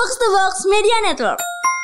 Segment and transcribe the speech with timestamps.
[0.00, 1.36] Box to Box Media Network.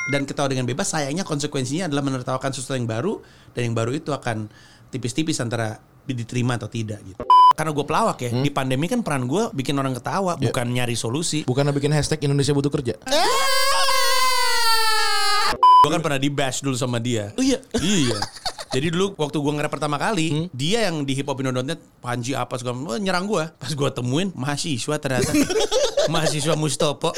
[0.08, 3.20] dan ketawa dengan bebas sayangnya konsekuensinya adalah menertawakan sesuatu yang baru
[3.52, 4.48] dan yang baru itu akan
[4.88, 5.76] tipis-tipis antara
[6.08, 7.20] diterima atau tidak gitu.
[7.52, 11.44] Karena gue pelawak ya, di pandemi kan peran gue bikin orang ketawa, bukan nyari solusi.
[11.44, 12.96] Bukan bikin hashtag Indonesia butuh kerja.
[15.84, 17.36] Gue kan pernah di bash dulu sama dia.
[17.36, 17.60] Oh iya.
[17.84, 18.16] iya.
[18.72, 22.96] Jadi dulu waktu gue nge pertama kali, dia yang di hiphopino.net Panji apa segala macam,
[22.96, 23.44] nyerang gue.
[23.54, 25.30] Pas gue temuin mahasiswa ternyata.
[26.08, 27.12] mahasiswa Mustopo.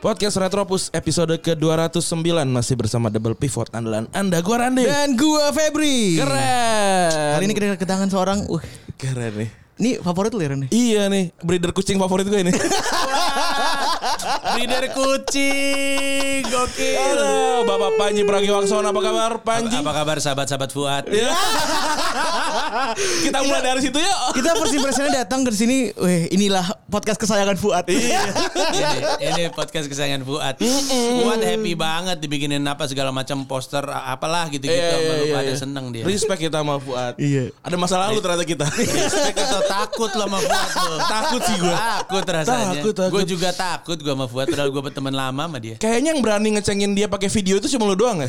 [0.00, 4.88] Podcast Retropus episode ke-209 masih bersama Double Pivot andalan Anda gua Rande.
[4.88, 6.16] Dan gua Febri.
[6.16, 7.36] Keren.
[7.36, 8.64] Kali ini kita kedatangan seorang, uh,
[8.96, 9.52] keren nih.
[9.76, 10.72] ini favorit lu ya Ren?
[10.72, 12.48] Iya nih, breeder kucing favorit gue ini.
[14.30, 16.94] Breeder kucing, gokil.
[17.02, 19.74] Halo, Bapak Panji Pragiwaksono apa kabar Panji?
[19.74, 21.04] Apa kabar sahabat-sahabat Fuad?
[21.10, 21.34] Ya.
[23.26, 24.18] Kita mulai dari situ yuk.
[24.38, 27.90] Kita first impressionnya datang ke sini, weh inilah podcast kesayangan Fuad.
[27.90, 28.06] ini,
[29.18, 30.62] ini podcast kesayangan Fuad.
[30.62, 34.78] Fuad happy banget dibikinin apa segala macam poster apalah gitu-gitu.
[34.78, 35.56] Iya, iya, iya, iya.
[35.58, 36.06] seneng dia.
[36.06, 37.18] Respect kita sama Fuad.
[37.18, 37.50] Iya.
[37.66, 38.66] Ada masalah lalu ternyata kita.
[38.78, 40.96] Respect atau takut lo sama Fuad lo?
[41.02, 41.76] Takut sih gua.
[42.06, 42.78] Takut rasanya.
[42.78, 43.10] Takut, takut.
[43.10, 44.46] Gue juga takut gue sama Fuad.
[44.52, 45.80] Padahal gue berteman lama sama dia.
[45.80, 48.28] Kayaknya yang berani ngecengin dia pakai video itu cuma lu doang ya?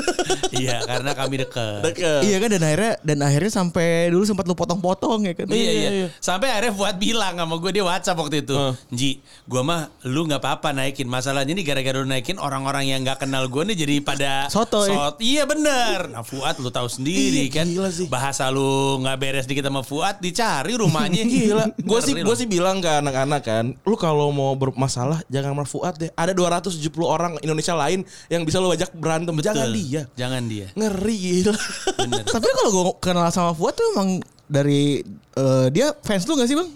[0.62, 1.80] iya karena kami deket.
[1.82, 2.20] Deket.
[2.22, 5.46] Iya kan dan akhirnya dan akhirnya sampai dulu sempat lu potong-potong ya kan.
[5.50, 6.08] Iya, iya iya.
[6.22, 8.74] Sampai akhirnya Fuad bilang sama gue dia WhatsApp waktu itu, Heeh.
[8.94, 9.10] Ji,
[9.44, 11.10] gue mah lu nggak apa-apa naikin.
[11.10, 14.92] Masalahnya ini gara-gara lu naikin orang-orang yang nggak kenal gue nih jadi pada Sotoy.
[14.92, 15.18] Sot.
[15.18, 16.14] Iya bener.
[16.14, 17.66] Nah Fuad lu tahu sendiri Iya, kan.
[17.66, 18.06] gila sih.
[18.06, 21.24] Bahasa lu nggak beres dikit sama Fuad dicari rumahnya.
[21.24, 25.64] Gila, gue sih gue sih bilang ke anak-anak kan, lu kalau mau bermasalah jangan sama
[25.64, 26.10] Fuad deh.
[26.12, 29.78] Ada 270 orang Indonesia lain yang bisa lu ajak berantem, jangan Betul.
[29.78, 30.02] dia.
[30.14, 30.66] Jangan dia.
[30.72, 31.52] Ngeri gila.
[32.00, 32.24] Bener.
[32.34, 35.00] Tapi kalau gua kenal sama Fuad tuh emang dari
[35.34, 36.70] eh, dia fans lu gak sih bang?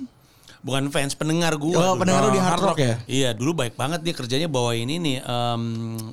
[0.59, 1.71] Bukan fans pendengar gue.
[1.71, 2.99] Oh, pendengar lu di Hard Rock ya?
[3.07, 5.63] Iya dulu baik banget dia kerjanya bawa ini nih em,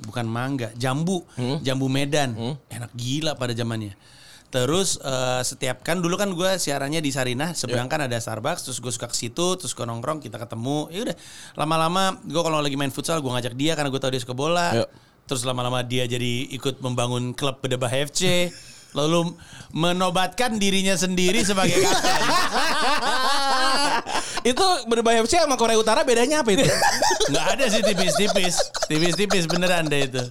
[0.05, 1.57] bukan mangga jambu Hmm?
[1.65, 2.37] jambu Medan
[2.69, 3.97] enak gila pada zamannya.
[4.55, 8.79] Terus eh, setiap kan dulu kan gue siarannya di Sarinah seberang kan ada Starbucks terus
[8.79, 11.15] gue suka ke situ terus gue nongkrong kita ketemu ya udah
[11.59, 14.79] lama-lama gue kalau lagi main futsal gue ngajak dia karena gue tahu dia suka bola
[14.79, 14.87] Yuk.
[15.27, 18.47] terus lama-lama dia jadi ikut membangun klub Bedebah FC
[18.95, 19.35] lalu
[19.75, 22.15] menobatkan dirinya sendiri sebagai kapten
[24.55, 26.69] itu berbahaya FC sama Korea Utara bedanya apa itu?
[27.33, 28.55] Nggak ada sih tipis-tipis.
[28.85, 30.21] Tipis-tipis beneran deh itu.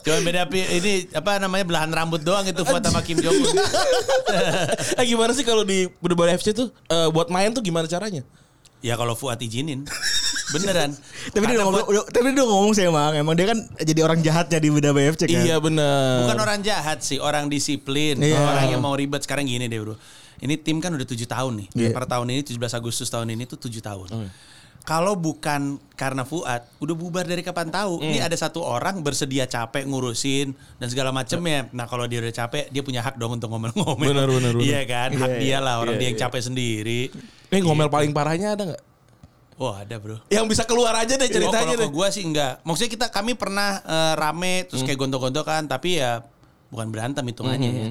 [0.00, 3.56] Cuma beda ini apa namanya belahan rambut doang itu buat sama Kim Jong Un.
[5.00, 8.24] eh gimana sih kalau di berbahaya FC tuh eh, buat main tuh gimana caranya?
[8.80, 9.84] Ya kalau Fuad izinin.
[10.50, 10.96] Beneran.
[11.36, 14.18] Tapi dia Karena ngomong, udah- tapi dia ngomong sih emang, emang dia kan jadi orang
[14.18, 15.44] jahatnya di beda BFC kan.
[15.44, 16.26] Iya bener.
[16.26, 18.40] bukan orang jahat sih, orang disiplin, Iya.
[18.40, 19.94] orang yang mau ribet sekarang gini deh, Bro.
[20.40, 21.68] Ini tim kan udah tujuh tahun nih.
[21.76, 21.88] Iya.
[21.92, 24.08] Per tahun ini 17 Agustus tahun ini tuh tujuh tahun.
[24.90, 28.02] Kalau bukan karena Fuad, udah bubar dari kapan tahu.
[28.02, 30.50] Ini ada satu orang bersedia capek ngurusin
[30.82, 31.70] dan segala macamnya.
[31.70, 34.10] Nah kalau dia udah capek, dia punya hak dong untuk ngomel-ngomel.
[34.10, 34.66] Benar, benar, benar.
[34.66, 35.78] Iya kan, hak dia lah.
[35.78, 36.24] Orang Iya, dia yang iya.
[36.26, 37.00] capek sendiri.
[37.54, 38.82] Eh ngomel paling parahnya ada nggak?
[39.62, 40.18] Wah ada bro.
[40.26, 42.58] Yang bisa keluar aja deh ceritanya oh, kalau gue sih enggak.
[42.66, 46.26] Maksudnya kita kami pernah eh, rame terus kayak gontok-gontokan tapi ya
[46.66, 47.86] bukan berantem hitungannya ya.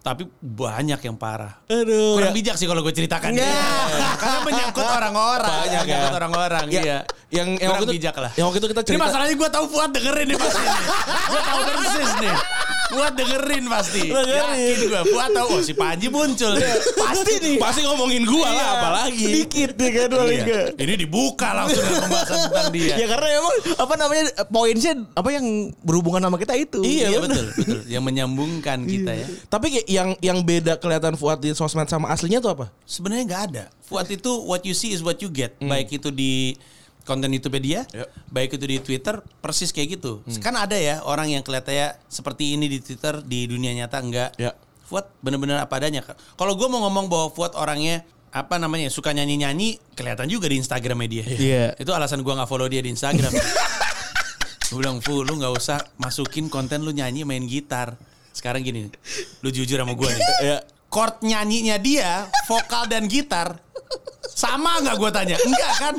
[0.00, 1.60] Tapi banyak yang parah.
[1.68, 2.16] Aduh.
[2.16, 2.36] Kurang ya.
[2.36, 3.36] bijak sih kalau gue ceritakan.
[3.36, 3.52] Iya.
[4.20, 5.50] Karena menyangkut orang-orang.
[5.60, 5.84] Banyak ya.
[5.84, 6.64] Menyangkut orang-orang.
[6.66, 6.98] Ya, Iya.
[7.28, 8.30] yang yang Kurang waktu itu bijak lah.
[8.32, 9.02] Yang waktu itu kita Ini cerita.
[9.04, 10.64] masalahnya gue tahu Fuad dengerin nih pasti.
[11.28, 12.34] gue tahu persis nih.
[12.90, 14.02] Fuad dengerin pasti.
[14.04, 14.34] Dengerin.
[14.36, 15.00] Yakin gue.
[15.08, 15.48] Fuad tahu.
[15.50, 16.52] Oh si Panji muncul.
[16.96, 17.56] pasti nih.
[17.56, 18.66] Pasti ngomongin gua lah Iya.
[18.76, 19.26] apalagi.
[19.32, 20.62] Dikit nih kan paling Iya.
[20.74, 22.94] Ini dibuka langsung pembahasan tentang dia.
[22.96, 25.46] Ya karena emang apa namanya poinnya apa yang
[25.80, 26.80] berhubungan sama kita itu.
[26.82, 27.80] Iya, Iya betul, betul.
[27.86, 29.26] Yang menyambungkan kita ya.
[29.46, 32.66] Tapi yang yang beda kelihatan Fuad di sosmed sama aslinya tuh apa?
[32.82, 33.64] Sebenarnya nggak ada.
[33.82, 35.54] Fuad itu what you see is what you get.
[35.58, 36.54] Baik itu di
[37.10, 38.06] konten YouTube dia, Yep.
[38.30, 40.22] baik itu di Twitter, persis kayak gitu.
[40.38, 44.30] Kan ada ya orang yang kelihatannya seperti ini di Twitter, di dunia nyata enggak.
[44.38, 44.54] Ya.
[44.86, 46.06] Fuad bener-bener apa adanya.
[46.38, 51.02] Kalau gue mau ngomong bahwa Fuad orangnya apa namanya suka nyanyi-nyanyi, kelihatan juga di Instagram
[51.10, 51.26] dia.
[51.26, 51.66] Iya.
[51.74, 53.34] Itu alasan gue nggak follow dia di Instagram.
[54.70, 57.98] gue bilang, Fu, lu nggak usah masukin konten lu nyanyi main gitar.
[58.30, 58.86] Sekarang gini,
[59.42, 60.26] lu jujur sama gue nih.
[60.46, 60.58] Ya.
[60.90, 63.58] chord nyanyinya dia, vokal dan gitar
[64.30, 65.36] sama nggak gue tanya?
[65.36, 65.94] Enggak kan?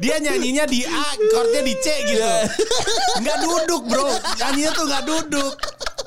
[0.00, 2.32] Dia nyanyinya di A, chordnya di C gitu.
[3.22, 4.08] Nggak duduk bro,
[4.38, 5.52] nyanyinya tuh nggak duduk.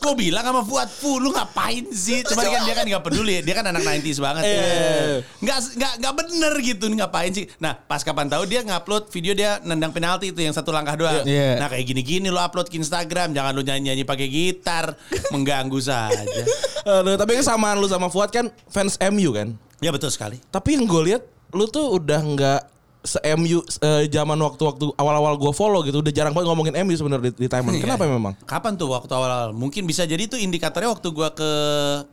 [0.05, 2.21] gue bilang sama Fuad, Fu lu ngapain sih?
[2.21, 4.43] Cuma kan dia kan gak peduli, dia kan anak 90s banget.
[4.45, 4.61] Iya.
[4.61, 5.17] ya.
[5.41, 7.45] Nggak, nggak, nggak bener gitu, ngapain sih?
[7.57, 11.25] Nah pas kapan tahu dia ngupload video dia nendang penalti itu yang satu langkah doang.
[11.25, 11.57] Iya.
[11.57, 14.93] Nah kayak gini-gini lu upload ke Instagram, jangan lu nyanyi-nyanyi pakai gitar,
[15.33, 16.43] mengganggu saja.
[16.85, 19.57] Aduh, tapi kesamaan lu sama Fuad kan fans MU kan.
[19.81, 20.37] Ya betul sekali.
[20.53, 22.61] Tapi yang gue lihat lu tuh udah nggak
[23.05, 27.29] se MU eh, zaman waktu-waktu awal-awal gue follow gitu udah jarang banget ngomongin MU sebenarnya
[27.29, 27.79] di, di timeline.
[27.79, 28.11] Kenapa Iya.
[28.11, 28.33] memang?
[28.43, 29.53] Kapan tuh waktu awal-awal?
[29.53, 31.49] Mungkin bisa jadi itu indikatornya waktu gua ke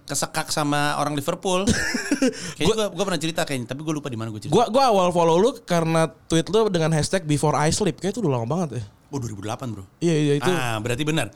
[0.05, 1.65] kesekak sama orang Liverpool.
[2.57, 4.53] Kayaknya gua, gua pernah cerita kayaknya, tapi gua lupa di mana gua cerita.
[4.53, 7.99] Gua gua awal follow lu karena tweet lu dengan hashtag before I sleep.
[7.99, 8.83] Kayak itu udah lama banget ya.
[9.09, 9.85] Oh 2008 bro.
[9.99, 10.49] Iya iya itu.
[10.49, 11.29] Ah berarti benar.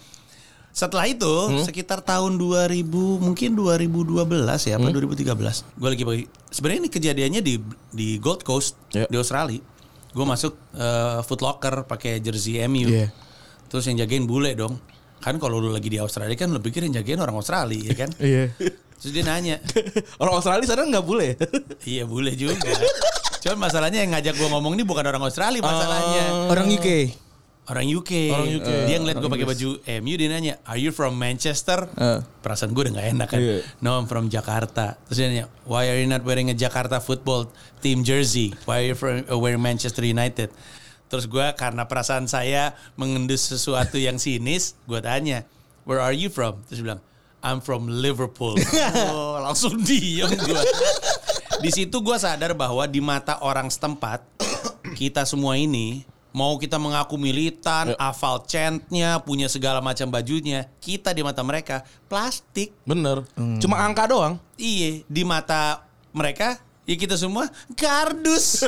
[0.76, 1.32] Setelah itu
[1.64, 2.84] sekitar tahun 2000
[3.16, 4.12] mungkin 2012
[4.68, 5.24] ya apa 2013.
[5.72, 6.24] Gue lagi pergi.
[6.52, 7.54] Sebenarnya ini kejadiannya di
[7.88, 9.08] di Gold Coast Ya.
[9.08, 9.64] di Australia.
[10.12, 12.92] Gue masuk eh, Foot Locker pakai jersey MU.
[12.92, 13.08] Iya.
[13.72, 14.76] Terus yang jagain bule dong.
[15.16, 18.12] Kan kalau lu lagi di Australia kan lu pikir yang jagain orang Australia ya kan.
[18.20, 18.52] Iya.
[18.96, 19.60] Terus dia nanya,
[20.20, 21.36] Orang Australia sana nggak boleh.
[21.88, 22.56] iya boleh juga.
[23.44, 26.52] Cuman masalahnya yang ngajak gue ngomong ini bukan orang Australia masalahnya.
[26.52, 27.16] Orang UK.
[27.66, 28.30] Orang UK.
[28.30, 28.70] Orang UK.
[28.86, 32.20] Dia ngeliat gue pakai baju MU dia nanya, "Are you from Manchester?" Eh.
[32.38, 33.40] Perasaan gue udah gak enak kan.
[33.42, 33.56] Iya.
[33.82, 34.94] No, I'm from Jakarta.
[35.10, 37.50] Terus dia nanya, "Why are you not wearing a Jakarta football
[37.82, 38.54] team jersey?
[38.70, 40.54] Why are you from, uh, wearing Manchester United?"
[41.10, 45.42] Terus gue karena perasaan saya mengendus sesuatu yang sinis, gue tanya,
[45.82, 47.02] "Where are you from?" Terus dia bilang,
[47.42, 48.54] "I'm from Liverpool."
[49.10, 50.62] oh, langsung diem gue.
[51.66, 54.22] Di situ gue sadar bahwa di mata orang setempat
[54.94, 61.24] kita semua ini mau kita mengaku militan, hafal chantnya, punya segala macam bajunya, kita di
[61.24, 61.80] mata mereka
[62.12, 62.76] plastik.
[62.84, 63.24] Bener.
[63.56, 64.36] Cuma angka doang.
[64.60, 68.62] Iya, di mata mereka ya kita semua kardus.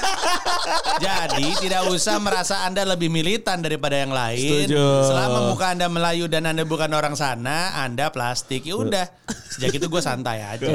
[1.06, 4.68] Jadi tidak usah merasa Anda lebih militan daripada yang lain.
[4.68, 4.84] Setuju.
[5.08, 8.68] Selama muka Anda Melayu dan Anda bukan orang sana, Anda plastik.
[8.68, 9.06] Ya udah.
[9.54, 10.66] Sejak itu gue santai aja.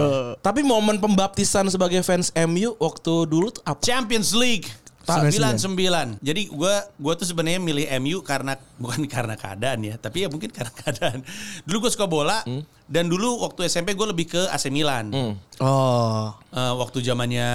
[0.41, 3.79] Tapi momen pembaptisan sebagai fans MU waktu dulu tuh apa?
[3.85, 4.65] Champions League.
[4.99, 6.21] Sembilan 99.
[6.21, 10.51] Jadi gua gua tuh sebenarnya milih MU karena bukan karena keadaan ya, tapi ya mungkin
[10.53, 11.25] karena keadaan.
[11.63, 12.45] Dulu gue suka bola
[12.85, 15.09] dan dulu waktu SMP gue lebih ke AC Milan.
[15.09, 15.33] Hmm.
[15.57, 16.29] Oh.
[16.49, 17.49] Eh, waktu zamannya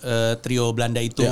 [0.00, 1.26] eh, trio Belanda itu,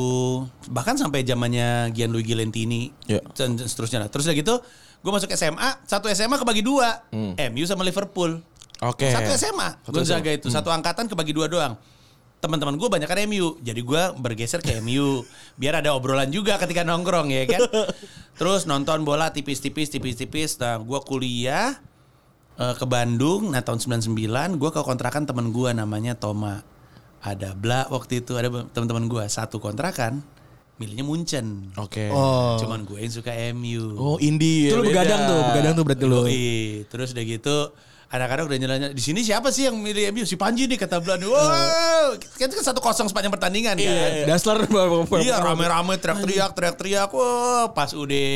[0.68, 3.20] bahkan sampai zamannya Gianluigi Lentini Ya.
[3.32, 4.04] dan dan seterusnya.
[4.04, 4.08] lah.
[4.12, 4.54] Terus udah gitu,
[5.00, 7.04] gue masuk SMA, satu SMA kebagi dua,
[7.52, 8.36] MU sama Liverpool.
[8.82, 9.08] Oke.
[9.08, 10.36] Satu SMA, Satu Gonzaga SMA.
[10.36, 11.72] itu satu angkatan kebagi dua doang.
[12.44, 15.24] Teman-teman gue banyak kan MU, jadi gue bergeser ke MU
[15.56, 17.64] biar ada obrolan juga ketika nongkrong ya kan.
[18.38, 20.60] Terus nonton bola tipis-tipis, tipis-tipis.
[20.60, 21.80] Nah, gue kuliah
[22.60, 26.60] eh, ke Bandung, nah tahun 99 gue ke kontrakan temen gue namanya Toma.
[27.24, 30.20] Ada Bla waktu itu ada teman-teman gue satu kontrakan,
[30.76, 31.72] milihnya Munchen.
[31.80, 32.12] Oke.
[32.12, 32.60] Oh.
[32.60, 33.96] Cuman gue yang suka MU.
[33.96, 34.68] Oh, indie.
[34.68, 36.20] Itu ya, lu begadang tuh, begadang tuh berarti lu.
[36.92, 37.56] Terus udah gitu
[38.14, 41.26] anak-anak udah nyelanya di sini siapa sih yang milih MU si Panji nih kata Belanda.
[41.26, 44.10] Wow, kita kan satu kosong sepanjang pertandingan kan.
[44.30, 44.62] Dasar
[45.18, 48.30] Iya rame-rame teriak-teriak teriak-teriak Wah pas udah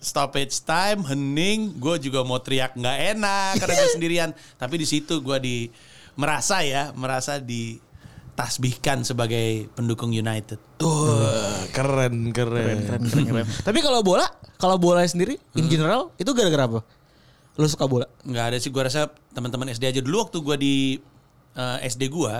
[0.00, 5.20] stoppage time hening gue juga mau teriak nggak enak karena gue sendirian tapi di situ
[5.20, 5.56] gue di
[6.16, 7.76] merasa ya merasa di
[8.32, 12.80] tasbihkan sebagai pendukung United Wah, keren, keren.
[12.88, 13.46] Keren, keren, keren.
[13.60, 14.26] Tapi kalau bola,
[14.56, 16.80] kalau bola sendiri in general itu gara-gara apa?
[17.54, 18.06] Lu suka bola?
[18.22, 20.74] nggak ada sih gue rasa teman-teman SD aja dulu waktu gue di
[21.52, 22.34] eh, SD gue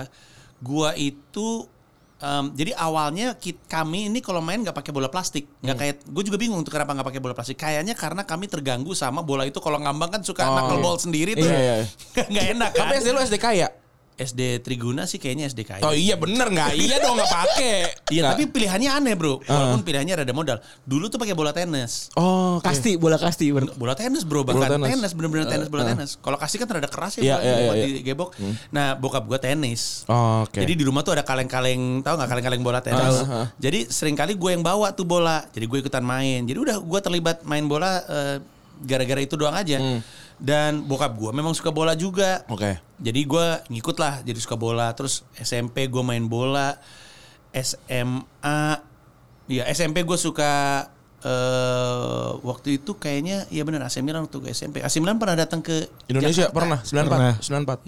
[0.57, 1.47] gue itu
[2.17, 6.23] em, jadi awalnya kit, kami ini kalau main nggak pakai bola plastik nggak kayak gue
[6.23, 9.59] juga bingung tuh kenapa nggak pakai bola plastik kayaknya karena kami terganggu sama bola itu
[9.59, 10.91] kalau ngambang kan suka Oh, knuckle iya.
[10.97, 11.75] sendiri tuh Iya, iya.
[12.31, 13.67] nggak enak kan Tapi SD lu SD kaya?
[14.15, 16.73] SD Triguna sih kayaknya SD kaya Oh iya bener nggak?
[16.73, 17.75] Iya dong nggak pakai.
[18.07, 22.57] Iya tapi pilihannya aneh bro walaupun pilihannya rada modal dulu tuh pakai bola tenis Oh,
[22.57, 22.63] oke.
[22.63, 23.49] Kasti, bola kasti.
[23.49, 23.73] bener.
[23.73, 24.89] bola tenis bro bahkan Bola tenis.
[24.95, 28.29] tenis, bener-bener tenis bola tenis kalau kasih kan rada keras ya iya, buat iya, digebok
[28.69, 30.59] nah bokap gua tenis Oh, Oke.
[30.59, 33.47] jadi di rumah tuh ada kaleng-kaleng tahu nggak kaleng-kaleng bola tenis Ah, ah, ah.
[33.55, 36.99] jadi sering kali gue yang bawa tuh bola jadi gue ikutan main jadi udah gue
[36.99, 38.37] terlibat main bola eh,
[38.79, 39.99] gara-gara itu doang aja Hmm.
[40.43, 42.75] Dan bokap gue memang suka bola juga Oke.
[42.99, 46.75] jadi gue ngikut lah jadi suka bola terus SMP gue main bola
[47.55, 48.67] SMA
[49.47, 50.83] ya SMP gue suka
[51.23, 55.63] eh waktu itu kayaknya ya benar AC Milan waktu gue SMP AC Milan pernah datang
[55.63, 56.59] ke Indonesia Jakarta.
[56.59, 57.33] pernah 94 Pernah.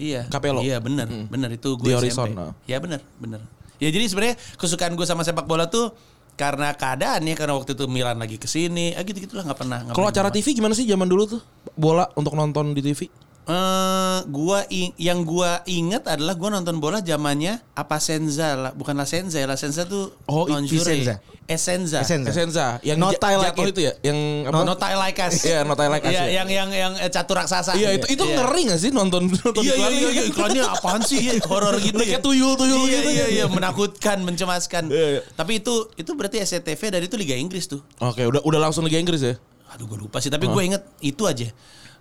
[0.00, 0.22] Iya.
[0.32, 0.60] Capello.
[0.64, 2.40] Iya benar, benar itu gue Horizon, SMP.
[2.64, 3.44] Iya benar, benar.
[3.76, 5.92] Ya jadi sebenarnya kesukaan gue sama sepak bola tuh
[6.36, 9.78] karena keadaan ya karena waktu itu Milan lagi ke sini, ah gitu gitulah nggak pernah.
[9.90, 10.44] Kalau acara banget.
[10.44, 11.40] TV gimana sih zaman dulu tuh?
[11.72, 13.08] Bola untuk nonton di TV?
[13.46, 14.66] Eh, gua
[14.98, 19.46] yang gua inget adalah gua nonton bola zamannya apa Senza lah, bukan La Senza, ya.
[19.46, 21.06] La Senza tuh Oh, Lingerie.
[21.06, 21.14] Vicenza.
[21.46, 22.02] Essenza.
[22.02, 22.26] Essenza.
[22.26, 23.70] Esenza yang Not like it.
[23.70, 24.66] itu ya, yang apa?
[24.66, 25.46] Not I Like Us.
[25.46, 26.30] Iya, Not I Like Us, Iya, ya.
[26.42, 27.78] yang yang yang eh, catur raksasa.
[27.78, 28.34] Iya itu itu Iya.
[28.34, 29.94] ngeri gak sih nonton nonton Iya iya iklannya?
[29.94, 30.22] iya, iya.
[30.26, 32.18] iklannya apaan sih Iya, horor gitu ya.
[32.18, 33.26] Kayak tuyul-tuyul iya, gitu Iya ya.
[33.30, 34.90] iya menakutkan, mencemaskan.
[34.90, 35.20] Iya, iya.
[35.38, 37.78] Tapi itu itu berarti SCTV dari itu Liga Inggris tuh.
[38.02, 39.38] Oke, udah udah langsung Liga Inggris ya.
[39.70, 41.46] Aduh gue lupa sih, tapi gue inget itu aja.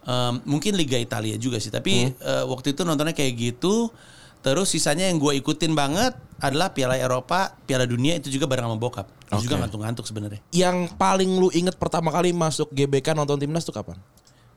[0.05, 3.89] Em, mungkin Liga Italia juga sih, tapi eh, waktu itu nontonnya kayak gitu.
[4.45, 8.77] Terus sisanya yang gue ikutin banget adalah Piala Eropa, Piala Dunia itu juga bareng sama
[8.77, 9.09] bokap.
[9.25, 9.43] Itu Oke.
[9.49, 10.37] juga ngantuk-ngantuk sebenarnya.
[10.53, 13.97] Yang paling lu inget pertama kali masuk GBK nonton timnas tuh kapan?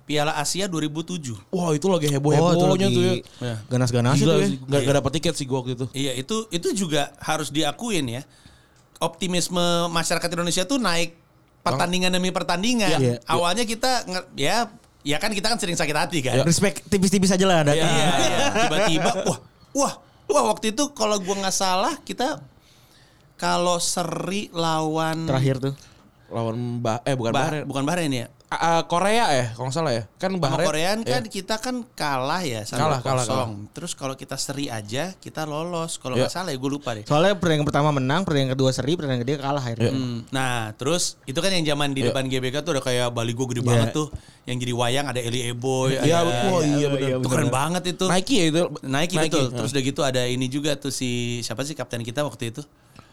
[0.05, 1.37] Piala Asia 2007.
[1.53, 3.15] Wah itu lagi Oh, itu heboh-hebohnya lagi tuh ya.
[3.41, 3.55] Ya.
[3.69, 4.49] ganas-ganas itu ya.
[4.69, 5.87] gak, gak dapet tiket sih gua waktu itu.
[5.97, 8.23] Iya itu itu juga harus diakuin ya.
[9.01, 11.17] Optimisme masyarakat Indonesia tuh naik
[11.61, 12.99] pertandingan demi pertandingan.
[13.01, 13.15] Iya.
[13.25, 14.69] Awalnya kita nge- ya
[15.01, 16.43] ya kan kita kan sering sakit hati kan.
[16.43, 17.89] Respect tipis-tipis aja lah Iya, datang.
[17.89, 18.39] iya, iya.
[18.59, 19.39] Tiba-tiba wah
[19.73, 19.93] wah
[20.27, 22.43] wah waktu itu kalau gua nggak salah kita
[23.35, 25.29] kalau seri lawan Iya.
[25.29, 25.75] Terakhir tuh.
[26.29, 27.65] Lawan bah eh bukan Bah- Bahrain.
[27.65, 28.27] bukan Bahrain ya.
[28.49, 30.03] Ah, Korea ya, kalau nggak salah ya.
[30.17, 30.65] Kan Bahrain.
[30.65, 31.21] Korea kan ya.
[31.21, 33.51] kita kan kalah ya Kalah, sama kalah, kosong.
[33.77, 36.01] Terus kalau kita seri aja kita lolos.
[36.01, 36.25] Kalau Ya.
[36.25, 37.05] nggak salah ya gue lupa deh.
[37.05, 39.93] Soalnya pertandingan pertama menang, pertandingan kedua seri, pertandingan ketiga kalah akhirnya.
[39.93, 42.09] Hmm, Nah, terus itu kan yang zaman di Ya.
[42.09, 43.69] depan GBK tuh udah kayak baligo gede Ya.
[43.69, 44.09] banget tuh.
[44.43, 46.01] Yang jadi wayang ada Eli Eboy.
[46.01, 47.09] Iya, ada- wah, iya bener.
[47.21, 48.05] Itu keren banget itu.
[48.09, 48.61] Nike ya itu.
[48.81, 49.45] Nike, betul.
[49.45, 49.57] ah.
[49.61, 52.65] Terus udah gitu ada ini juga tuh si siapa sih kapten kita waktu itu?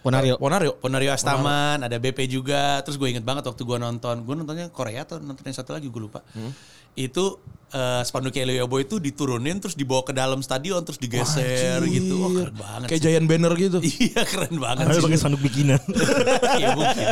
[0.06, 0.36] Ponario.
[0.38, 0.72] Ponario.
[0.78, 2.86] Ponario Astaman, ada BP juga.
[2.86, 4.22] Terus gue inget banget waktu gue nonton.
[4.22, 6.22] Gue nontonnya Korea atau nonton yang satu lagi gue lupa.
[6.38, 6.54] Hmm.
[6.94, 7.42] Itu
[7.74, 12.22] eh, spanduk Eli Eboy itu diturunin terus dibawa ke dalam stadion terus digeser gitu.
[12.22, 12.88] Wah keren banget.
[12.94, 13.10] Kayak sih.
[13.10, 13.78] giant banner gitu.
[14.06, 15.02] Iya keren banget sih.
[15.02, 15.82] pakai spanduk bikinan.
[16.62, 17.06] Iya mungkin.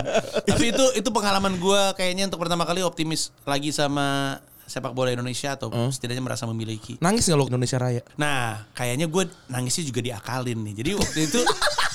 [0.46, 5.54] Tapi itu itu pengalaman gue kayaknya untuk pertama kali optimis lagi sama sepak bola Indonesia
[5.60, 6.96] atau setidaknya merasa memiliki.
[7.04, 8.02] Nangis gak lo Indonesia Raya?
[8.16, 10.74] Nah, kayaknya gue nangisnya juga diakalin nih.
[10.80, 11.40] Jadi waktu itu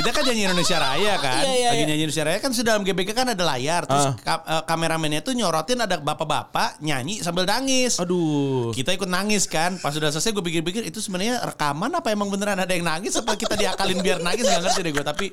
[0.00, 3.28] kita kan nyanyi Indonesia Raya kan, lagi nyanyi Indonesia Raya kan sudah dalam GBK kan
[3.28, 4.14] ada layar, terus Ah.
[4.16, 8.00] ka- eh, kameramennya tuh nyorotin ada bapak-bapak nyanyi sambil nangis.
[8.00, 8.72] Aduh.
[8.72, 9.76] Kita ikut nangis kan.
[9.76, 13.34] Pas sudah selesai gue pikir-pikir itu sebenarnya rekaman apa emang beneran ada yang nangis apa
[13.34, 15.04] kita diakalin biar nangis nggak ngerti deh gue.
[15.04, 15.26] Tapi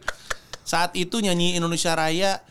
[0.61, 2.43] saat itu nyanyi Indonesia Raya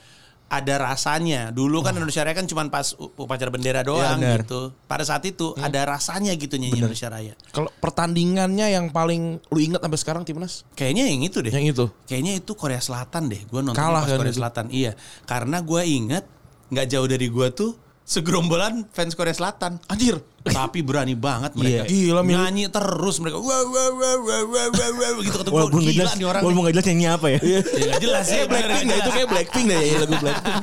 [0.46, 1.50] ada rasanya.
[1.50, 4.46] Dulu kan Indonesia Raya kan cuma pas upacara bendera doang benar.
[4.46, 4.70] gitu.
[4.86, 7.34] Pada saat itu ada rasanya gitu nyanyi Indonesia Raya.
[7.50, 10.62] Kalau pertandingannya yang paling lu inget sampai sekarang timnas?
[10.78, 11.50] Kayaknya yang itu deh.
[11.50, 11.84] Yang itu.
[12.06, 13.42] Kayaknya itu Korea Selatan deh.
[13.50, 14.38] Gue nonton Kalah pas kan Korea itu.
[14.38, 14.64] Selatan.
[14.70, 14.92] Iya,
[15.26, 16.24] karena gue inget
[16.70, 17.70] nggak jauh dari gue tuh
[18.06, 19.82] segerombolan fans Korea Selatan.
[19.90, 20.22] Anjir.
[20.46, 21.90] Tapi berani banget mereka.
[21.90, 22.14] Iya.
[22.14, 22.38] Gila, Mil.
[22.38, 23.42] Nyanyi terus mereka.
[23.42, 25.50] Wah wah wah wah wah wah wah gitu gue.
[25.50, 26.42] Walaupun Gila jelas, nih orang.
[26.46, 27.38] walaupun nggak jelas nyanyi apa ya.
[27.42, 28.24] Ya nggak jelas.
[28.30, 30.62] Kayak bener, Blackpink itu kayak Blackpink deh ya lagu Blackpink.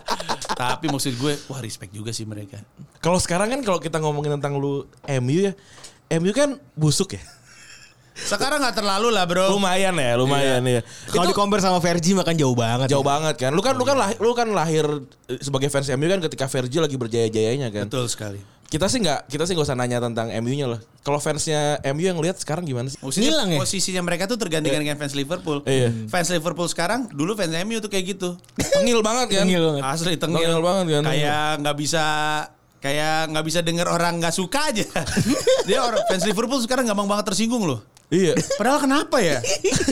[0.62, 2.62] Tapi maksud gue, wah respect juga sih mereka.
[3.02, 4.86] Kalau sekarang kan kalau kita ngomongin tentang lu
[5.20, 5.52] MU ya,
[6.16, 7.22] MU kan busuk ya.
[8.16, 9.52] Sekarang nggak terlalu lah bro.
[9.52, 10.80] Lumayan ya, lumayan ya.
[11.06, 12.88] Kalau di compare sama Vergi makan jauh banget.
[12.88, 13.52] jauh banget kan.
[13.52, 14.84] Lu kan lu kan lahir, lu kan lahir
[15.28, 17.84] eh, sebagai fans MU kan ketika Virgil lagi berjaya-jayanya kan.
[17.92, 18.40] Betul sekali.
[18.66, 20.80] Kita sih nggak kita sih nggak usah nanya tentang MU-nya lah.
[21.06, 22.98] Kalau fansnya MU yang lihat sekarang gimana sih?
[22.98, 23.58] Posisinya, Ngilang ya?
[23.62, 25.62] posisinya mereka tuh tergantikan dengan fans Liverpool.
[25.62, 25.94] Iya.
[26.10, 28.34] Fans Liverpool sekarang, dulu fans MU tuh kayak gitu.
[28.74, 29.44] Tengil banget kan?
[29.46, 29.82] Tengil banget.
[29.86, 30.42] Asli tengil.
[30.42, 31.02] Tengil banget kan.
[31.06, 32.04] Kayak nggak bisa
[32.76, 34.82] kayak nggak bisa denger orang nggak suka aja.
[35.70, 37.86] Dia orang fans Liverpool sekarang gampang banget tersinggung loh.
[38.06, 38.38] Iya.
[38.54, 39.42] Padahal kenapa ya?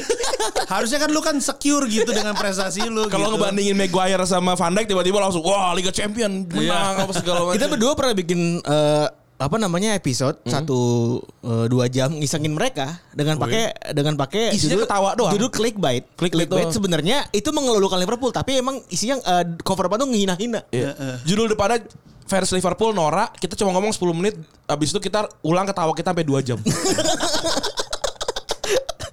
[0.72, 3.10] Harusnya kan lu kan secure gitu dengan prestasi lu.
[3.10, 3.34] Kalau gitu.
[3.38, 7.58] ngebandingin Maguire sama Van Dijk tiba-tiba langsung wah Liga Champion menang apa segala macam.
[7.58, 10.80] Kita berdua pernah bikin eh, apa namanya episode satu
[11.42, 15.34] eh, dua jam ngisengin mereka dengan pakai dengan pakai Isinya ketawa doang.
[15.34, 16.06] Judul clickbait.
[16.14, 16.70] Clickbait doang.
[16.70, 20.62] sebenarnya itu mengelulukan Liverpool tapi emang isinya eh, cover apa tuh ngehina-hina.
[20.70, 21.18] Iya.
[21.26, 21.82] Judul depannya
[22.24, 26.24] fans Liverpool norak, kita cuma ngomong 10 menit, habis itu kita ulang ketawa kita sampai
[26.24, 26.58] 2 jam.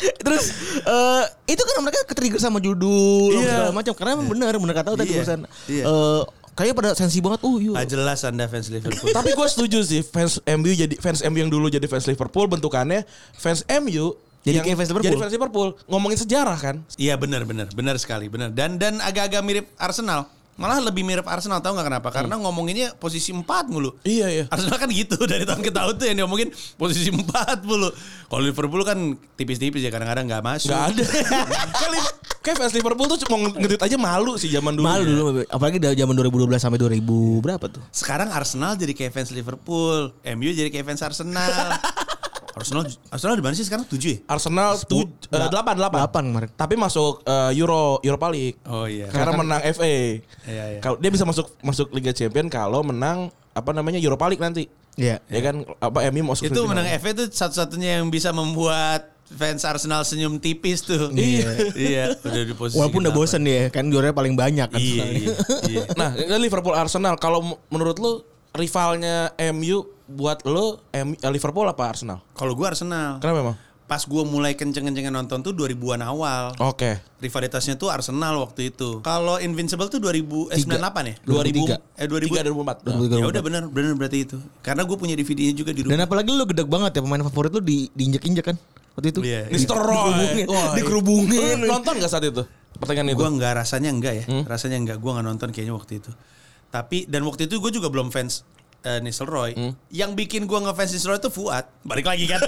[0.01, 0.43] Terus
[0.81, 3.45] eh itu kan mereka ketrigger sama judul Iya.
[3.45, 5.39] segala macam karena emang benar benar kata tadi Iya, barusan.
[5.67, 5.83] iya.
[5.83, 7.39] Eh, kayaknya pada sensi banget.
[7.41, 7.71] Oh iya.
[7.73, 9.09] Nggak jelas anda fans Liverpool.
[9.09, 13.05] Tapi gue setuju sih fans MU jadi fans MU yang dulu jadi fans Liverpool bentukannya
[13.33, 15.05] fans MU Jadi yang kayak fans Liverpool.
[15.07, 15.69] Jadi fans Liverpool.
[15.85, 16.75] Ngomongin sejarah kan.
[16.95, 21.57] Iya benar benar benar sekali benar dan dan agak-agak mirip Arsenal malah lebih mirip Arsenal
[21.57, 24.43] tahu nggak kenapa karena ngomonginnya posisi 4 mulu Iya iya.
[24.47, 27.21] Arsenal kan gitu dari tahun ke tahun tuh yang diomongin posisi 4
[27.63, 27.89] mulu
[28.27, 28.97] kalau Liverpool kan
[29.35, 31.03] tipis-tipis ya kadang-kadang nggak masuk Gak ada.
[31.81, 32.05] kayak,
[32.39, 34.85] kayak fans Liverpool tuh cuma ngedit aja malu sih zaman dulu.
[34.85, 36.99] Malu dulu apalagi dari zaman 2012 sampai 2000
[37.39, 37.81] berapa tuh?
[37.89, 41.49] sekarang Arsenal jadi kayak fans Liverpool MU jadi kayak fans Arsenal
[42.61, 45.97] Arsenal Arsenal di mana sih sekarang 7 ya Arsenal tuh eh, delapan delapan.
[46.05, 46.49] Delapan kemarin.
[46.53, 48.57] Tapi masuk eh, Euro Europa League.
[48.63, 49.89] oh iya Karena menang FA.
[50.45, 50.79] Iya, iya.
[50.79, 54.69] Kalau dia bisa masuk masuk Liga Champion kalau menang apa namanya Europa League nanti.
[54.95, 55.19] Iya.
[55.25, 60.03] Ya kan apa MU masuk Itu menang FA itu satu-satunya yang bisa membuat fans Arsenal
[60.03, 61.07] senyum tipis tuh.
[61.15, 61.49] Iya.
[61.73, 64.75] iya, udah di posisi Walaupun udah bosen dia kan juaranya paling banyak kan.
[64.75, 65.35] Iya, iya,
[65.71, 65.83] iya.
[65.95, 68.11] Nah, ini Liverpool Arsenal kalau m- menurut lu
[68.51, 72.19] rivalnya MU buat lu M- eh, Liverpool apa Arsenal?
[72.31, 73.17] Kalau gue Arsenal.
[73.17, 73.57] Kenapa emang?
[73.83, 76.55] Pas gue mulai kenceng-kencengnya nonton tuh 2000-an awal.
[76.61, 77.03] Oke.
[77.19, 78.99] Rivalitasnya tuh Arsenal waktu itu.
[79.01, 80.71] Kalau Invincible tuh 2000 eh 98
[81.03, 81.15] ya?
[81.21, 82.87] 2000 Eh 2000 2004.
[82.87, 83.19] 2003.
[83.19, 84.39] Ya udah bener bener berarti itu.
[84.61, 85.91] Karena gue punya DVD-nya juga di rumah.
[85.91, 88.55] Dan apalagi lu gedek banget ya pemain favorit lu di diinjek-injek kan
[88.91, 89.19] waktu itu.
[89.23, 89.59] Iya, iya.
[89.59, 89.75] Mr.
[89.75, 89.91] Roy.
[89.91, 90.45] Dikerubungin.
[90.47, 91.55] Wah, Dikerubungin.
[91.57, 92.43] Lu nonton gak saat itu?
[92.71, 93.19] Pertandingan itu?
[93.19, 94.43] Gue nggak rasanya enggak ya, Hmm?
[94.47, 94.97] rasanya enggak.
[94.97, 96.11] Gue nggak nonton kayaknya waktu itu.
[96.71, 98.47] Tapi dan waktu itu gue juga belum fans
[98.85, 99.51] uh, Nistelrooy.
[99.53, 99.73] Hmm?
[99.89, 101.65] Yang bikin gue ngefans Nistelrooy itu Fuad.
[101.85, 102.41] Balik lagi kan?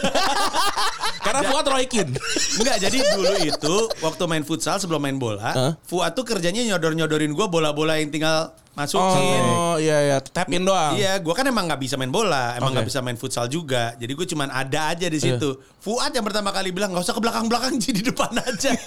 [1.26, 2.14] Karena Fuad Roy Keane.
[2.60, 5.74] Enggak, jadi dulu itu waktu main futsal sebelum main bola, Hah?
[5.88, 9.44] Fuad tuh kerjanya nyodor-nyodorin gue bola-bola yang tinggal masukin.
[9.46, 10.98] Oh iya iya, tap in doang.
[10.98, 13.96] Iya, gue kan emang nggak bisa main bola, emang nggak bisa main futsal juga.
[13.96, 15.56] Jadi gue cuman ada aja di situ.
[15.80, 18.72] Fuad yang pertama kali bilang nggak usah ke belakang-belakang, jadi di depan aja.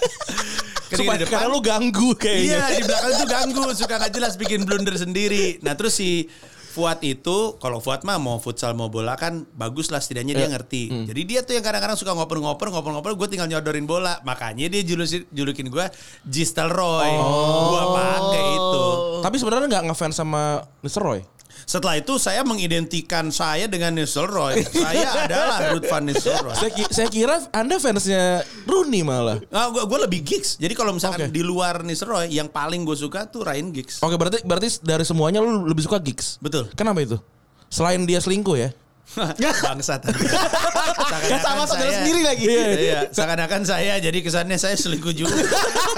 [0.87, 2.63] Supaya depan, karena lu ganggu kayaknya.
[2.63, 5.59] Iya di belakang itu ganggu suka nggak jelas bikin blunder sendiri.
[5.59, 6.31] Nah terus si
[6.77, 10.53] Fuad itu kalau Fuad mah mau futsal mau bola kan bagus lah setidaknya dia Iya.
[10.53, 10.83] ngerti.
[11.05, 14.21] Jadi dia tuh yang kadang-kadang suka ngoper-ngoper ngoper-ngoper gue tinggal nyodorin bola.
[14.21, 15.85] Makanya dia julusin, julukin gue
[16.23, 17.09] Gistel Roy.
[17.09, 18.85] Gue pakai itu.
[19.19, 21.01] Tapi sebenarnya nggak ngefans sama Mr.
[21.01, 21.21] Roy.
[21.67, 24.63] Setelah itu saya mengidentikan saya dengan Nistelrooy.
[24.63, 26.55] saya adalah Ruth van Nistelrooy.
[26.55, 29.43] Saya, ki- saya kira Anda fansnya Rooney malah.
[29.51, 30.55] Nah, gue, gue lebih gigs.
[30.55, 31.35] Jadi kalau misalkan Oke.
[31.35, 33.99] di luar Nistelrooy, yang paling gue suka tuh Ryan Giggs.
[33.99, 36.39] Oke, berarti berarti dari semuanya lu lebih suka Giggs.
[36.39, 36.71] Betul.
[36.71, 37.19] Kenapa itu?
[37.67, 38.71] Selain dia selingkuh ya?
[39.67, 40.07] Bangsat.
[41.07, 42.43] Kan sama saudara sendiri lagi.
[42.43, 42.99] Iya, iya.
[43.09, 45.31] Seakan-akan saya jadi kesannya saya selingkuh juga.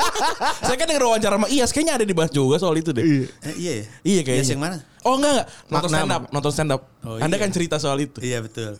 [0.66, 3.01] saya kan denger wawancara sama Iyas, kayaknya ada dibahas juga soal itu deh.
[3.01, 3.86] Iya, Eh, iya ya?
[4.04, 4.44] iya kayaknya.
[4.46, 4.78] Yes, yang mana?
[5.01, 6.82] Oh enggak enggak, nonton stand up, nonton stand up.
[7.01, 7.44] Oh, Anda iya.
[7.44, 8.20] kan cerita soal itu.
[8.20, 8.75] Iya betul.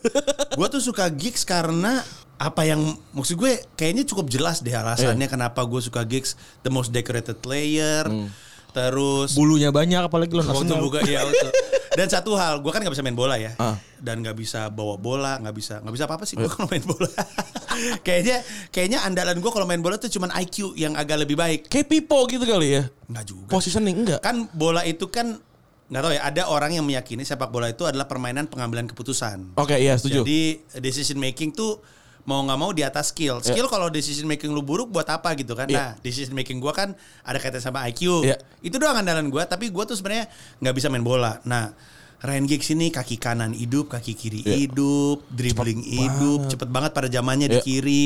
[0.50, 2.04] gue tuh suka gigs karena
[2.36, 2.80] apa yang
[3.12, 5.32] maksud gue kayaknya cukup jelas deh alasannya Iya.
[5.32, 6.36] kenapa gue suka gigs.
[6.60, 8.04] The most decorated player.
[8.04, 8.28] Hmm.
[8.70, 11.48] Terus Bulunya banyak apalagi lo Waktu buka ya waktu.
[11.90, 13.74] Dan satu hal, gue kan nggak bisa main bola ya, Ah.
[13.98, 16.86] dan nggak bisa bawa bola, nggak bisa nggak bisa apa apa sih gue kalau main
[16.86, 17.10] bola.
[18.06, 21.66] kayaknya kayaknya andalan gue kalau main bola tuh cuman IQ yang agak lebih baik.
[21.66, 22.82] Kayak Pipo gitu kali ya.
[23.10, 23.50] Nggak juga.
[23.50, 24.20] Positioning enggak.
[24.22, 25.42] Kan bola itu kan
[25.90, 26.22] nggak tahu ya.
[26.22, 29.58] Ada orang yang meyakini sepak bola itu adalah permainan pengambilan keputusan.
[29.58, 30.22] Oke, iya setuju.
[30.22, 30.40] Jadi
[30.78, 31.82] decision making tuh
[32.30, 33.42] mau nggak mau di atas skill.
[33.42, 35.66] Skill kalau decision making lu buruk buat apa gitu kan?
[35.66, 35.74] Iya.
[35.74, 38.22] Nah, decision making gua kan ada kaitan sama IQ.
[38.22, 38.38] Iya.
[38.60, 41.42] Itu doang andalan gua, tapi gua tuh sebenarnya nggak bisa main bola.
[41.42, 41.74] Nah,
[42.20, 44.54] Ryan Giggs ini kaki kanan hidup, kaki kiri Iya.
[44.62, 47.64] hidup, dribbling hidup, cepet banget pada zamannya di Iya.
[47.64, 48.04] kiri.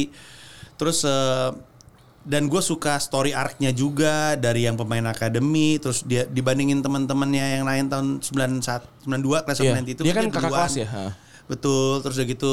[0.74, 1.50] Terus eh,
[2.24, 7.68] dan gue suka story arc-nya juga dari yang pemain akademi terus dia dibandingin teman-temannya yang
[7.68, 9.72] lain tahun 91 92 kelas Iya.
[9.76, 10.52] 90 itu Dia kan kakak duluan.
[10.56, 11.04] kelas ya, ha.
[11.44, 12.52] Betul, terus udah gitu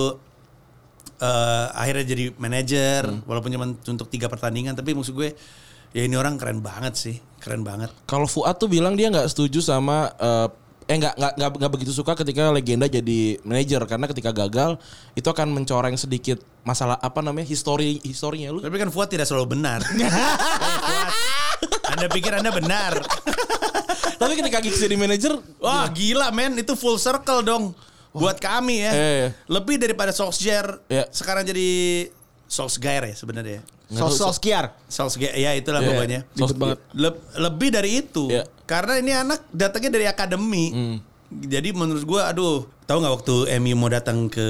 [1.21, 3.21] eh akhirnya jadi manajer Hmm.
[3.29, 5.37] walaupun cuma untuk tiga pertandingan tapi maksud gue
[5.91, 7.93] ya ini orang keren banget sih, keren banget.
[8.05, 10.49] Kalau Fuad tuh bilang dia nggak setuju sama eh
[10.89, 14.75] eh nggak nggak nggak begitu suka ketika legenda jadi manajer karena ketika gagal
[15.13, 18.59] itu akan mencoreng sedikit masalah apa namanya histori historinya lu.
[18.59, 19.79] Tapi kan Fuad tidak selalu benar.
[19.91, 21.09] Eh, Fuad,
[21.93, 22.97] anda pikir Anda benar?
[24.17, 27.73] Tapi ketika Giggs jadi manajer, Wah gila men, itu full circle dong.
[28.11, 28.91] Buat kami ya.
[28.91, 29.29] Iya, iya.
[29.47, 30.83] Lebih daripada Solskjaer.
[30.85, 31.07] Iya.
[31.09, 31.67] Sekarang jadi
[32.45, 33.61] Solskjaer ya sebenarnya.
[33.87, 34.71] Sos Solskjaer.
[34.87, 35.89] Solskjaer, ya itulah Iya.
[35.89, 36.19] pokoknya.
[36.33, 36.79] Sos- banget.
[36.91, 38.27] Leb- lebih dari itu.
[38.27, 38.47] Iya.
[38.63, 40.65] Karena ini anak datangnya dari akademi.
[40.69, 40.97] Hmm.
[41.31, 44.47] Jadi menurut gua aduh, tahu nggak waktu MU mau datang ke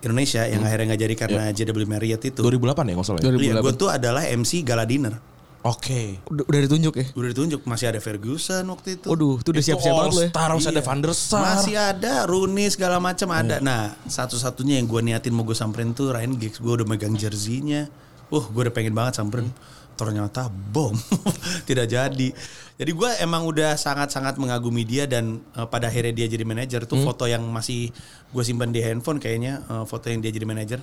[0.00, 2.36] Indonesia yang akhirnya nggak jadi karena JW Marriott itu.
[2.36, 3.20] 2008 ya nggak salah.
[3.20, 3.32] ya?
[3.32, 3.40] 2008.
[3.42, 5.16] Iya, gue tuh adalah MC Gala Dinner.
[5.64, 6.20] Oke.
[6.28, 7.06] Udah, udah ditunjuk ya?
[7.16, 9.08] Udah ditunjuk masih ada Ferguson waktu itu.
[9.08, 10.30] Waduh, itu udah siap-siap banget lo ya.
[10.30, 10.84] Star harus ada Iya.
[10.84, 11.40] Van der Sar.
[11.40, 13.64] Masih ada Rooney segala macam ada.
[13.64, 16.60] Nah, satu-satunya yang gue niatin mau gue samperin tuh Ryan Giggs.
[16.60, 17.88] Gue udah megang jersinya.
[18.28, 19.48] Uh, gue udah pengen banget samperin.
[19.96, 20.92] Ternyata bom.
[21.68, 22.28] Tidak jadi.
[22.74, 26.98] Jadi gue emang udah sangat-sangat mengagumi dia dan eh, pada akhirnya dia jadi manajer tuh
[27.00, 27.88] foto yang masih
[28.28, 30.82] gue simpan di handphone kayaknya eh, foto yang dia jadi manajer.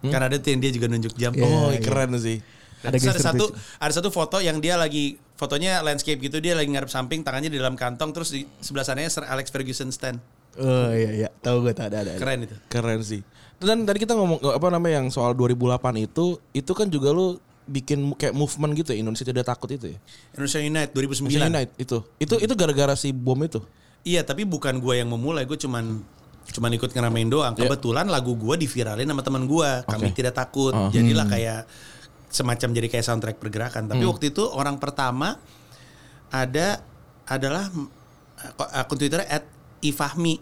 [0.00, 1.30] Karena ada tuh yang dia juga nunjuk jam.
[1.36, 1.80] Oh, Iya, iya.
[1.82, 2.38] keren sih.
[2.82, 6.90] Ada, Ada satu ada satu foto yang dia lagi fotonya landscape gitu dia lagi ngarep
[6.90, 10.18] samping tangannya di dalam kantong terus di sebelah sananya Sir Alex Ferguson stand.
[10.60, 11.98] Oh iya iya, tahu gue ada ada.
[12.04, 12.12] ada.
[12.20, 12.56] Keren itu.
[12.68, 13.24] Keren sih.
[13.62, 18.18] Dan tadi kita ngomong apa namanya yang soal 2008 itu, itu kan juga lu bikin
[18.18, 19.98] kayak movement gitu ya Indonesia tidak takut itu ya.
[20.34, 21.30] Indonesia United 2009.
[21.30, 21.98] Indonesia United itu.
[22.18, 23.62] Itu itu gara-gara si bom itu.
[24.02, 26.02] Iya, tapi bukan gua yang memulai, gue cuman
[26.42, 27.54] cuman ikut ngeramein doang.
[27.54, 27.70] Iya.
[27.70, 29.86] Kebetulan lagu gua diviralin sama teman gua.
[29.86, 30.18] Kami Oke.
[30.18, 30.74] tidak takut.
[30.74, 30.90] Oh.
[30.90, 31.70] Jadilah kayak
[32.32, 33.86] semacam jadi kayak soundtrack pergerakan.
[33.92, 35.36] Tapi waktu itu orang pertama
[36.32, 36.80] ada
[37.28, 37.68] adalah
[38.40, 39.44] eh, akun Twitternya at
[39.84, 40.40] Ifahmi.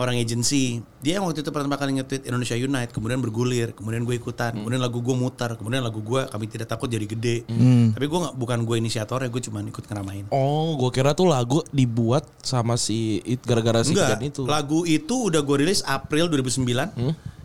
[0.00, 0.80] Orang agency.
[1.04, 4.80] Dia yang waktu itu pertama kali nge-tweet Indonesia Unite kemudian bergulir kemudian gue ikutan kemudian
[4.80, 7.44] lagu gue mutar kemudian lagu gue kami tidak takut jadi gede.
[7.92, 10.24] Tapi gue nggak bukan gue inisiatornya gue cuma ikut ngeramain.
[10.32, 14.48] Oh, gue kira tuh lagu dibuat sama si it gara-gara si Enggak, itu.
[14.48, 16.64] lagu itu udah gue rilis April 2009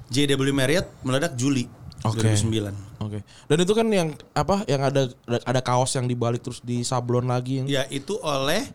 [0.07, 1.67] JW Marriott meledak Juli
[2.05, 2.29] Oke.
[2.29, 3.19] 2009 Oke.
[3.49, 4.61] Dan itu kan yang apa?
[4.69, 5.01] Yang ada
[5.45, 8.65] ada kaos yang dibalik terus di sablon lagi yang Ya itu oleh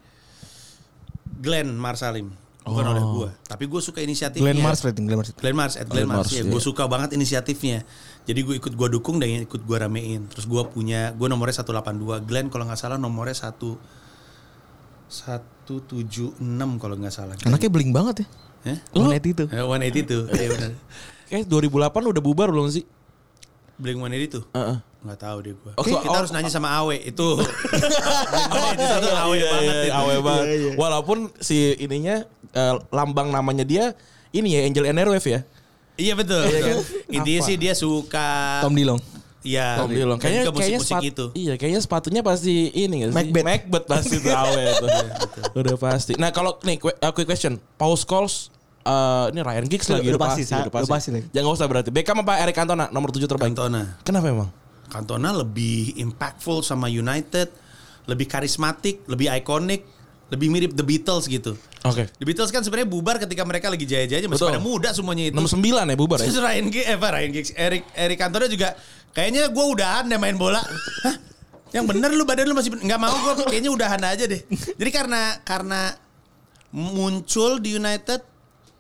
[1.40, 5.32] Glenn Marsalim bukan oleh gue tapi gue suka inisiatifnya Glenn Mars rating Glenn Mars.
[5.32, 7.88] Glenn Mars at Glenn, Glenn Mars, Mars, ya gue suka banget inisiatifnya
[8.28, 12.28] jadi gue ikut gue dukung dan ikut gue ramein terus gue punya gue nomornya 182
[12.28, 13.80] Glenn kalau nggak salah nomornya satu
[15.10, 16.38] 176
[16.78, 18.26] kalau nggak salah Anaknya bling banget ya.
[18.70, 18.78] Eh?
[18.94, 19.44] One Eighty itu.
[19.50, 20.72] Eh, 180 tuh benar
[21.30, 22.82] kayak 2008 udah bubar belum sih?
[23.80, 24.76] Blink 180 tuh Heeh.
[25.00, 29.34] nggak tahu deh gue Oh, kita oh, harus nanya sama Awe itu 182 tuh Awe
[29.34, 29.94] Iya, banget iya, itu.
[29.94, 30.46] awe banget.
[30.76, 33.96] Walaupun si ininya eh, lambang namanya dia
[34.30, 35.40] ini ya Angel Enerwave ya.
[35.96, 36.60] iya betul, betul.
[36.62, 36.76] kan?
[37.10, 38.96] intinya sih dia suka Tom Dillon.
[39.40, 40.16] Iya, Tom Dillon.
[40.16, 41.24] dan Kayaknya ke kayaknya musik-musik sepat- itu.
[41.34, 43.16] Iya, kayaknya sepatunya pasti ini enggak sih?
[43.18, 43.44] Macbeth.
[43.44, 44.86] Macbeth pasti tuh awe itu.
[45.60, 46.12] Udah pasti.
[46.16, 47.56] Nah, kalau nih uh, quick question.
[47.74, 48.48] Paul Scholes
[48.84, 50.64] eh, ini Ryan Giggs lagi udah pasti, Sa.
[50.64, 51.26] Udah pasti lagi.
[51.32, 51.90] Jangan usah berarti.
[51.92, 53.52] Beckham apa Eric Cantona nomor 7 terbaik?
[53.52, 54.00] Cantona.
[54.04, 54.50] Kenapa emang?
[54.90, 57.52] Cantona lebih impactful sama United,
[58.10, 59.86] lebih karismatik, lebih ikonik,
[60.30, 61.58] lebih mirip The Beatles gitu.
[61.82, 62.06] Oke.
[62.18, 64.52] The Beatles kan sebenarnya bubar ketika mereka lagi jaya-jayanya masih Betul.
[64.54, 65.36] pada muda semuanya itu.
[65.36, 66.26] 69 ya bubar ya?
[66.28, 68.68] Terus Ryan Giggs, eh apa Ryan Giggs, Eric Eric Cantona juga
[69.10, 70.62] kayaknya gue udahan deh main bola.
[71.06, 71.16] Hah?
[71.70, 74.40] Yang bener lu badan lu masih nggak mau gue kayaknya udahan aja deh.
[74.50, 75.94] Jadi karena karena
[76.70, 78.29] muncul di United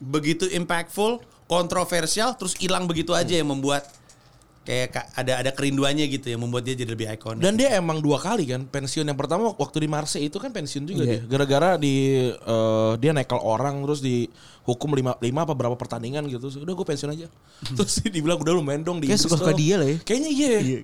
[0.00, 3.84] begitu impactful, kontroversial, terus hilang begitu aja yang membuat
[4.60, 7.40] kayak ka- ada ada kerinduannya gitu yang membuat dia jadi lebih ikonik.
[7.40, 10.84] Dan dia emang dua kali kan pensiun yang pertama waktu di Marseille itu kan pensiun
[10.84, 11.20] juga dia.
[11.24, 16.48] Gara-gara di eh, dia nekel orang terus dihukum lima, lima apa berapa pertandingan gitu.
[16.48, 17.26] Terus, Udah gue pensiun aja.
[17.76, 19.96] terus dia bilang udah lu main dong di Kayak dong." dia lah ya.
[20.04, 20.80] Kayaknya iya.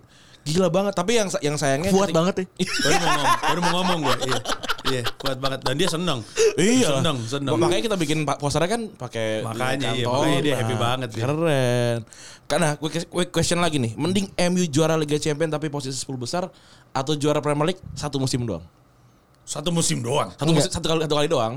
[0.47, 0.95] Gila banget.
[0.95, 2.45] Tapi yang yang sayangnya Kuat ketika- banget ya.
[2.87, 4.17] baru mau ngomong, baru mau ngomong gue.
[4.25, 4.41] Iya.
[4.87, 6.23] Iya, kuat banget dan dia seneng.
[6.55, 7.03] Iya.
[7.03, 7.53] Seneng, seneng.
[7.59, 11.23] Makanya kita bikin pak posternya kan pakai Makanya, iya, makanya dia happy banget dia.
[11.27, 11.99] Keren.
[12.47, 13.99] Karena quick, quick question lagi nih.
[13.99, 16.47] Mending MU juara Liga Champions tapi posisi 10 besar
[16.95, 18.63] atau juara Premier League satu musim doang?
[19.43, 20.31] Satu musim doang.
[20.39, 21.55] Satu, musim, satu kali satu kali doang.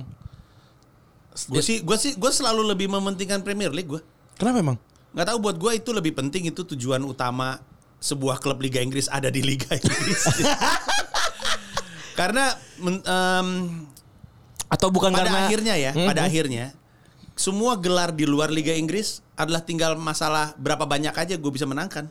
[1.47, 4.01] Gue sih, gue sih, gue selalu lebih mementingkan Premier League gue.
[4.35, 4.77] Kenapa emang?
[5.13, 7.61] Nggak tahu buat gue itu lebih penting itu tujuan utama
[7.99, 10.23] sebuah klub Liga Inggris ada di Liga Inggris.
[12.19, 13.47] karena men- em,
[14.69, 16.29] Atau bukan pada karena akhirnya ya, Hmm, pada hmm.
[16.29, 16.65] akhirnya
[17.33, 22.05] semua gelar di luar Liga Inggris adalah tinggal masalah berapa banyak aja gue bisa menangkan.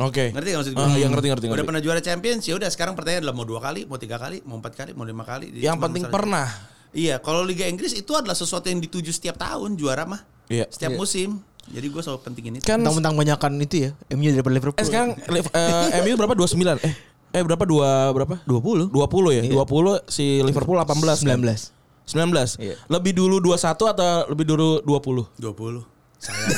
[0.00, 0.32] Oke.
[0.32, 0.82] Ngerti gak maksud gue?
[0.82, 1.68] Ah, iya, ngerti, ngerti, Udah ngerti.
[1.68, 4.56] pernah juara Champions ya udah sekarang pertanyaan adalah mau dua kali, mau tiga kali, mau
[4.56, 5.52] empat kali, mau lima kali.
[5.54, 6.48] Yang penting pernah.
[6.92, 10.24] Iya, kalau Liga Inggris itu adalah sesuatu yang dituju setiap tahun juara mah.
[10.48, 10.66] Iya.
[10.72, 11.44] Setiap musim.
[11.72, 12.64] Jadi gue selalu pentingin itu.
[12.64, 14.76] Kan Mentang-mentang banyakan itu ya, MU daripada Liverpool.
[14.76, 16.76] eh, sekarang Liv- eh, MU berapa 29?
[16.78, 16.94] Eh
[17.32, 18.36] eh berapa dua berapa?
[18.44, 18.92] 20.
[18.92, 19.42] 20 ya.
[19.42, 19.52] Iya.
[19.56, 21.40] 20 si Liverpool 18 kan?
[21.40, 21.72] 19.
[22.04, 22.60] 19.
[22.60, 22.76] Iya.
[22.86, 23.56] Lebih dulu 21
[23.88, 25.32] atau lebih dulu 20?
[25.34, 25.80] 20.
[26.20, 26.48] Sayang.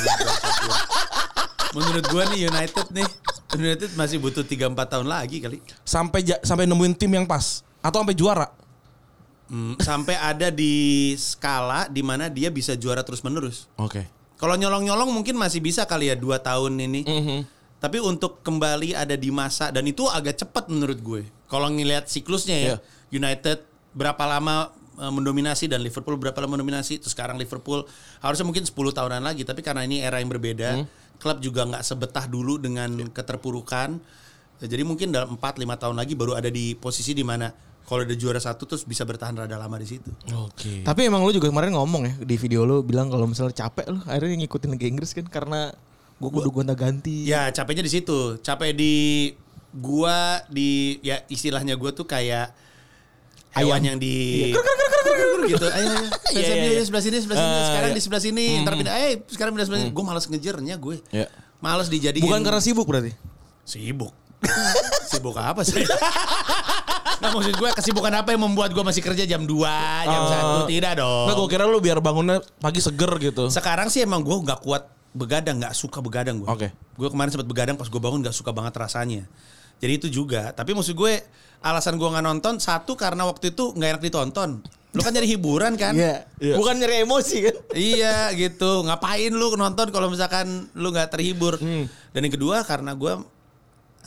[1.71, 3.07] Menurut gue nih United nih,
[3.53, 5.59] United masih butuh 3-4 tahun lagi kali.
[5.81, 8.47] Sampai ja- sampai nemuin tim yang pas atau sampai juara.
[9.45, 10.73] Hmm, sampai ada di
[11.15, 13.67] skala di mana dia bisa juara terus-menerus.
[13.75, 14.07] Oke.
[14.35, 17.01] Kalau nyolong-nyolong mungkin masih bisa kali ya 2 tahun ini.
[17.07, 17.39] Mhm.
[17.79, 21.21] Tapi untuk kembali ada di masa dan itu agak cepat menurut gue.
[21.45, 22.77] Kalau ngelihat siklusnya ya, Iya.
[23.13, 23.61] United
[23.93, 26.99] berapa lama eh, mendominasi dan Liverpool berapa lama mendominasi.
[27.03, 27.83] Terus sekarang Liverpool
[28.19, 30.87] harusnya mungkin 10 tahunan lagi, tapi karena ini era yang berbeda,
[31.19, 33.99] klub juga nggak sebetah dulu dengan keterpurukan.
[34.63, 37.51] Ya, Jadi mungkin dalam 4 5 tahun lagi baru ada di posisi di mana
[37.85, 40.09] kalau ada juara satu terus bisa bertahan rada lama di situ.
[40.33, 40.81] Oke.
[40.81, 44.01] Tapi emang lu juga kemarin ngomong ya di video lu bilang kalau misalnya capek lu
[44.09, 45.69] akhirnya ngikutin Liga Inggris kan karena
[46.17, 47.29] gua kudu gonta ganti.
[47.29, 48.93] Ya capeknya di situ, capek di
[49.69, 52.49] gua di ya istilahnya gua tuh kayak
[53.53, 54.49] hewan yang di
[55.45, 55.67] gitu.
[55.69, 56.09] Ayo, ayo.
[56.35, 56.83] Iya, iya, Iya, iya.
[56.83, 57.53] sebelah sini, sebelah sini.
[57.53, 57.97] Ah, Sekarang iya.
[57.97, 58.93] di sebelah sini, ntar pindah.
[58.97, 59.91] Eh, sekarang pindah sebelah sini.
[59.93, 60.95] Gue malas ngejernya gue.
[61.13, 61.29] Ya.
[61.61, 62.25] Malas dijadiin.
[62.25, 63.13] Bukan karena sibuk berarti.
[63.63, 64.11] sibuk.
[65.13, 65.79] sibuk apa sih?
[67.15, 69.63] Nggak maksud gue kesibukan apa yang membuat gue masih kerja jam 2,
[70.03, 70.65] jam Ah.
[70.65, 71.25] 1 tidak dong.
[71.25, 73.47] Nggak, gue kira lu biar bangunnya pagi seger gitu.
[73.47, 74.83] Sekarang sih emang gue nggak kuat
[75.15, 76.47] begadang, nggak suka begadang gue.
[76.47, 76.67] Oke.
[76.95, 79.23] Gue kemarin sempat begadang pas gue bangun nggak suka banget rasanya.
[79.79, 80.51] Jadi itu juga.
[80.51, 81.13] Tapi maksud gue
[81.59, 84.59] alasan gue nggak nonton satu karena waktu itu nggak enak ditonton.
[84.95, 85.91] Lu kan nyari hiburan kan?
[85.91, 86.23] Iya.
[86.39, 86.55] Iya.
[86.55, 87.55] Bukan nyari emosi kan.
[87.75, 88.83] iya gitu.
[88.83, 91.59] Ngapain lu nonton kalau misalkan lu nggak terhibur?
[91.59, 91.87] Hmm.
[92.15, 93.13] Dan yang kedua karena gue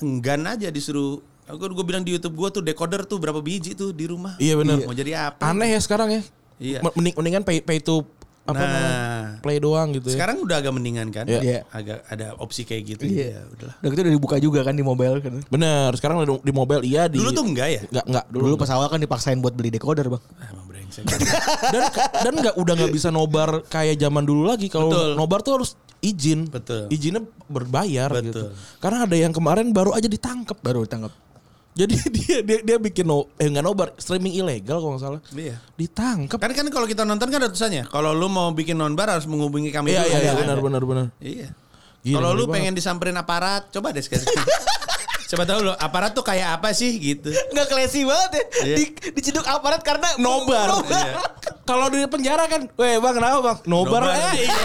[0.01, 1.21] enggan aja disuruh.
[1.49, 4.37] Gue gue bilang di YouTube gue tuh decoder tuh berapa biji tuh di rumah.
[4.37, 4.85] Iya benar.
[4.85, 5.41] Mau jadi apa?
[5.49, 6.23] Aneh ya sekarang ya.
[6.59, 6.79] Iya.
[6.85, 8.05] Mending, mendingan pay, pay to
[8.45, 8.65] apa Nah.
[8.65, 8.93] namanya?
[9.45, 10.17] Play doang gitu ya.
[10.17, 11.29] Sekarang udah agak mendingan kan?
[11.29, 11.41] Iya.
[11.41, 11.61] Iya.
[11.69, 13.05] Agak ada opsi kayak gitu.
[13.05, 13.37] Iya.
[13.37, 13.75] Ya, udahlah.
[13.79, 15.33] Udah gitu udah dibuka juga kan di mobile kan.
[15.47, 17.81] Bener, sekarang di, di mobile iya di Dulu tuh enggak ya?
[17.93, 18.43] Enggak, enggak dulu.
[18.49, 20.25] Dulu pas awal kan dipaksain buat beli decoder, Bang.
[20.41, 21.05] Ah, Emang brengsek.
[21.77, 21.83] dan
[22.25, 24.73] dan nggak udah nggak bisa nobar kayak zaman dulu lagi.
[24.73, 26.49] Kalau nobar tuh harus izin.
[26.49, 26.89] Betul.
[26.89, 27.21] Izinnya
[27.53, 28.25] berbayar Betul.
[28.33, 28.43] gitu.
[28.81, 30.57] Karena ada yang kemarin baru aja ditangkap.
[30.65, 31.13] Baru ditangkap.
[31.79, 35.21] Jadi dia dia dia bikin no, eh nggak nobar, streaming ilegal kalau nggak salah.
[35.31, 35.63] Iya.
[35.79, 36.39] Ditangkap.
[36.43, 37.87] Kan kan kalau kita nonton kan ada tulisannya.
[37.87, 40.11] Kalau lu mau bikin nonbar harus menghubungi kami Iya dulu.
[40.11, 40.41] iya iya Ada.
[40.43, 41.07] benar benar benar.
[41.23, 41.49] Iya.
[42.09, 42.55] Kalau lu banget.
[42.59, 44.27] pengen disamperin aparat, coba deh sekarang.
[45.31, 47.31] coba tahu lo aparat tuh kayak apa sih gitu.
[47.53, 48.45] Nggak classy banget ya.
[48.65, 48.75] Iya.
[48.75, 50.83] Di, diciduk aparat karena Nobar.
[50.83, 51.15] Iya.
[51.69, 53.59] Kalau di penjara kan, weh bang kenapa bang?
[53.69, 54.09] Nobar.
[54.09, 54.57] Eh, iya.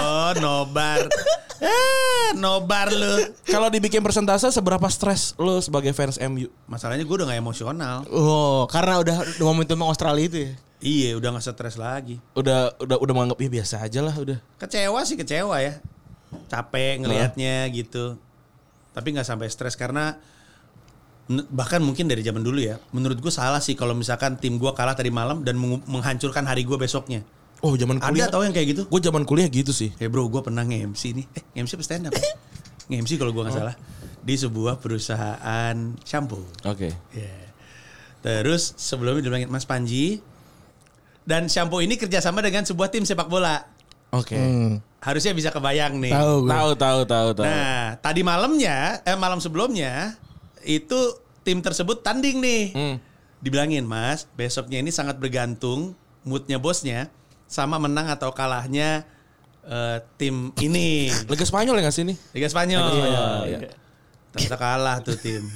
[0.00, 1.04] Oh, nobar.
[1.60, 3.28] Eh, nobar lu.
[3.44, 6.48] Kalau dibikin persentase seberapa stres lu sebagai fans MU?
[6.64, 8.08] Masalahnya gue udah gak emosional.
[8.08, 10.52] Oh, karena udah momentum Australia itu ya.
[10.80, 12.16] Iya, udah gak stres lagi.
[12.32, 14.40] Udah udah udah menganggap ya biasa aja lah udah.
[14.56, 15.76] Kecewa sih kecewa ya.
[16.48, 18.16] Capek ngelihatnya gitu.
[18.96, 20.16] Tapi nggak sampai stres karena
[21.50, 22.78] bahkan mungkin dari zaman dulu ya.
[22.94, 26.62] Menurut gue salah sih kalau misalkan tim gue kalah tadi malam dan meng- menghancurkan hari
[26.62, 27.26] gue besoknya.
[27.64, 28.30] Oh zaman kuliah.
[28.30, 28.82] Ada tau yang kayak gitu?
[28.86, 29.90] Gue zaman kuliah gitu sih.
[29.98, 31.26] Ya bro, gue pernah nge-MC nih.
[31.34, 32.12] Eh, nge-MC apa stand up?
[32.86, 33.74] nge-MC kalau gue nggak salah.
[34.22, 36.46] Di sebuah perusahaan shampoo.
[36.62, 36.94] Oke.
[37.10, 37.36] Ya.
[38.22, 40.22] Terus sebelumnya dibilangin Mas Panji.
[41.26, 43.66] Dan shampoo ini kerjasama dengan sebuah tim sepak bola.
[44.14, 44.38] Oke.
[44.38, 44.78] Hmm.
[45.02, 46.14] Harusnya bisa kebayang nih.
[46.14, 47.46] Tahu tahu tahu tahu.
[47.46, 50.14] Nah, tadi malamnya, eh malam sebelumnya
[50.66, 50.98] itu
[51.46, 52.64] tim tersebut tanding nih.
[52.74, 52.96] Hmm.
[53.38, 55.94] Dibilangin, Mas, besoknya ini sangat bergantung
[56.26, 57.06] moodnya bosnya
[57.46, 59.06] sama menang atau kalahnya
[59.62, 61.06] eh, tim ini.
[61.30, 62.14] Liga Spanyol ya nggak sih ini?
[62.34, 62.86] Liga Spanyol.
[62.90, 63.58] Iya, iya.
[64.34, 65.46] Ternyata kalah tuh tim.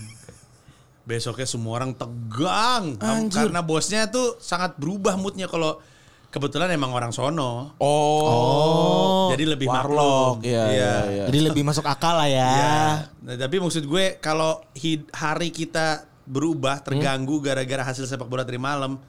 [1.02, 3.50] Besoknya semua orang tegang Anjir.
[3.50, 5.82] karena bosnya tuh sangat berubah moodnya kalau
[6.30, 7.74] kebetulan emang orang sono.
[7.82, 9.28] Oh.
[9.34, 9.86] Jadi lebih Warlock.
[9.86, 10.34] maklum.
[10.46, 11.24] Iya, iya, iya.
[11.26, 12.50] Jadi lebih masuk akal lah ya.
[12.50, 12.78] Ya.
[13.26, 18.62] Nah, tapi maksud gue kalau hid- hari kita berubah terganggu gara-gara hasil sepak bola tadi
[18.62, 19.02] malam,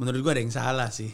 [0.00, 1.12] menurut gue ada yang salah sih.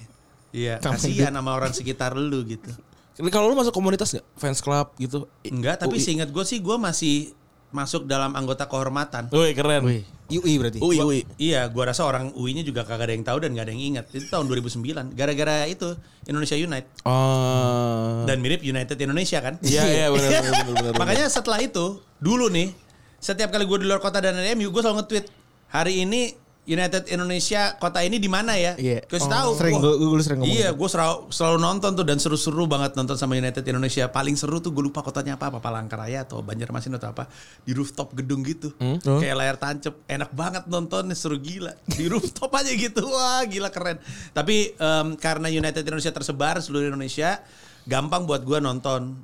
[0.54, 2.70] Iya, kasihan sama orang sekitar lu gitu.
[3.16, 4.26] Kalau lu masuk komunitas nggak?
[4.38, 5.26] Fans club gitu?
[5.42, 7.34] Enggak, tapi seingat gue sih gue masih
[7.74, 9.28] masuk dalam anggota kehormatan.
[9.34, 9.82] Wih keren.
[9.84, 10.78] Wih, UI berarti.
[10.82, 11.20] Ui ui.
[11.36, 14.04] Iya, gua rasa orang UI-nya juga kagak ada yang tahu dan gak ada yang ingat.
[14.14, 15.12] Itu tahun 2009.
[15.14, 15.94] Gara-gara itu
[16.26, 18.24] Indonesia United Oh.
[18.26, 19.58] dan mirip United Indonesia kan.
[19.62, 20.92] Iya iya benar benar benar benar.
[20.98, 22.72] Makanya setelah itu, dulu nih,
[23.18, 25.26] setiap kali gue di luar kota dan ada MU, gue selalu nge-tweet,
[25.70, 28.74] hari ini United Indonesia kota ini di mana ya?
[28.74, 29.06] Iya.
[29.06, 29.50] Kasih Oh, tahu.
[29.54, 30.78] sering gua- gua sering ngomong Iya, gitu.
[30.82, 34.04] gue selalu, selalu nonton tuh dan seru-seru banget nonton sama United Indonesia.
[34.06, 37.30] Paling seru tuh gue lupa kotanya apa, apa Palangkaraya atau Banjarmasin atau apa.
[37.62, 38.74] Di rooftop gedung gitu.
[38.76, 38.98] Oh.
[39.16, 39.94] Kayak layar tancap.
[40.04, 41.70] Enak banget nontonnya, seru gila.
[41.86, 43.06] Di rooftop aja gitu.
[43.06, 44.02] Wah, gila keren.
[44.30, 47.38] Tapi em, karena United Indonesia tersebar seluruh Indonesia,
[47.84, 49.14] gampang buat gue nonton.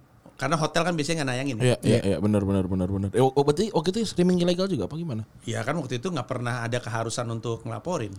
[0.43, 1.55] Karena hotel kan biasanya nggak nayangin.
[1.55, 1.63] ya.
[1.63, 3.09] Iya iya iya benar benar benar benar.
[3.15, 5.23] Eh, oh, berarti waktu itu streaming ilegal juga apa gimana?
[5.47, 8.11] Iya kan waktu itu nggak pernah ada keharusan untuk ngelaporin.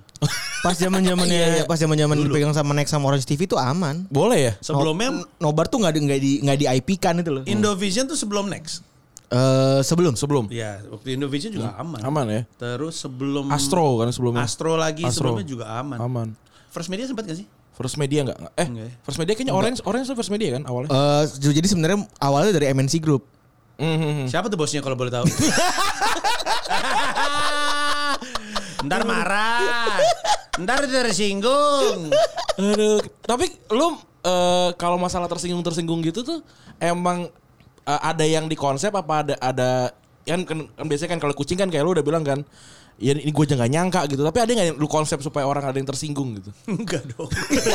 [0.63, 4.07] Pas zaman zamannya pas zaman zaman dipegang sama Next sama Orange TV itu aman.
[4.07, 4.53] Boleh ya?
[4.63, 7.43] Sebelumnya No- Nobar tuh nggak di nggak di nggak di IP kan itu loh.
[7.43, 8.87] Indovision tuh sebelum next.
[9.27, 10.47] Eh, sebelum Sebelum.
[10.47, 11.99] Iya, waktu Indovision juga aman.
[12.07, 12.41] Aman ya?
[12.55, 14.47] Terus sebelum Astro kan sebelumnya.
[14.47, 15.35] Astro lagi Astro.
[15.35, 15.99] sebelumnya juga aman.
[15.99, 16.27] Aman.
[16.71, 17.47] First Media sempat gak sih?
[17.73, 18.37] First Media enggak?
[18.53, 18.93] Eh, Enggak ya?
[19.01, 20.89] First Media kayaknya Orange Orange tuh First Media kan awalnya.
[20.93, 23.25] Eh, jadi sebenarnya awalnya dari MNC Group.
[23.81, 24.29] Mhm.
[24.29, 25.25] Siapa tuh bosnya kalau boleh tahu?
[28.85, 29.97] Ntar marah.
[30.61, 32.13] Ntar tersinggung.
[32.61, 36.45] Aduh, tapi lu eh, kalau masalah tersinggung-tersinggung gitu tuh
[36.77, 37.25] emang
[37.83, 39.69] eh, ada yang di konsep apa ada ada
[40.23, 42.39] kan, kan, kan biasanya kan kalau kucing kan kayak lu udah bilang kan
[43.03, 45.75] ya ini gue aja nggak nyangka gitu tapi ada nggak lu konsep supaya orang ada
[45.75, 47.27] yang tersinggung gitu Enggak dong.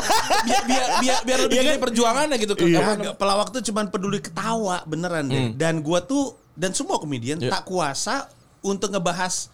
[0.48, 4.24] biar biar biar, biar lebih gede perjuangannya gitu kan Iya, enggak, pelawak tuh cuman peduli
[4.24, 5.52] ketawa beneran deh.
[5.52, 7.52] Dan gua tuh dan semua komedian Iya.
[7.52, 8.26] tak kuasa
[8.64, 9.52] untuk ngebahas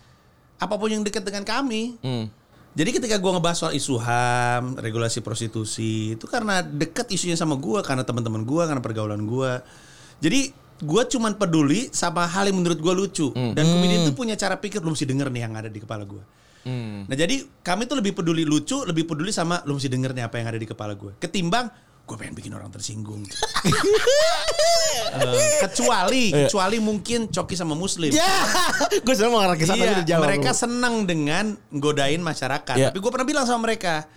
[0.56, 1.98] apa pun yang dekat dengan kami.
[2.00, 2.30] Hmm.
[2.74, 7.82] Jadi ketika gua ngebahas soal isu HAM, regulasi prostitusi, itu karena dekat isunya sama gua,
[7.82, 9.62] karena teman-teman gua, karena pergaulan gua.
[10.18, 10.50] Jadi
[10.82, 13.30] gua cuman peduli sama hal yang menurut gua lucu.
[13.30, 16.24] Dan komedian itu punya cara pikir lu mesti denger nih yang ada di kepala gua.
[16.64, 17.04] Hmm.
[17.04, 20.40] Nah jadi kami tuh lebih peduli lucu, lebih peduli sama lu mesti denger nih apa
[20.40, 21.12] yang ada di kepala gue.
[21.20, 21.68] Ketimbang
[22.04, 23.24] gue pengen bikin orang tersinggung.
[25.14, 26.50] Eh, kecuali, Iya.
[26.50, 28.10] kecuali mungkin Coki sama Muslim.
[28.10, 28.26] Ya,
[29.06, 32.74] gue selalu mengarah ke sana Iya, mereka senang dengan godain masyarakat.
[32.74, 32.90] Iya.
[32.90, 34.10] Tapi gue pernah bilang sama mereka,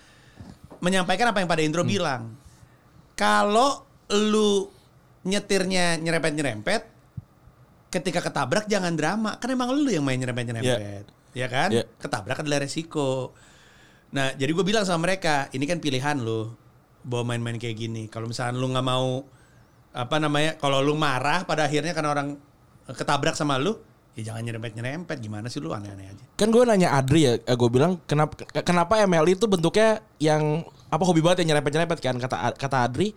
[0.82, 2.34] menyampaikan apa yang pada intro bilang.
[3.14, 4.74] Kalau lu
[5.28, 6.82] nyetirnya nyerempet-nyerempet,
[7.92, 9.36] ketika ketabrak jangan drama.
[9.38, 11.12] Kan emang lu yang main nyerempet-nyerempet.
[11.36, 11.70] Ya kan?
[11.70, 11.84] Iya.
[12.00, 13.36] Ketabrak adalah resiko.
[14.16, 16.56] Nah, jadi gue bilang sama mereka, ini kan pilihan lo,
[17.04, 18.08] bawa main-main kayak gini.
[18.08, 19.28] Kalau misalnya lu nggak mau
[19.92, 22.40] apa namanya, kalau lu marah pada akhirnya karena orang
[22.88, 23.76] ketabrak sama lu,
[24.16, 25.20] ya jangan nyerempet-nyerempet.
[25.20, 26.26] Gimana sih lu aneh-aneh aja.
[26.40, 31.20] Kan gue nanya Adri ya, gue bilang kenapa kenapa ML itu bentuknya yang apa hobi
[31.20, 33.12] banget yang nyerempet-nyerempet kan kata kata Adri.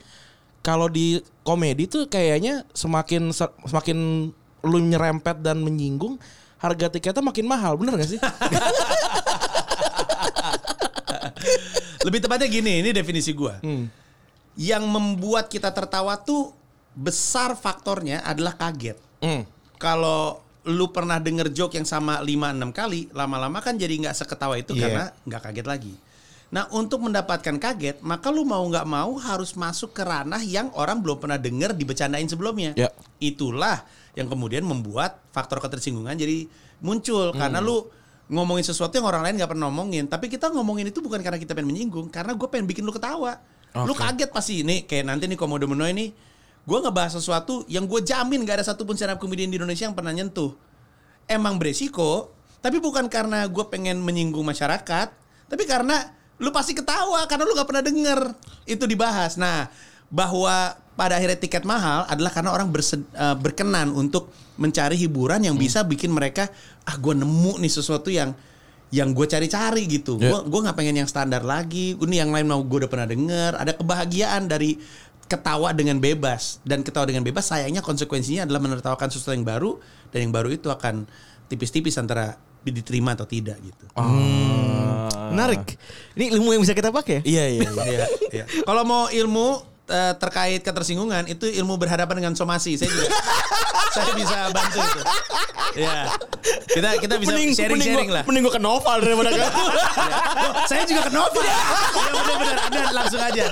[0.60, 3.32] Kalau di komedi tuh kayaknya semakin
[3.64, 4.28] semakin
[4.60, 6.20] lu nyerempet dan menyinggung,
[6.60, 8.20] harga tiketnya makin mahal, bener gak sih?
[12.06, 13.60] Lebih tepatnya gini, ini definisi gua.
[14.56, 16.52] Yang membuat kita tertawa tuh
[16.92, 19.00] besar faktornya adalah kaget.
[19.24, 19.48] Hmm.
[19.80, 24.76] Kalau lu pernah denger joke yang sama 5-6 kali, lama-lama kan jadi nggak seketawa itu
[24.76, 24.82] Iya.
[24.84, 25.94] karena nggak kaget lagi.
[26.50, 30.98] Nah untuk mendapatkan kaget, maka lu mau nggak mau harus masuk ke ranah yang orang
[30.98, 32.74] belum pernah denger dibecandain sebelumnya.
[32.74, 32.90] Ya.
[33.22, 33.86] Itulah
[34.18, 36.50] yang kemudian membuat faktor ketersinggungan jadi
[36.82, 37.86] muncul karena lu
[38.30, 40.10] ngomongin sesuatu yang orang lain nggak pernah ngomongin.
[40.10, 43.38] Tapi kita ngomongin itu bukan karena kita pengen menyinggung, karena gue pengen bikin lu ketawa.
[43.86, 46.10] Lu kaget pasti ini kayak nanti nih komodo meno ini
[46.60, 49.96] gue ngebahas sesuatu yang gue jamin gak ada satupun stand up comedian di Indonesia yang
[49.96, 50.52] pernah nyentuh.
[51.30, 55.08] Emang beresiko, tapi bukan karena gue pengen menyinggung masyarakat,
[55.46, 58.20] tapi karena lu pasti ketawa karena lu gak pernah denger
[58.64, 59.36] itu dibahas.
[59.36, 59.68] Nah,
[60.10, 65.56] bahwa pada akhirnya tiket mahal adalah karena orang berse- eh, berkenan untuk mencari hiburan yang
[65.56, 66.52] bisa bikin mereka
[66.84, 68.36] ah gue nemu nih sesuatu yang
[68.90, 70.18] yang gue cari-cari gitu.
[70.18, 71.94] Gue gue nggak pengen yang standar lagi.
[71.94, 73.56] Ini yang lain mau gue udah pernah denger.
[73.56, 74.76] Ada kebahagiaan dari
[75.30, 79.78] ketawa dengan bebas dan ketawa dengan bebas sayangnya konsekuensinya adalah menertawakan sesuatu yang baru
[80.10, 81.06] dan yang baru itu akan
[81.46, 82.34] tipis-tipis antara
[82.66, 83.86] diterima atau tidak gitu.
[85.32, 85.62] Menarik.
[86.18, 87.22] Ini ilmu yang bisa kita pakai.
[87.22, 87.62] Iya iya.
[87.66, 87.84] iya.
[87.86, 88.44] Iya, iya.
[88.66, 89.46] Kalau mau ilmu
[89.90, 92.76] eh, terkait ketersinggungan itu ilmu berhadapan dengan somasi.
[92.78, 93.06] Saya juga
[93.90, 95.00] saya bisa bantu itu.
[95.78, 96.10] Ya.
[96.70, 98.22] Kita kita bisa sharing-sharing lah.
[98.26, 99.70] Mending gua ke novel daripada ke Oh,
[100.66, 101.42] saya juga ke Noval.
[101.42, 101.58] ya
[101.92, 102.56] benar-benar.
[102.70, 103.46] Anda langsung aja.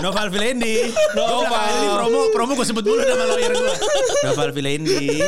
[0.00, 0.90] Noval Vilendi.
[1.14, 1.70] Noval.
[1.70, 3.74] Ini promo promo gue sebut dulu nama lawyer gue.
[4.26, 5.20] Noval Vilendi.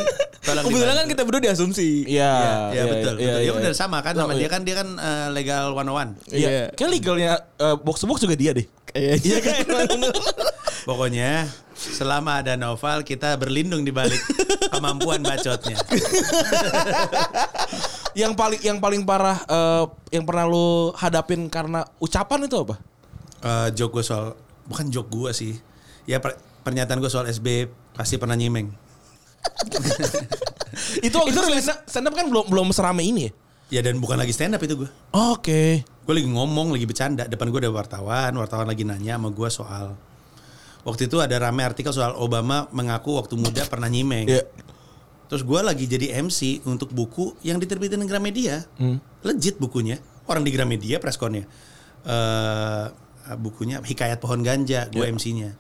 [0.45, 2.05] Tolong Kebetulan kan kita berdua diasumsi.
[2.05, 2.33] Iya.
[2.75, 3.15] Iya, betul.
[3.17, 3.41] Iya, betul.
[3.41, 3.79] iya, Ya benar iya.
[3.79, 6.19] sama kan sama dia kan dia kan eh, legal 101.
[6.35, 6.49] Iya.
[6.49, 6.63] Iya.
[6.75, 8.67] Kayak legalnya eh, box to box juga dia deh.
[8.95, 9.89] Iya kan.
[10.89, 14.23] Pokoknya selama ada Noval kita berlindung di balik
[14.75, 15.77] kemampuan bacotnya.
[18.15, 19.85] Yang paling yang paling parah eh,
[20.15, 22.79] yang pernah lu hadapin karena ucapan itu apa?
[23.43, 24.39] Eh joke gue soal
[24.71, 25.59] bukan joke gue sih.
[26.07, 28.71] Ya per- pernyataan gue soal SB pasti pernah nyimeng.
[31.07, 33.33] itu itu stand up, stand up kan belum belum serame ini ya.
[33.75, 34.91] Ya dan bukan lagi stand up itu gue.
[35.11, 35.83] Oke.
[35.83, 37.27] Gue lagi ngomong, lagi bercanda.
[37.27, 39.99] Depan gue ada wartawan, wartawan lagi nanya sama gue soal.
[40.85, 44.29] Waktu itu ada rame artikel soal Obama mengaku waktu muda pernah nyimeng.
[44.29, 44.45] Iya.
[45.25, 48.69] Terus gue lagi jadi MC untuk buku yang diterbitin Gramedia.
[49.25, 49.97] Legit bukunya.
[50.29, 51.49] Orang di Gramedia preskonnya.
[52.05, 52.87] eh
[53.41, 55.57] bukunya Hikayat Pohon Ganja, gue MC-nya.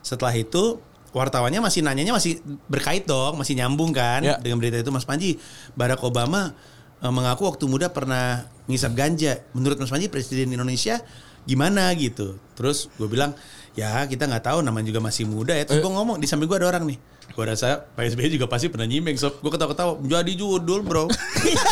[0.00, 0.80] Setelah itu
[1.12, 4.40] wartawannya masih nanyanya masih berkait dong, masih nyambung kan Ya.
[4.40, 5.36] dengan berita itu Mas Panji.
[5.76, 6.56] Barack Obama
[6.98, 9.44] eh, mengaku waktu muda pernah ngisap ganja.
[9.52, 11.04] Menurut Mas Panji presiden Indonesia
[11.44, 12.40] gimana gitu.
[12.56, 13.36] Terus gue bilang
[13.74, 15.66] ya kita nggak tahu namanya juga masih muda ya.
[15.66, 16.98] Terus gue ngomong di samping gue ada orang nih.
[17.34, 19.18] Gue rasa Pak SBY juga pasti pernah nyimeng.
[19.18, 19.42] Sob.
[19.42, 21.10] Gue ketawa-ketawa jadi judul bro.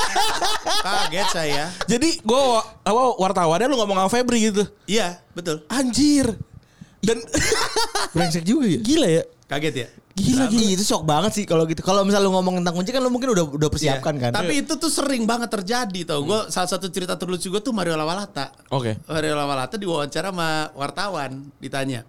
[0.87, 1.65] Kaget saya.
[1.87, 2.43] Jadi gue
[2.83, 4.67] apa wartawannya lu ngomong sama Febri gitu.
[4.91, 5.63] Iya betul.
[5.71, 6.35] Anjir.
[7.03, 7.19] Dan
[8.15, 8.79] Brengsek juga ya.
[8.83, 9.23] gila ya.
[9.47, 9.89] Kaget ya.
[10.13, 10.69] Gila, gila.
[10.71, 11.81] Itu shock banget sih kalau gitu.
[11.81, 14.23] Kalau misalnya lu ngomong tentang kunci kan lu mungkin udah udah persiapkan Iya.
[14.29, 14.31] kan.
[14.35, 16.21] Tapi itu tuh sering banget terjadi tau.
[16.23, 18.53] Gue salah satu cerita terlucu gue tuh Mario Lawalata.
[18.69, 19.01] Oke.
[19.05, 22.05] Mario Lawalata diwawancara sama wartawan ditanya.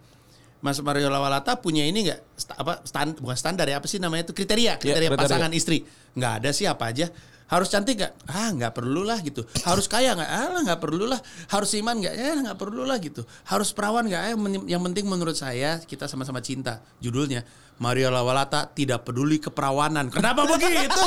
[0.60, 4.24] Mas Mario Lawalata punya ini nggak sta- apa stand bukan standar ya apa sih namanya
[4.24, 5.20] itu kriteria kriteria kriteria.
[5.20, 5.84] pasangan istri
[6.16, 7.12] nggak ada sih apa aja
[7.54, 8.14] harus cantik nggak?
[8.26, 9.46] Ah nggak perlu lah gitu.
[9.62, 10.30] Harus kaya nggak?
[10.30, 11.22] Ah nggak perlu lah
[11.54, 12.14] harus iman nggak?
[12.18, 13.22] Ya nggak perlu lah gitu.
[13.46, 14.24] Harus perawan nggak?
[14.34, 14.36] Eh
[14.68, 16.82] yang penting menurut saya kita sama-sama cinta.
[16.98, 17.46] Judulnya
[17.78, 20.10] Mario Lawalata tidak peduli keperawanan.
[20.10, 21.04] Kenapa begitu?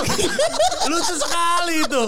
[0.86, 2.02] Lucu sekali itu.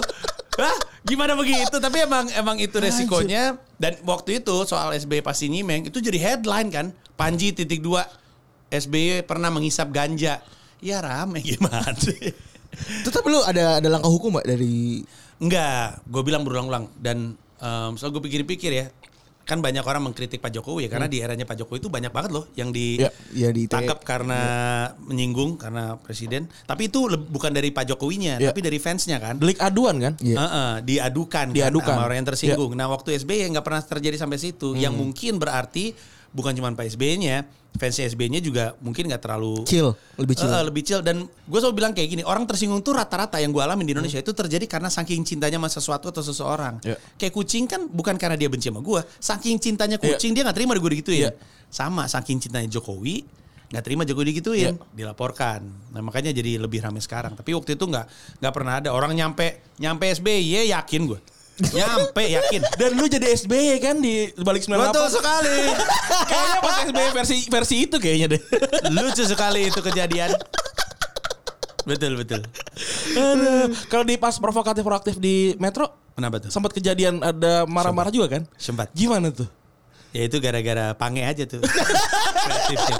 [0.59, 0.75] Hah?
[1.07, 1.79] Gimana begitu?
[1.79, 3.55] Tapi emang emang itu resikonya.
[3.79, 6.85] Dan waktu itu soal SBY pasti nyimeng itu jadi headline kan.
[7.15, 8.03] Panji titik dua.
[8.69, 10.43] SBY pernah menghisap ganja.
[10.79, 11.91] Ya rame gimana?
[11.95, 12.31] sih?
[13.03, 15.01] Tetap lu ada ada langkah hukum Mbak dari
[15.39, 17.31] Enggak, gue bilang berulang-ulang dan
[17.63, 18.91] um, soal gue pikir-pikir ya,
[19.47, 22.31] kan banyak orang mengkritik Pak Jokowi ya karena di eranya Pak Jokowi itu banyak banget
[22.35, 24.41] loh yang di Ya, ya di tangkap karena
[24.99, 26.51] menyinggung karena presiden.
[26.67, 28.51] Tapi itu bukan dari Pak Jokowinya, Ya.
[28.51, 29.39] tapi dari fansnya kan.
[29.39, 30.13] Delik aduan kan?
[30.19, 30.37] Iya.
[30.37, 31.87] Heeh, diadukan, Diadukan.
[31.87, 32.71] kan sama orang yang tersinggung.
[32.75, 34.75] Nah waktu SBY nggak pernah terjadi sampai situ.
[34.75, 35.95] Yang mungkin berarti
[36.29, 40.49] bukan cuma Pak SBY-nya, fans SBY-nya juga mungkin nggak terlalu Chill, lebih chill.
[40.49, 43.61] Eh, lebih chill dan gue selalu bilang kayak gini orang tersinggung tuh rata-rata yang gue
[43.61, 46.97] alami di Indonesia itu terjadi karena saking cintanya sama sesuatu atau seseorang Iya.
[47.15, 50.73] kayak kucing kan bukan karena dia benci sama gue saking cintanya kucing dia nggak terima
[50.73, 51.31] gue digituin Iya.
[51.69, 53.21] sama saking cintanya Jokowi
[53.69, 54.89] nggak terima Jokowi digituin Iya.
[54.91, 55.61] dilaporkan
[55.93, 58.05] nah makanya jadi lebih ramai sekarang tapi waktu itu nggak
[58.41, 61.19] nggak pernah ada orang nyampe nyampe SBY yakin gue
[61.59, 64.89] nyampe yakin Dan lu jadi SBY kan di balik 98.
[64.89, 65.57] betul sekali
[66.25, 68.41] Kayaknya pas SBY versi versi itu kayaknya deh.
[68.91, 70.31] lucu sekali itu kejadian
[71.87, 72.43] betul betul.
[73.89, 78.43] Kalau di pas provokatif proaktif di Metro kenapa tuh sempat kejadian ada marah-marah juga kan?
[78.59, 79.47] sempat Gimana tuh?
[80.13, 81.61] Ya itu gara-gara pange aja tuh.
[82.45, 82.97] Kreatifnya.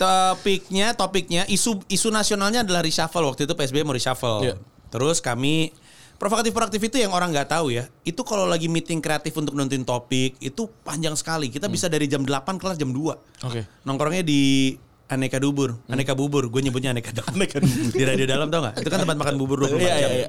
[0.00, 4.48] Topiknya, topiknya isu isu nasionalnya adalah reshuffle waktu itu PSBB mau reshuffle.
[4.48, 4.54] Iya.
[4.88, 5.76] Terus kami
[6.20, 7.88] provokatif proaktif itu yang orang nggak tahu ya.
[8.04, 11.48] Itu kalau lagi meeting kreatif untuk nentuin topik itu panjang sekali.
[11.48, 13.48] Kita bisa dari jam 8 kelar jam 2.
[13.48, 13.64] Oke.
[13.88, 14.76] Nongkrongnya di
[15.08, 17.32] Aneka Dubur, Aneka Bubur, gue nyebutnya Aneka Dubur.
[17.34, 17.90] Aneka Dubur.
[17.90, 18.84] di radio dalam tau nggak?
[18.84, 19.96] Itu kan tempat makan bubur 24 Iya, jam.
[19.96, 20.28] iya, iya.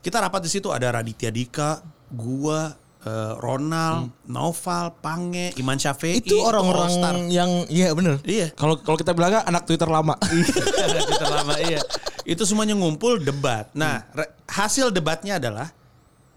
[0.00, 2.72] Kita rapat di situ ada Raditya Dika, gua,
[3.04, 8.18] eh, Ronald, Noval, Pange, Iman Syafi'i, itu orang-orang yang iya bener.
[8.24, 8.50] Iya.
[8.54, 10.16] Kalau kalau kita bilang anak Twitter lama.
[10.18, 11.78] Twitter lama iya.
[12.28, 13.72] Itu semuanya ngumpul debat.
[13.72, 15.72] Nah, re- hasil debatnya adalah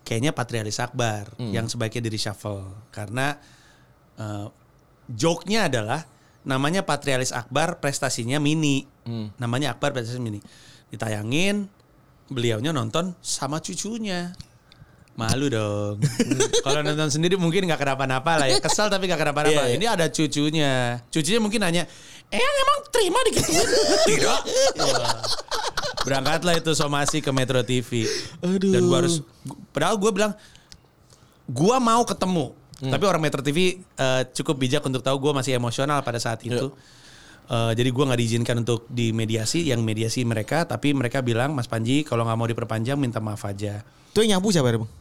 [0.08, 3.36] kayaknya Patrialis Akbar yang sebaiknya di reshuffle karena
[4.16, 4.48] eh,
[5.12, 6.08] joke-nya adalah
[6.42, 8.88] namanya Patrialis Akbar prestasinya mini.
[9.36, 10.40] Namanya Akbar prestasinya mini.
[10.90, 11.68] Ditayangin
[12.32, 14.32] beliaunya nonton sama cucunya.
[15.12, 16.00] Malu dong.
[16.66, 18.64] Kalau nonton sendiri mungkin nggak kenapa-napa lah ya.
[18.64, 19.68] Kesal tapi nggak kenapa-napa.
[19.68, 19.76] Iya, iya.
[19.76, 20.72] Ini ada cucunya.
[21.12, 21.84] Cucunya mungkin nanya,
[22.32, 23.68] Eyang emang terima digituin?
[24.08, 24.40] Tidak.
[26.02, 28.10] Berangkatlah itu somasi ke Metro TV.
[28.42, 28.74] Aduh.
[28.74, 29.22] Dan gua harus,
[29.70, 30.34] padahal gue bilang,
[31.46, 32.58] gua mau ketemu.
[32.82, 36.74] Tapi orang Metro TV eh, cukup bijak untuk tahu gue masih emosional pada saat itu.
[37.52, 40.66] Eh, jadi gua nggak diizinkan untuk dimediasi, yang mediasi mereka.
[40.66, 43.86] Tapi mereka bilang, Mas Panji kalau nggak mau diperpanjang minta maaf aja.
[44.10, 44.92] Itu yang nyapu siapa ya, Bang?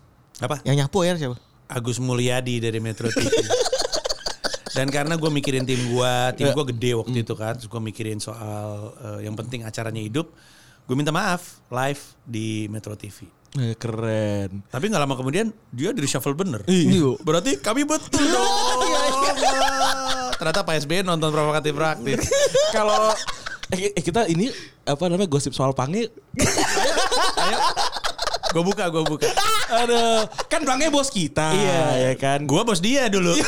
[0.40, 0.56] Apa?
[0.68, 1.36] Yang nyapu ya siapa?
[1.70, 3.30] Agus Mulyadi dari Metro TV.
[4.76, 8.22] Dan karena gue mikirin tim gue, tim gue gede waktu itu kan, terus gue mikirin
[8.22, 10.30] soal eh, yang penting acaranya hidup,
[10.90, 13.22] gue minta maaf live di Metro TV.
[13.62, 14.66] Eh, Keren.
[14.66, 16.66] Tapi nggak lama kemudian dia di reshuffle bener.
[16.66, 17.14] Iya.
[17.22, 18.90] Berarti kami betul dong.
[20.34, 22.18] Ternyata Pak SBY nonton provokatif proaktif.
[22.74, 23.14] Kalau
[23.70, 24.50] eh, eh, kita ini
[24.82, 26.10] apa namanya gosip soal Pange.
[28.50, 29.30] Gue buka, gue buka.
[29.70, 31.54] Aduh, kan Pange bos kita.
[31.54, 32.10] Iya.
[32.10, 32.42] ya kan.
[32.50, 33.30] Gue bos dia dulu.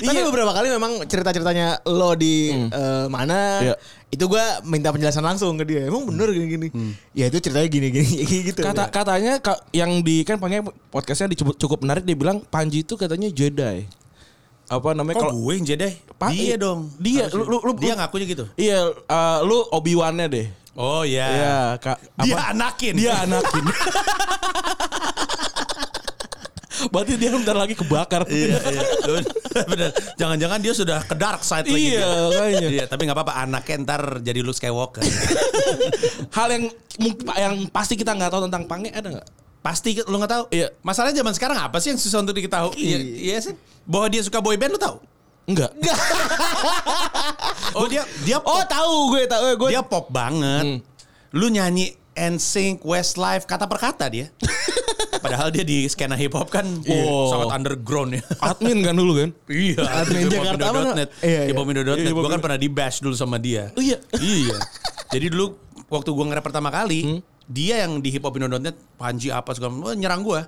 [0.00, 3.74] Tapi beberapa kali memang cerita-ceritanya lo di eh, mana Iya.
[4.08, 5.84] itu gua minta penjelasan langsung ke dia.
[5.84, 6.68] Emang bener gini-gini.
[7.12, 8.06] Ya itu ceritanya gini-gini
[8.48, 8.60] gitu.
[8.60, 10.38] Kata katanya ka- yang di kan
[10.88, 13.84] podcastnya cukup cukup menarik dia bilang Panji itu katanya Jedi.
[14.68, 15.88] Apa namanya Kok kalau gue yang jadi?
[16.14, 16.92] Pa- Dia dong.
[16.98, 17.40] Dia, Harusnya.
[17.40, 18.44] lu- lu- lu- dia ngakunya gitu.
[18.54, 20.46] Iya, eh, lu Obi-Wan-nya deh.
[20.76, 21.26] Oh iya.
[21.26, 21.98] Iya, Kak.
[22.20, 22.52] Dia apa?
[22.52, 22.94] anakin.
[22.94, 23.64] Dia anakin.
[26.88, 28.22] Berarti dia bentar lagi kebakar.
[28.30, 28.82] iya, iya.
[29.66, 29.90] Bener.
[30.14, 31.98] Jangan-jangan dia sudah ke dark side lagi.
[31.98, 32.68] Iya, kayaknya.
[32.70, 33.34] Iya, tapi nggak apa-apa.
[33.42, 35.02] Anaknya ntar jadi Luke Skywalker.
[36.36, 36.64] Hal yang
[37.34, 39.26] yang pasti kita nggak tahu tentang Pange ada nggak?
[39.58, 40.44] Pasti lu nggak tahu.
[40.50, 40.70] Iya.
[40.80, 42.78] Masalahnya zaman sekarang apa sih yang susah untuk diketahui?
[42.78, 43.54] Iya, iya sih.
[43.82, 44.96] Bahwa dia suka boy band lu tahu?
[45.48, 45.72] Enggak.
[47.76, 49.68] Oh dia dia Oh pop, tahu gue tahu gue.
[49.70, 50.80] dia pop banget.
[51.30, 54.26] Lu nyanyi NSYNC, Westlife kata per kata dia.
[55.18, 57.30] Padahal dia di skena hip hop kan Wow.
[57.30, 58.22] sangat underground ya.
[58.40, 59.30] Admin kan dulu kan?
[59.46, 60.92] Iya, Admin Jakarta mana?
[60.94, 61.40] Iya, iya.
[61.50, 61.98] Hipopindo.net.
[62.00, 63.70] Iya, Gue kan pernah di bash dulu sama dia.
[63.74, 63.98] Oh iya.
[64.18, 64.56] iya.
[65.10, 65.58] Jadi dulu
[65.88, 70.40] waktu gue nge pertama kali, dia yang di hipopindo.net Panji apa segala macam, nyerang gue.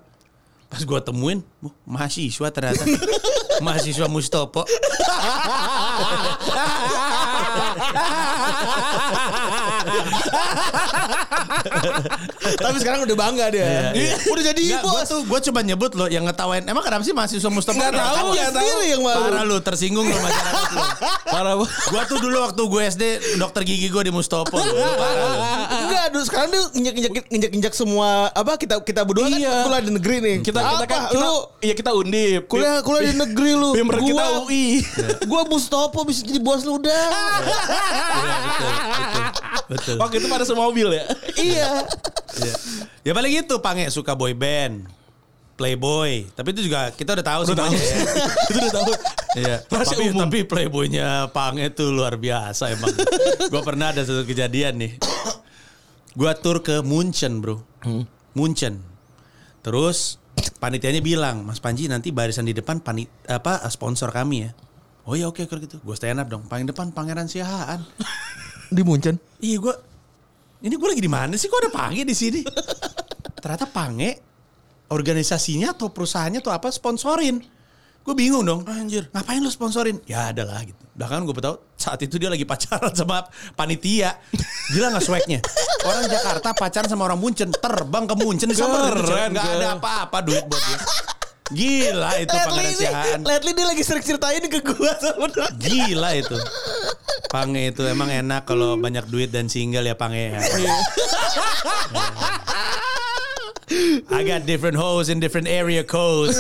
[0.71, 2.87] Pas gue temuin, "Wah, mahasiswa ternyata.
[3.67, 4.63] mahasiswa Mustopo.
[12.57, 13.93] Tapi sekarang udah bangga dia.
[13.93, 14.15] Iya.
[14.27, 16.63] Udah jadi Enggak, gue tuh gue cuma nyebut lo yang ngetawain.
[16.63, 17.77] Emang kenapa sih mahasiswa Mustopo?
[17.77, 18.55] Nggak tahu, Kan tahu.
[18.55, 19.23] sendiri yang malu.
[19.23, 20.81] Parah lu, tersinggung lu masyarakat lu.
[21.27, 21.55] Parah.
[21.61, 23.05] Gue tuh dulu waktu gue SD,
[23.37, 24.57] dokter gigi gue di Mustopo.
[24.57, 29.47] Enggak, aduh sekarang dia injek-injek injek-injek semua apa kita kita berdua Iya.
[29.47, 30.37] kan kuliah di negeri nih.
[30.41, 30.85] Kita kita apa?
[30.87, 32.43] kan lu iya kita undip.
[32.47, 33.71] kuliah kuliah di negeri lu.
[33.75, 34.65] Member kita Gua- UI.
[35.25, 37.05] Gua Mustopo bisa jadi bos lu udah.
[39.71, 39.97] Betul.
[40.03, 41.05] Waktu itu pada semobil ya.
[41.39, 41.71] iya.
[42.43, 42.55] Iya.
[43.07, 44.91] Ya paling gitu Pange suka boy band.
[45.55, 46.25] Playboy.
[46.33, 47.97] Tapi itu juga kita udah tahu semuanya ya.
[48.51, 48.91] itu udah tahu.
[49.37, 49.57] Iya.
[49.69, 50.21] Rahasia Tapi, umum.
[50.27, 52.91] tapi Playboynya Pange tuh luar biasa emang.
[53.53, 54.93] Gue pernah ada satu kejadian nih.
[56.17, 57.63] Gua tur ke Munchen bro.
[58.35, 58.83] Munchen.
[59.61, 60.17] Terus
[60.59, 64.51] panitianya bilang, Mas Panji nanti barisan di depan panit apa sponsor kami ya.
[65.05, 65.77] Oh ya oke kalau gitu.
[65.85, 66.49] Gue stand up dong.
[66.49, 67.85] Paling depan Pangeran Siahaan.
[68.71, 69.19] Di Munchen.
[69.43, 69.75] Iya gue.
[70.61, 71.51] Ini gue lagi di mana sih?
[71.51, 72.41] Kok ada Pange di sini?
[73.41, 74.11] Ternyata Pange
[74.91, 77.43] organisasinya atau perusahaannya atau apa sponsorin.
[78.01, 78.65] Gue bingung dong.
[78.65, 79.09] Anjir.
[79.13, 80.01] Ngapain lu sponsorin?
[80.09, 80.79] Ya adalah gitu.
[80.97, 83.25] Bahkan gue tahu saat itu dia lagi pacaran sama
[83.57, 84.17] panitia.
[84.73, 85.41] Gila gak swagnya?
[85.85, 87.51] Orang Jakarta pacaran sama orang Munchen.
[87.53, 89.05] Terbang ke Munchen disamperin.
[89.05, 90.79] Keren, Gak ada apa-apa duit buat dia.
[91.51, 93.21] Gila itu pangeran siahaan.
[93.27, 95.51] Lately dia lagi sering ceritain ke gua sebenarnya.
[95.59, 96.37] Gila itu.
[97.31, 100.41] Pange itu emang enak kalau banyak duit dan single ya Pange ya.
[104.11, 106.35] I got different hoes in different area codes.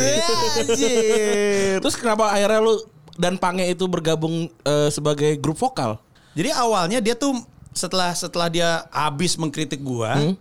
[0.58, 1.78] Anjir.
[1.78, 2.74] Terus kenapa akhirnya lu
[3.14, 6.02] dan Pange itu bergabung eh, sebagai grup vokal?
[6.34, 7.38] Jadi awalnya dia tuh
[7.70, 10.34] setelah setelah dia habis mengkritik gua,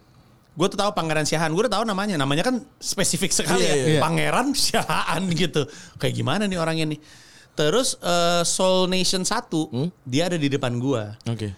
[0.59, 1.55] gua tuh tahu Pangeran Siahaan.
[1.55, 2.19] Gua udah tahu namanya.
[2.19, 3.85] Namanya kan spesifik sekali Iya, ya.
[3.95, 4.01] iya.
[4.03, 5.63] Pangeran Siahaan gitu.
[5.95, 6.99] Kayak gimana nih orangnya nih?
[7.55, 9.47] Terus eh, Soul Nation 1
[10.03, 11.15] dia ada di depan gua.
[11.23, 11.55] Oke.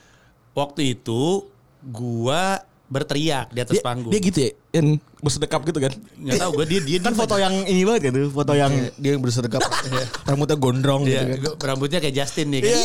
[0.53, 1.49] Waktu itu
[1.81, 2.61] gua
[2.91, 4.11] berteriak di atas Dia, panggung.
[4.11, 5.95] dia gitu ya, yang bersedekap gitu kan?
[6.19, 7.47] Nggak tahu gue dia dia Kan foto aja.
[7.47, 9.63] yang ini banget kan tuh, foto yang dia yang bersedekap.
[10.27, 11.71] Rambutnya gondrong Iya, gitu kan.
[11.71, 12.75] rambutnya kayak Justin nih kan.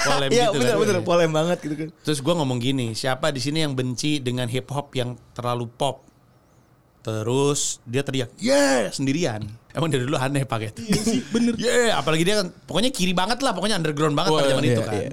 [0.00, 0.80] Polem Iya, gitu bener kan.
[0.80, 1.88] bener polem banget gitu kan.
[2.00, 6.08] Terus gue ngomong gini, siapa di sini yang benci dengan hip hop yang terlalu pop?
[7.00, 9.44] Terus dia teriak, yeah sendirian.
[9.72, 10.80] Emang dari dulu aneh pakai itu.
[10.84, 11.56] Iya sih, bener.
[11.60, 14.82] Yeah, apalagi dia kan pokoknya kiri banget lah, pokoknya underground banget pada zaman iya, itu
[14.82, 14.94] kan.
[14.96, 15.10] iya.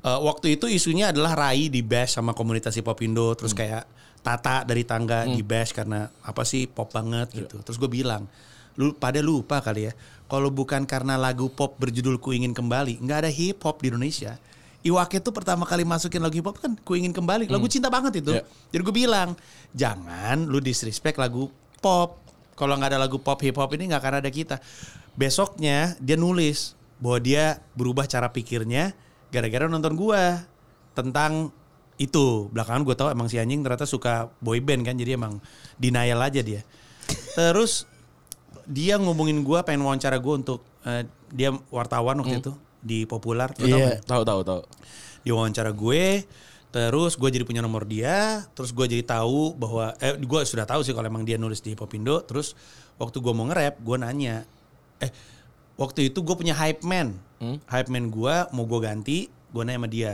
[0.00, 3.60] Eh, waktu itu isunya adalah Rai di bash sama komunitas hip hop Indo, terus Hmm.
[3.64, 3.84] kayak
[4.20, 7.38] Tata dari tangga di bash karena apa sih pop banget Iya.
[7.46, 7.62] gitu.
[7.62, 8.26] Terus gue bilang,
[8.74, 9.92] lu pada lupa kali ya,
[10.26, 14.34] kalau bukan karena lagu pop berjudul Ku Ingin Kembali, nggak ada hip hop di Indonesia.
[14.82, 18.18] Iwake tuh pertama kali masukin lagu hip hop kan Ku Ingin Kembali, lagu cinta banget
[18.18, 18.34] itu.
[18.34, 18.42] Iya.
[18.74, 19.38] Jadi gue bilang,
[19.70, 21.46] jangan lu disrespect lagu
[21.78, 22.18] pop.
[22.58, 24.58] Kalau nggak ada lagu pop hip hop ini nggak akan ada kita.
[25.14, 27.44] Besoknya dia nulis bahwa dia
[27.78, 28.90] berubah cara pikirnya
[29.30, 30.44] gara-gara nonton gua
[30.92, 31.50] tentang
[31.96, 32.48] itu.
[32.52, 35.40] Belakangan gue tahu emang si anjing ternyata suka boy band kan, jadi emang
[35.80, 36.60] denial aja dia.
[37.34, 37.88] Terus
[38.66, 42.52] dia ngomongin gua pengen wawancara gue untuk eh, dia wartawan waktu itu
[42.82, 43.50] di populer.
[43.58, 43.98] Lu tau Iya.
[44.04, 44.60] Tahu tahu tahu.
[45.26, 46.22] dia wawancara gue
[46.70, 50.84] terus gue jadi punya nomor dia terus gue jadi tahu bahwa eh gue sudah tahu
[50.84, 52.54] sih kalau emang dia nulis di Popindo terus
[53.00, 54.44] waktu gue mau nge-rap gue nanya
[55.02, 55.10] eh
[55.76, 57.16] waktu itu gue punya hype man
[57.68, 59.18] hype man gue mau gue ganti
[59.52, 60.12] gue nanya sama dia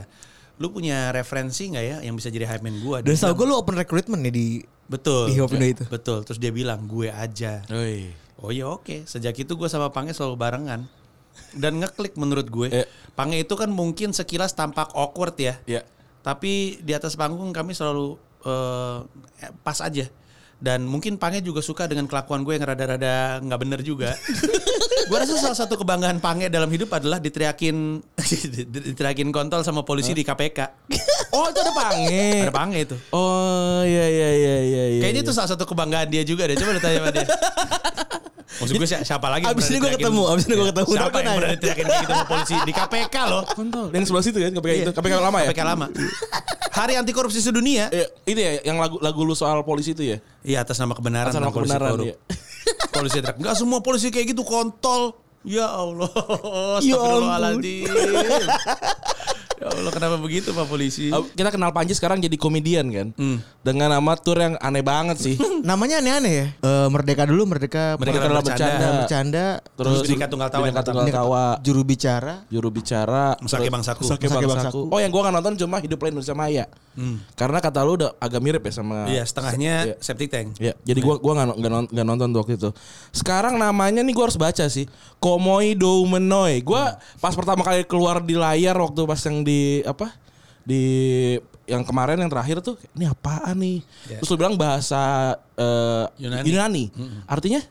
[0.60, 3.54] lu punya referensi nggak ya yang bisa jadi hype man gue Dan tau gue lu
[3.56, 4.46] open recruitment nih di
[4.86, 5.84] betul di Hip Hop Indo itu.
[5.88, 8.22] betul terus dia bilang gue aja Oi.
[8.42, 9.06] Oh iya oke.
[9.06, 10.82] Sejak itu gue sama Pange selalu barengan.
[11.54, 12.68] Dan ngeklik menurut gue.
[12.74, 12.86] Iya.
[13.14, 15.54] Pange itu kan mungkin sekilas tampak awkward ya.
[15.62, 15.86] Iya.
[16.26, 18.98] Tapi di atas panggung kami selalu eh,
[19.62, 20.10] pas aja.
[20.58, 24.10] Dan mungkin Pange juga suka dengan kelakuan gue yang rada-rada nggak bener juga.
[25.03, 28.01] gue rasa salah satu kebanggaan Pange dalam hidup adalah diteriakin
[28.93, 30.59] diteriakin kontol sama polisi di KPK.
[31.30, 32.24] Oh itu ada Pange.
[32.45, 32.97] Ada Pange itu.
[33.11, 34.84] Oh iya iya iya iya.
[34.88, 35.26] iya, Kayaknya iya.
[35.26, 36.55] itu salah satu kebanggaan dia juga deh.
[36.55, 37.26] Coba lu tanya sama dia.
[38.53, 40.90] Maksud gue si- siapa lagi Abis ini gue ketemu, abis ini gue ketemu.
[40.93, 41.38] Siapa yang nanya.
[41.40, 43.43] berani teriakin kayak gitu sama polisi di KPK loh.
[43.49, 43.86] kontol.
[43.90, 44.93] Yang sebelah situ kan KPK itu.
[44.93, 45.49] KPK lama ya?
[45.51, 45.86] KPK lama.
[46.72, 47.88] Hari anti korupsi sedunia.
[47.88, 50.18] Iya, itu ya yang lagu lagu lu soal polisi itu ya.
[50.45, 51.32] Iya atas nama kebenaran.
[51.32, 52.07] Atas nama kebenaran, korup.
[52.92, 53.36] Polisi teriak.
[53.40, 55.16] Enggak semua polisi kayak gitu kontol.
[55.42, 56.06] Ya Allah.
[56.82, 57.90] Ya Astagfirullahaladzim.
[59.62, 61.08] Ya Allah kenapa begitu Pak Polisi?
[61.32, 63.08] Kita kenal Panji sekarang jadi komedian kan.
[63.62, 65.38] Dengan nama tour yang aneh banget sih.
[65.62, 66.46] Namanya aneh-aneh ya.
[66.58, 68.66] Eh, Merdeka dulu, Merdeka, Merdeka dalam bercanda.
[68.66, 68.88] bercanda.
[68.98, 69.44] bercanda,
[69.78, 71.44] Terus Bhinneka Tunggal Tawa Bhinneka Tunggal Tawa.
[71.62, 72.34] juru bicara.
[72.50, 73.38] Juru bicara.
[73.38, 74.02] Musake Bangsaku.
[74.02, 74.50] Musake Bangsaku.
[74.50, 74.80] Bangsaku.
[74.90, 76.66] Oh yang gua nggak nonton cuma Hidup Lain Indonesia Maya.
[77.32, 79.06] Karena kata lu udah agak mirip ya sama.
[79.06, 79.94] Iya setengahnya Iya.
[79.96, 80.58] septic tank.
[80.58, 82.70] Ya, jadi gua gua nggak nggak non- nggak nonton waktu itu.
[83.10, 84.84] Sekarang namanya nih gua harus baca sih.
[85.16, 86.60] Komoi Doumenoi.
[86.60, 89.51] Gua pas pertama kali keluar di layar waktu pas yang di
[89.84, 90.14] apa?
[90.62, 90.82] Di
[91.66, 93.78] yang kemarin yang terakhir tuh ini apaan nih?
[94.11, 94.18] Ya.
[94.20, 96.46] Terus lu bilang bahasa eh, Yunani.
[96.48, 96.84] Yunani.
[97.26, 97.62] Artinya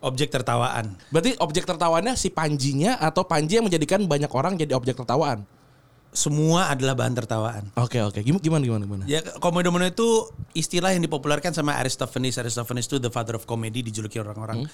[0.00, 0.96] Objek tertawaan.
[1.12, 5.44] berarti objek tertawanya si Panjinya atau Panji yang menjadikan banyak orang jadi objek tertawaan.
[6.10, 7.68] Semua adalah bahan tertawaan.
[7.76, 8.24] Oke oke.
[8.24, 9.04] Gimana gimana gimana gimana?
[9.04, 10.24] Ya, komedomono itu
[10.56, 12.40] istilah yang dipopulerkan sama Aristophanes.
[12.40, 14.64] Aristophanes itu the father of comedy dijuluki orang-orang.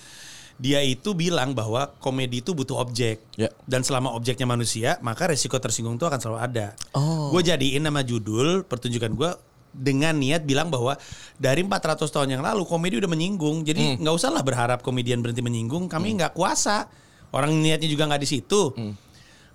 [0.57, 3.21] Dia itu bilang bahwa komedi itu butuh objek.
[3.37, 3.53] Ya.
[3.69, 6.67] Dan selama objeknya manusia, maka resiko tersinggung itu akan selalu ada.
[6.97, 7.29] Oh.
[7.29, 9.31] Gue jadiin nama judul pertunjukan gue
[9.77, 10.97] dengan niat bilang bahwa
[11.37, 13.69] dari 400 tahun yang lalu komedi udah menyinggung.
[13.69, 15.93] Jadi nggak usah lah berharap komedian berhenti menyinggung.
[15.93, 16.89] Kami nggak kuasa.
[17.37, 18.73] Orang niatnya juga nggak di situ.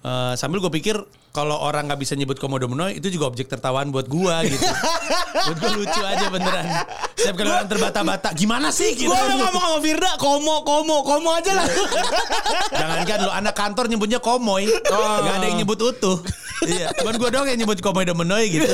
[0.01, 0.97] Eh, sambil gue pikir
[1.31, 4.59] kalau orang nggak bisa nyebut komodo menoi itu juga objek tertawaan buat gua gitu.
[5.47, 6.65] buat gue lucu aja beneran.
[7.15, 9.07] Setiap kali orang terbata-bata, gimana sih gitu.
[9.07, 11.65] Gue udah ngomong sama Firda, komo, komo, komo aja lah.
[12.81, 16.19] Jangankan lo anak kantor nyebutnya komoy, nggak ada yang nyebut utuh.
[16.61, 18.67] iya, cuman gue doang yang nyebut komoy dan menoi gitu.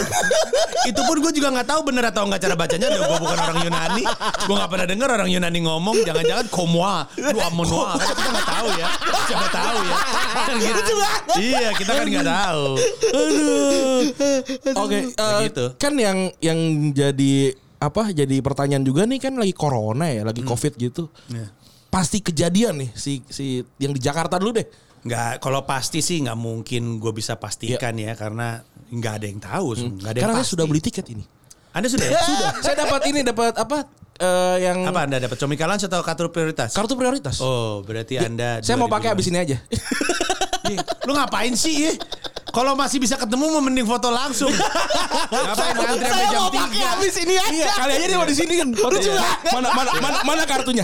[0.90, 2.88] Itu pun gue juga nggak tahu bener atau nggak cara bacanya.
[2.90, 4.04] Gue bukan orang Yunani,
[4.44, 5.96] gue nggak pernah denger orang Yunani ngomong.
[6.04, 7.96] Jangan-jangan komoa, lu amonoa.
[8.02, 8.88] Kan kita nggak tahu ya.
[9.30, 9.96] Siapa tahu ya.
[10.36, 10.94] Kan gitu.
[11.38, 12.47] Iya, kita kan nggak tahu.
[14.78, 15.66] Oke, eh, Begitu.
[15.76, 16.60] kan yang yang
[16.92, 17.34] jadi
[17.78, 18.10] apa?
[18.10, 21.10] Jadi pertanyaan juga nih kan lagi corona ya, lagi covid gitu.
[21.28, 21.50] Iya.
[21.88, 23.46] Pasti kejadian nih si si
[23.78, 24.68] yang di Jakarta dulu deh.
[25.08, 29.68] Nggak, kalau pasti sih nggak mungkin gue bisa pastikan ya karena nggak ada yang tahu,
[29.96, 30.52] nggak ada yang Karena pasti.
[30.52, 31.24] sudah beli tiket ini.
[31.72, 32.08] Anda sudah?
[32.08, 32.18] ya?
[32.26, 32.52] Sudah.
[32.60, 33.86] saya dapat ini dapat apa?
[34.18, 36.74] eh, yang Apa Anda dapat comika lunch atau kartu prioritas?
[36.74, 37.38] kartu prioritas.
[37.38, 39.16] Oh, berarti Anda saya mau pakai 2005.
[39.16, 39.58] abis ini aja.
[41.08, 41.94] Lu ngapain sih?
[42.52, 44.50] Kalau masih bisa ketemu mau mending foto langsung.
[45.30, 46.94] ngapain ngantri sampai jam 3?
[46.98, 47.52] abis ini aja.
[47.52, 48.70] Iya, kali aja dia mau di sini kan.
[48.74, 49.12] Lucu
[49.54, 50.84] Mana mana mana mana kartunya?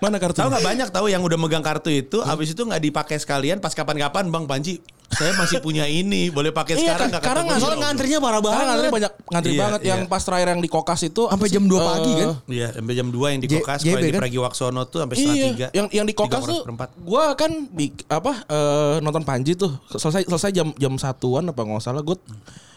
[0.00, 0.48] Mana Tahu kartunya?
[0.52, 4.28] nggak banyak tahu yang udah megang kartu itu, habis itu nggak dipakai sekalian pas kapan-kapan
[4.30, 7.62] Bang Panji, saya masih punya ini, boleh pakai Iya, sekarang kan, nggak sekarang kata nggak-.
[7.62, 8.66] Soalnya ngantrinya parah Karena banget.
[8.66, 9.88] ngantri banyak ngantri Iya, banget iya.
[9.88, 12.28] yang pas terakhir yang di Kokas itu Sampai jam 2 pagi eh, kan?
[12.46, 14.20] Iya, sampai jam 2 yang di J- Kokas, JB yang di kan?
[14.20, 15.66] Pragiwaksono tuh sampai setengah Iya, 3.
[15.72, 16.60] yang yang di Kokas tuh
[17.00, 21.80] gua kan di apa eh, nonton Panji tuh selesai selesai jam jam satuan apa nggak
[21.80, 22.18] salah gue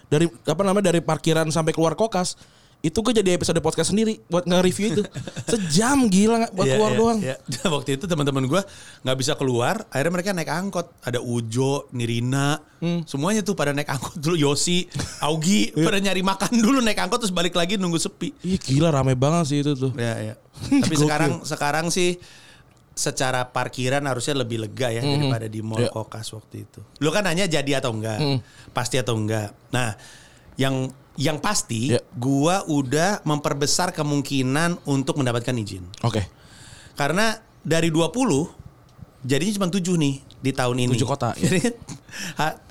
[0.06, 2.38] dari apa namanya dari parkiran sampai keluar Kokas
[2.80, 5.04] itu gue jadi episode podcast sendiri buat nge-review itu
[5.44, 7.36] sejam gila nggak buat Iya, keluar iya, doang iya.
[7.76, 8.62] Waktu itu teman-teman gue
[9.04, 10.88] nggak bisa keluar, akhirnya mereka naik angkot.
[11.04, 13.04] Ada Ujo, Nirina, Hmm.
[13.04, 14.40] semuanya tuh pada naik angkot dulu.
[14.40, 14.88] Yosi,
[15.20, 15.84] Augie, Iya.
[15.84, 18.32] pada nyari makan dulu naik angkot terus balik lagi nunggu sepi.
[18.42, 20.34] Ih gila rame banget sih itu tuh Ya, ya.
[20.64, 21.04] Tapi Gokil.
[21.04, 22.16] sekarang sekarang sih
[22.96, 25.92] secara parkiran harusnya lebih lega ya daripada di mall Iya.
[25.92, 26.80] Kokas waktu itu.
[27.00, 28.20] Lu kan nanya jadi atau enggak?
[28.20, 28.40] Hmm.
[28.72, 29.56] Pasti atau enggak.
[29.72, 29.96] Nah,
[30.60, 32.04] yang yang pasti Iya.
[32.16, 35.84] gua udah memperbesar kemungkinan untuk mendapatkan izin.
[36.04, 36.22] oke
[37.00, 37.32] Karena
[37.64, 38.12] dari 20
[39.24, 40.96] jadinya cuma 7 nih di tahun ini.
[40.96, 41.48] Tujuh kota, ya.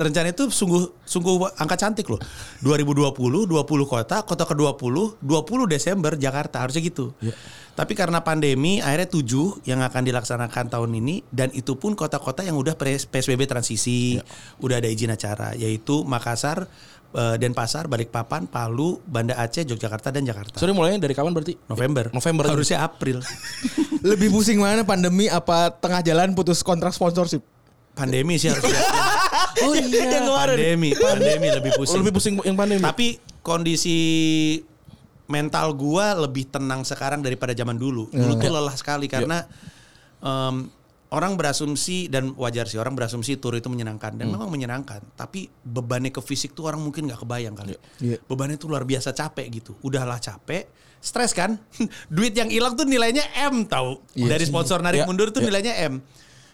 [0.00, 2.20] Jadi itu sungguh sungguh angka cantik loh.
[2.64, 7.12] 2020 20 kota, kota ke-20 20 Desember Jakarta harusnya gitu.
[7.20, 7.32] Ya.
[7.76, 12.58] Tapi karena pandemi akhirnya 7 yang akan dilaksanakan tahun ini dan itu pun kota-kota yang
[12.58, 14.24] udah PS- PSBB transisi, Ya.
[14.58, 16.66] udah ada izin acara yaitu Makassar,
[17.08, 20.60] Denpasar, Balikpapan, Palu, Banda Aceh, Yogyakarta dan Jakarta.
[20.60, 22.12] sorry mulainya dari kapan berarti November.
[22.12, 22.52] November.
[22.52, 23.24] Harusnya April.
[24.12, 27.40] Lebih pusing mana pandemi apa tengah jalan putus kontrak sponsorship?
[27.96, 28.78] Pandemi sih harusnya.
[29.66, 31.98] oh iya pandemi, pandemi lebih pusing.
[31.98, 33.98] lebih pusing yang pandemi Tapi kondisi
[35.26, 38.06] mental gua lebih tenang sekarang daripada zaman dulu.
[38.12, 39.42] Dulu tuh lelah sekali karena
[40.22, 40.70] em,
[41.08, 45.00] orang berasumsi dan wajar sih orang berasumsi tur itu menyenangkan dan memang menyenangkan.
[45.16, 47.72] Tapi bebannya ke fisik tuh orang mungkin nggak kebayang kali.
[47.98, 48.20] Iya.
[48.28, 49.72] Bebannya tuh luar biasa capek gitu.
[49.80, 50.68] Udahlah capek,
[51.00, 51.56] stres kan?
[52.12, 54.04] Duit yang hilang tuh nilainya M tahu.
[54.12, 55.08] Iya Dari sponsor narik Iya.
[55.08, 55.48] mundur tuh Iya.
[55.48, 56.04] nilainya M.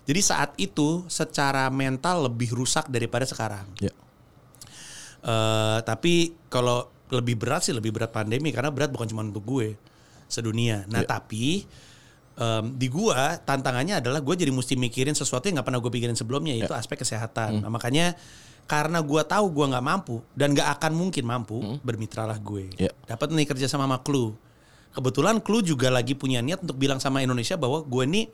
[0.05, 3.67] Jadi saat itu secara mental lebih rusak daripada sekarang.
[3.81, 3.91] ya
[5.25, 9.73] Eh, tapi kalau lebih berat sih lebih berat pandemi karena berat bukan cuma untuk gue
[10.29, 10.85] sedunia.
[10.85, 11.09] Nah Iya.
[11.09, 11.65] tapi
[12.35, 16.15] em, di gua tantangannya adalah gue jadi mesti mikirin sesuatu yang nggak pernah gue pikirin
[16.15, 16.67] sebelumnya Iya.
[16.67, 17.05] yaitu aspek Hmm.
[17.07, 17.51] kesehatan.
[17.63, 18.19] Nah, makanya
[18.65, 21.79] karena gua tahu gua nggak mampu dan nggak akan mungkin mampu Hmm.
[21.81, 22.75] bermitralah gue.
[22.75, 22.91] Iya.
[23.07, 24.35] Dapat nih kerja sama sama Clue.
[24.91, 28.27] Kebetulan Clue juga lagi punya niat untuk bilang sama Indonesia bahwa gue nih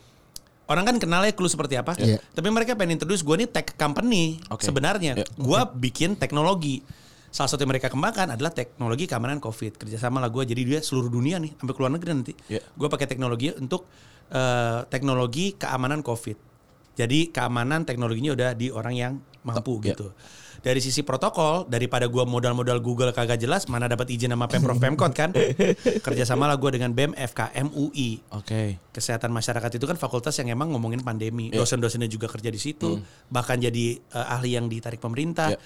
[0.71, 2.23] Orang kan kenalnya Clue seperti apa, Iya.
[2.31, 4.63] tapi mereka pengen introduce gue nih tech company Oke.
[4.63, 5.19] sebenarnya.
[5.19, 5.27] Iya.
[5.35, 6.87] Gue bikin teknologi.
[7.31, 9.79] Salah satu yang mereka kembangkan adalah teknologi keamanan COVID.
[9.79, 12.33] Kerjasama lah gue, jadi dia seluruh dunia nih, sampai ke luar negeri nanti.
[12.51, 12.61] Iya.
[12.75, 13.87] Gue pakai teknologi untuk
[14.31, 16.51] eh, teknologi keamanan COVID.
[16.99, 19.13] Jadi keamanan teknologinya udah di orang yang
[19.47, 19.95] mampu Iya.
[19.95, 20.13] gitu.
[20.61, 25.17] Dari sisi protokol, daripada gua modal-modal Google kagak jelas, mana dapat izin sama Pemprov Pemkot
[25.17, 25.33] kan?
[26.05, 30.69] Kerjasama lah gue dengan BEM FKM UI oke kesehatan masyarakat itu kan fakultas yang emang
[30.77, 31.49] ngomongin pandemi.
[31.49, 31.65] Iya.
[31.65, 33.01] Dosen-dosennya juga kerja di situ,
[33.33, 35.57] bahkan jadi eh, ahli yang ditarik pemerintah.
[35.57, 35.61] Iya.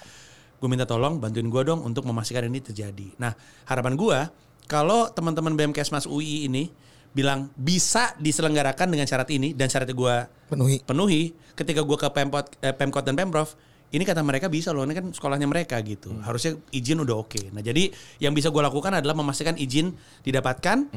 [0.59, 3.15] Gue minta tolong bantuin gue dong untuk memastikan ini terjadi.
[3.19, 3.35] Nah,
[3.67, 4.19] harapan gue
[4.65, 6.71] kalau teman-teman BMKes Mas UI ini
[7.15, 10.15] bilang bisa diselenggarakan dengan syarat ini dan syaratnya gue
[10.51, 10.77] Penuhi.
[10.83, 11.21] penuhi
[11.55, 13.55] ketika gue ke Pemkot, eh, Pemkot dan Pemprov
[13.95, 17.63] ini kata mereka bisa loh ini kan sekolahnya mereka gitu harusnya izin udah oke nah
[17.63, 17.87] jadi
[18.19, 19.95] yang bisa gue lakukan adalah memastikan izin
[20.27, 20.91] didapatkan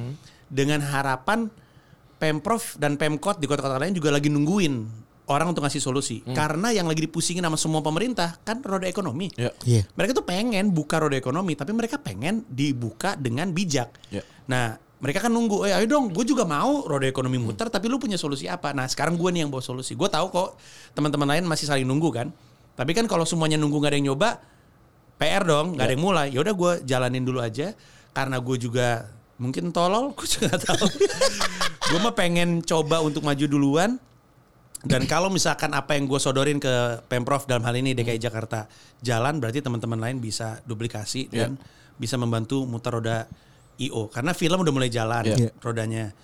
[0.50, 1.46] dengan harapan
[2.18, 6.88] Pemprov dan Pemkot di kota-kota lain juga lagi nungguin orang untuk ngasih solusi karena yang
[6.88, 9.84] lagi dipusingin sama semua pemerintah kan roda ekonomi ya Iya.
[9.92, 13.92] mereka tuh pengen buka roda ekonomi, tapi mereka pengen dibuka dengan bijak.
[14.08, 14.24] Ya.
[14.48, 18.00] Nah, mereka kan nunggu, eh ayo dong, gue juga mau roda ekonomi muter, tapi lu
[18.00, 18.72] punya solusi apa?
[18.72, 19.94] Nah, sekarang gue nih yang bawa solusi.
[19.94, 20.56] Gue tahu kok
[20.90, 22.28] teman-teman lain masih saling nunggu kan.
[22.74, 24.40] Tapi kan kalau semuanya nunggu nggak ada yang nyoba,
[25.18, 26.26] PR dong, nggak ada yang mulai.
[26.30, 27.76] Ya udah gue jalanin dulu aja
[28.10, 29.06] karena gue juga
[29.36, 30.86] mungkin tolol, gue juga nggak tahu.
[31.88, 34.00] gue mah pengen coba untuk maju duluan.
[34.78, 38.70] Dan kalau misalkan apa yang gue sodorin ke pemprov dalam hal ini DKI Jakarta
[39.02, 41.58] jalan, berarti teman-teman lain bisa duplikasi dan
[41.98, 43.26] bisa membantu muter roda
[43.76, 44.06] IO.
[44.06, 45.50] Karena film udah mulai jalan Iya.
[45.58, 46.14] rodanya.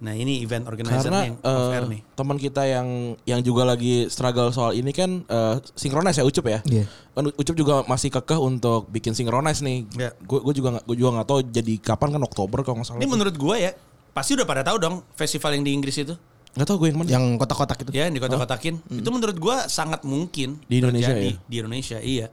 [0.00, 2.00] Nah ini event organizer Karena yang off-air eh, nih.
[2.16, 2.88] teman kita yang
[3.28, 6.64] yang juga lagi struggle soal ini kan eh, sinkronis ya Ucup ya.
[6.64, 6.88] Iya.
[7.12, 9.84] Kan Ucup juga masih kekeh untuk bikin sinkronis nih.
[9.92, 10.10] Iya.
[10.24, 12.98] Gue gue juga gue juga nggak tahu jadi kapan kan Oktober kalau nggak salah.
[12.98, 13.70] Ini menurut gue ya,
[14.10, 16.16] pasti udah pada tahu dong festival yang di Inggris itu.
[16.50, 17.08] Nggak tahu gue yang mana.
[17.08, 17.90] Yang kotak-kotak itu.
[17.94, 18.74] Ya, yang di kota-kotakin.
[18.90, 21.46] Itu menurut gua sangat mungkin Di Indonesia terjadi ya?
[21.46, 22.26] Di Indonesia, iya.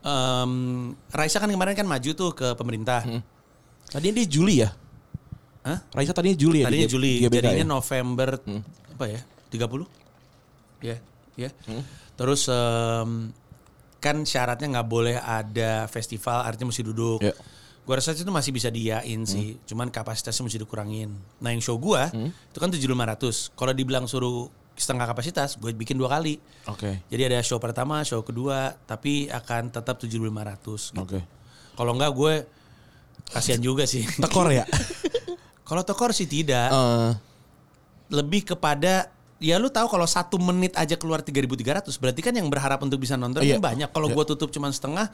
[0.00, 0.52] Em,
[1.12, 3.04] Raisa kan kemarin kan maju tuh ke pemerintah.
[3.92, 4.72] Tadinya dia Juli ya.
[5.68, 5.84] Hah?
[5.92, 6.66] Raisa tadinya Juli ya.
[6.72, 7.68] Tadinya di Juli, GBK jadinya ya?
[7.68, 8.28] November
[8.96, 9.20] apa ya?
[9.52, 9.84] 30?
[10.80, 10.96] Ya,
[11.36, 11.50] ya.
[12.16, 13.36] Terus em,
[14.00, 17.20] kan syaratnya nggak boleh ada festival, artinya mesti duduk.
[17.20, 17.34] Ya.
[17.88, 21.08] Gua rasa itu masih bisa diain sih, cuman kapasitasnya mesti dikurangin.
[21.40, 23.56] Nah yang show gua itu kan 7.500.
[23.56, 26.38] Kalau dibilang suruh setengah kapasitas, gue bikin dua kali.
[26.64, 27.02] Oke.
[27.08, 31.02] Jadi ada show pertama, show kedua, tapi akan tetap 7.500 gitu.
[31.02, 31.20] Oke.
[31.74, 32.34] Kalau enggak gue
[33.28, 34.06] kasihan juga sih.
[34.22, 34.62] Tekor ya.
[35.68, 36.70] Kalau tekor sih tidak.
[36.70, 37.10] Eh,
[38.08, 42.80] Lebih kepada ya lu tahu kalau satu menit aja keluar 3.300 berarti kan yang berharap
[42.80, 43.60] untuk bisa nonton Iya.
[43.60, 43.88] kan banyak.
[43.90, 44.14] Kalau Iya.
[44.16, 45.12] gue tutup cuma setengah,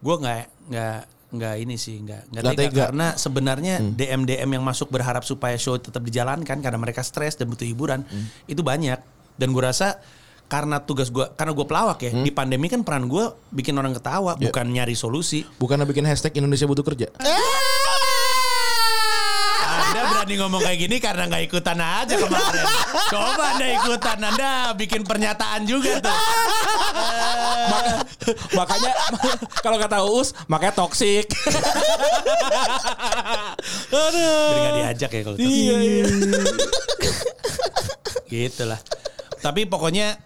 [0.00, 0.98] gue nggak nggak
[1.34, 2.60] nggak ini sih nggak nggak tega.
[2.62, 2.82] tega.
[2.88, 7.50] karena sebenarnya DM DM yang masuk berharap supaya show tetap dijalankan karena mereka stres dan
[7.50, 8.06] butuh hiburan
[8.46, 8.98] itu banyak.
[9.34, 9.98] Dan gue rasa
[10.46, 14.38] karena tugas gue karena gue pelawak ya di pandemi kan peran gue bikin orang ketawa
[14.38, 15.42] bukan nyari solusi.
[15.58, 17.10] Bukan bikin hashtag Indonesia butuh kerja.
[20.24, 22.64] Berani ngomong kayak gini karena nggak ikutan aja kemarin.
[23.12, 26.16] Coba Anda ikutan, Anda bikin pernyataan juga tuh.
[27.68, 28.08] Maka-
[28.56, 28.92] makanya
[29.60, 31.28] kalau kata Uus makanya toksik.
[33.92, 34.24] Jadi
[34.56, 36.04] nggak diajak ya kalau Iya, iya.
[38.24, 38.80] gitu lah.
[39.44, 40.16] Tapi pokoknya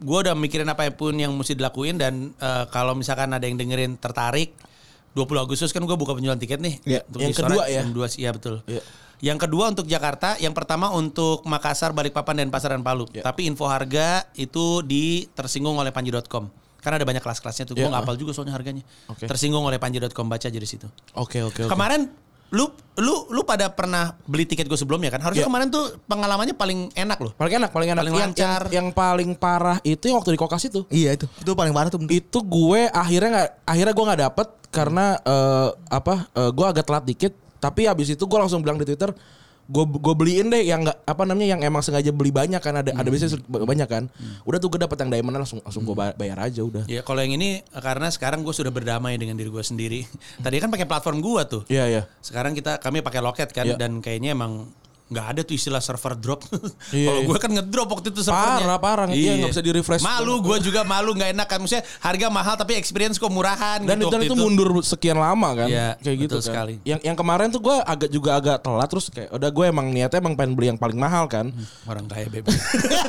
[0.00, 4.00] gue udah mikirin apa pun yang mesti dilakuin dan eh, kalau misalkan ada yang dengerin
[4.00, 4.56] tertarik
[5.12, 6.80] 20 Agustus kan gue buka penjualan tiket nih.
[6.88, 7.84] Iya, Untuk yang kedua ya?
[7.84, 8.64] Yang kedua sih, iya betul.
[8.64, 9.03] Iya.
[9.20, 13.06] Yang kedua untuk Jakarta, yang pertama untuk Makassar, Balikpapan dan Pasar dan Palu.
[13.12, 13.22] Iya.
[13.22, 16.50] Tapi info harga itu di tersinggung oleh panji.com.
[16.78, 17.74] Karena ada banyak kelas-kelasnya tuh.
[17.78, 18.06] Gue Iya, nggak ah.
[18.08, 18.84] hafal juga soalnya harganya.
[19.08, 19.24] Oke.
[19.24, 20.84] Tersinggung oleh panji.com baca aja di situ.
[21.16, 21.72] Oke oke oke.
[21.72, 22.12] Kemarin
[22.52, 25.18] lu lu lu pada pernah beli tiket gue sebelumnya kan?
[25.24, 25.50] Harusnya Iya.
[25.50, 27.32] kemarin tuh pengalamannya paling enak loh.
[27.34, 28.02] Paling enak, paling enak.
[28.04, 28.60] Paling yang, lancar.
[28.68, 30.84] Yang, yang paling parah itu yang waktu di Kokas itu.
[30.92, 31.26] Iya itu.
[31.40, 32.04] Itu paling parah tuh.
[32.06, 36.14] Itu gue akhirnya nggak, akhirnya gue nggak dapet karena eh, apa?
[36.36, 37.32] eh, gue agak telat dikit.
[37.64, 39.08] Tapi habis itu gue langsung bilang di Twitter,
[39.64, 42.92] gue gue beliin deh yang nggak apa namanya yang emang sengaja beli banyak kan ada
[42.92, 44.04] ada biasanya banyak kan.
[44.44, 46.84] Udah tuh gue dapet yang diamond langsung langsung gue bayar aja udah.
[46.84, 50.04] Ya kalau yang ini karena sekarang gue sudah berdamai dengan diri gue sendiri.
[50.36, 51.62] Tadi kan pakai platform gue tuh.
[51.72, 52.02] Iya iya.
[52.20, 53.80] Sekarang kita kami pakai loket kan Iya.
[53.80, 54.68] dan kayaknya emang
[55.04, 56.40] nggak ada tuh istilah server drop.
[56.94, 57.28] Iya, Kalau iya.
[57.28, 58.64] gue kan ngedrop waktu itu servernya.
[58.64, 59.04] Parah, parah.
[59.10, 60.02] Iya, nggak bisa di-refresh.
[60.04, 61.58] Malu gue juga malu nggak enak kan.
[61.60, 65.64] Maksudnya harga mahal tapi experience kok murahan Dan, gitu dan waktu itu mundur sekian lama
[65.64, 66.46] kan, Iya, kayak gitu kan.
[66.46, 66.74] sekali.
[66.86, 70.18] Yang yang kemarin tuh gue agak juga agak telat terus kayak udah gue emang niatnya
[70.22, 71.50] emang pengen beli yang paling mahal kan.
[71.84, 72.54] Orang kaya bebek.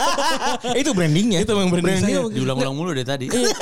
[0.82, 1.40] itu brandingnya.
[1.46, 2.20] Itu emang branding saya.
[2.28, 3.30] Diulang-ulang mulu deh tadi.
[3.30, 3.54] Iya.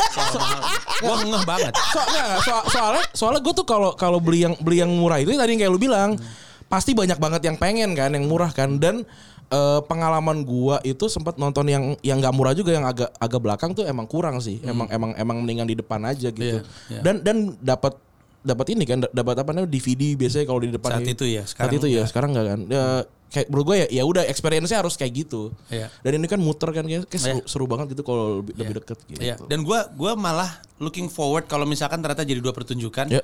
[1.04, 1.74] Gue ngeh banget.
[1.76, 5.20] So, enggak, enggak, so- soalnya soalnya gue tuh kalau kalau beli yang beli yang murah
[5.20, 6.16] itu tadi yang kayak lu bilang
[6.74, 9.06] pasti banyak banget yang pengen kan yang murah kan dan
[9.48, 13.72] eh, pengalaman gua itu sempat nonton yang yang nggak murah juga yang agak agak belakang
[13.72, 17.02] tuh emang kurang sih emang emang emang mendingan di depan aja gitu Iya, iya.
[17.06, 17.94] dan dan dapat
[18.42, 21.52] dapat ini kan dapat apa namanya DVD biasanya kalau di depan Saat itu ya, saat
[21.54, 22.08] sekarang itu ya enggak.
[22.12, 22.84] sekarang enggak kan ya,
[23.32, 25.88] kayak menurut gue ya ya udah experience-nya harus kayak gitu Iya.
[26.02, 27.48] dan ini kan muter kan kayak, kayak seru, Iya.
[27.48, 28.80] seru banget gitu kalau lebih, lebih Iya.
[28.84, 29.36] deket gitu Iya.
[29.48, 33.24] Dan gue gua malah looking forward kalau misalkan ternyata jadi dua pertunjukan Iya.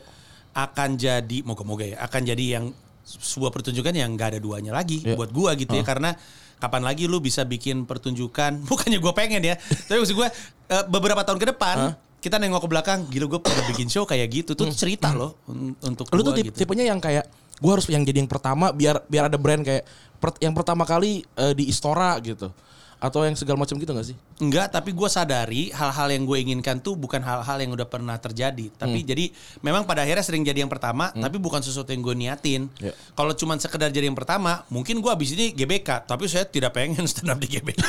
[0.55, 2.65] akan jadi moga-moga ya akan jadi yang
[3.09, 5.17] sebuah pertunjukan yang nggak ada duanya lagi Iya.
[5.17, 5.81] buat gua gitu ya.
[5.81, 6.13] Karena
[6.55, 8.61] kapan lagi lu bisa bikin pertunjukan?
[8.69, 9.55] Bukannya gue pengen ya
[9.87, 10.27] tapi maksud gue
[10.69, 11.77] eh, beberapa tahun ke depan
[12.19, 14.51] kita nengok ke belakang gila gue pernah bikin show kayak gitu.
[14.51, 16.57] Tuh cerita loh un- untuk Lu gua tuh tip- gitu.
[16.61, 17.25] tipenya yang kayak
[17.57, 19.83] gue harus yang jadi yang pertama biar biar ada brand kayak
[20.15, 22.51] per- yang pertama kali eh, di Istora gitu
[22.99, 24.17] atau yang segala macam gitu gak sih?
[24.37, 28.67] Enggak, tapi gue sadari hal-hal yang gue inginkan tuh bukan hal-hal yang udah pernah terjadi.
[28.69, 32.67] Tapi jadi memang pada akhirnya sering jadi yang pertama, tapi bukan sesuatu yang gue niatin.
[32.77, 32.91] Ya.
[33.13, 37.07] Kalau cuman sekedar jadi yang pertama, mungkin gue abis ini GBK, tapi saya tidak pengen
[37.09, 37.79] stand up di GBK.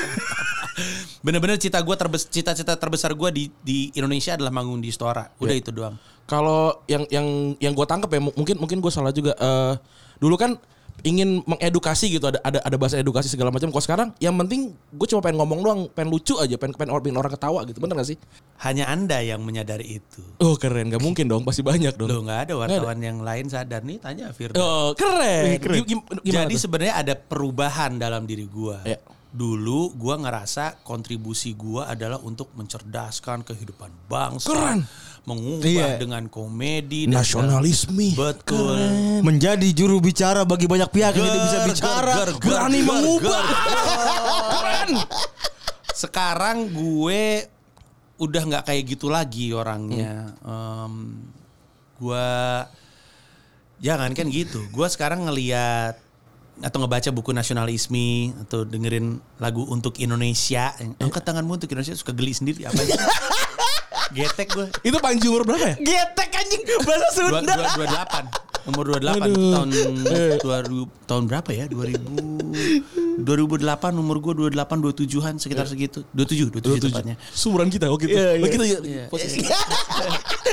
[1.21, 5.29] Bener-bener cita gue terbes cita-cita terbesar gue di di Indonesia adalah manggung di Istora.
[5.37, 5.61] Udah Ya.
[5.61, 5.99] itu doang.
[6.25, 7.27] Kalau yang yang
[7.59, 9.35] yang gue tangkap ya mu- mungkin mungkin gue salah juga.
[9.35, 9.75] eh
[10.17, 10.55] dulu kan
[11.01, 15.07] ingin mengedukasi gitu ada ada ada bahasa edukasi segala macam kok sekarang yang penting gue
[15.07, 17.97] cuma pengen ngomong doang pengen lucu aja pengen pengen orang, pengen orang ketawa gitu bener
[17.97, 18.19] gak sih
[18.61, 20.21] Hanya Anda yang menyadari itu.
[20.39, 23.81] oh keren nggak mungkin dong pasti banyak dong Loh nggak ada wartawan yang lain sadar
[23.81, 24.61] nih tanya Firda.
[24.61, 25.81] oh keren, keren.
[25.89, 28.85] Gim- Jadi sebenarnya ada perubahan dalam diri gua.
[28.85, 29.01] Ya.
[29.31, 34.51] Dulu gua ngerasa kontribusi gua adalah untuk mencerdaskan kehidupan bangsa.
[34.51, 34.85] Keren.
[35.21, 35.89] Mengubah Iya.
[36.01, 38.81] dengan komedi nasionalisme Betul.
[39.21, 42.15] Menjadi juru bicara bagi banyak pihak yang tidak bisa Ger, bicara.
[42.15, 43.41] ger, ger, berani ger, mengubah.
[43.41, 43.57] ger.
[44.55, 44.91] Keren.
[45.93, 47.23] Sekarang gue
[48.17, 50.33] udah nggak kayak gitu lagi orangnya.
[50.41, 51.25] Em,
[51.97, 52.27] gua
[53.79, 54.61] jangan kan gitu.
[54.69, 55.97] Gua sekarang ngeliat
[56.61, 60.73] atau ngebaca buku nasionalisme atau dengerin lagu untuk Indonesia.
[61.01, 62.77] Angkat tanganmu untuk Indonesia suka geli sendiri apa.
[64.11, 64.67] Getek gue.
[64.83, 67.55] itu Panji umur berapa ya Getek anjing bahasa Dua, Sunda.
[67.55, 68.25] dua, dua delapan
[68.61, 69.53] umur 28 itu Aduh.
[69.57, 69.69] tahun
[70.37, 73.57] 2000 tahun berapa ya 2000 2008
[73.97, 78.17] umur gue 28 27-an sekitar segitu 27 27, tepatnya Sumuran kita waktu itu.
[78.17, 78.45] Iya, iya.
[78.45, 78.65] Oh, kita.
[78.85, 79.05] Iya.
[79.09, 79.39] posisi.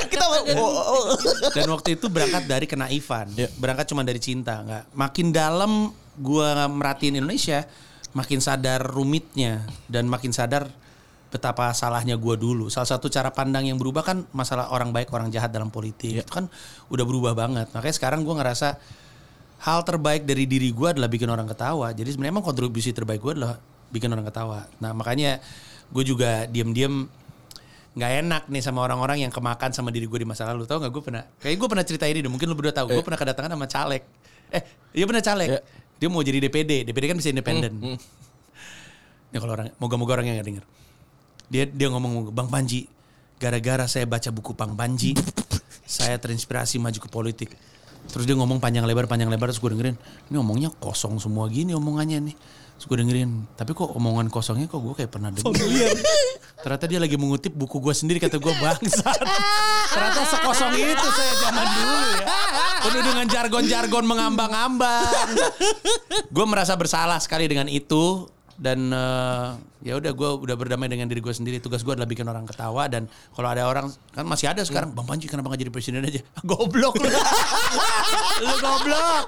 [0.08, 1.04] Kita oh, oh, oh.
[1.52, 3.48] dan waktu itu berangkat dari kenaifan Iya.
[3.56, 7.64] berangkat cuma dari cinta nggak makin dalam gue merhatiin Indonesia
[8.12, 10.70] makin sadar rumitnya dan makin sadar
[11.28, 12.72] betapa salahnya gue dulu.
[12.72, 16.20] Salah satu cara pandang yang berubah kan masalah orang baik orang jahat dalam politik.
[16.20, 16.24] Iya.
[16.24, 16.48] itu kan
[16.88, 17.68] udah berubah banget.
[17.76, 18.80] Makanya sekarang gue ngerasa
[19.68, 21.92] hal terbaik dari diri gue adalah bikin orang ketawa.
[21.92, 23.60] Jadi sebenarnya emang kontribusi terbaik gue adalah
[23.92, 24.64] bikin orang ketawa.
[24.80, 25.44] Nah makanya
[25.92, 27.08] gue juga diem-diem
[27.98, 30.64] nggak enak nih sama orang-orang yang kemakan sama diri gue di masa lalu.
[30.64, 31.22] Tau nggak gue pernah?
[31.44, 32.32] Kayak gue pernah cerita ini deh.
[32.32, 32.88] Mungkin lu berdua tahu.
[32.88, 34.02] Gue pernah kedatangan sama caleg.
[34.48, 34.62] Eh
[34.96, 35.48] iya pernah caleg.
[35.52, 35.60] Iya.
[35.98, 38.00] dia mau jadi DPD DPD kan bisa independen.
[39.28, 40.64] Ya kalau orang moga-moga orangnya nggak denger
[41.48, 42.88] dia dia ngomong bang Panji
[43.38, 45.14] gara-gara saya baca buku Bang Panji
[45.88, 47.50] saya terinspirasi maju ke politik.
[48.08, 49.96] Terus dia ngomong panjang lebar panjang lebar terus gue dengerin
[50.28, 52.36] ini ngomongnya kosong semua gini omongannya nih.
[52.76, 55.48] Terus gue dengerin tapi kok omongan kosongnya kok gue kayak pernah denger
[56.58, 59.18] ternyata dia lagi mengutip buku gue sendiri kata gue bangsat.
[59.92, 62.26] Ternyata sekosong itu saya zaman dulu ya.
[62.78, 65.28] Penuh dengan jargon-jargon mengambang-ambang.
[66.30, 68.28] Gue merasa bersalah sekali dengan itu
[68.58, 69.48] dan eh,
[69.86, 71.62] ya udah gue udah berdamai dengan diri gue sendiri.
[71.62, 75.06] Tugas gue adalah bikin orang ketawa dan kalau ada orang kan masih ada sekarang bang
[75.06, 76.18] Panji kenapa gak jadi presiden aja?
[76.48, 76.98] Goblok.
[76.98, 77.06] Lu
[78.44, 79.24] lu goblok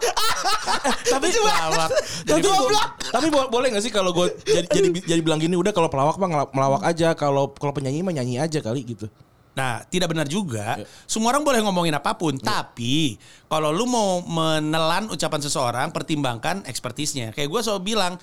[1.07, 1.89] tapi Lawak.
[2.27, 2.71] tapi, Jadi bo-
[3.11, 6.19] tapi bo- boleh gak sih kalau gue jadi, jadi jadi bilang gini udah kalau pelawak
[6.19, 7.15] mah melawak aja.
[7.15, 9.07] Kalau kalau penyanyi mah nyanyi aja kali gitu.
[9.51, 10.79] Nah, tidak benar juga.
[11.05, 13.19] Semua orang boleh ngomongin apa pun, tapi
[13.51, 17.35] kalau lu mau menelan ucapan seseorang, pertimbangkan ekspertisnya.
[17.35, 18.15] Kayak gue selalu bilang,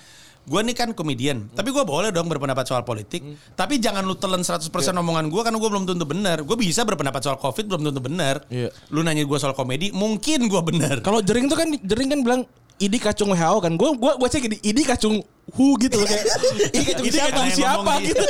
[0.48, 3.20] gue nih kan komedian, tapi gue boleh dong berpendapat soal politik.
[3.52, 6.40] Tapi jangan lu telan 100% omongan gue karena gue belum tentu benar.
[6.40, 8.42] Gue bisa berpendapat soal covid belum tentu benar.
[8.48, 8.72] Iya.
[8.88, 11.04] Lu nanya gue soal komedi, mungkin gue benar.
[11.04, 12.42] kalau jering tuh kan jering kan bilang
[12.78, 15.18] idi kacung WHO kan gue gue gue cek gini idi kacung
[15.50, 16.24] hu gitu loh kayak
[16.78, 18.24] idi kacung Ini siapa siapa gitu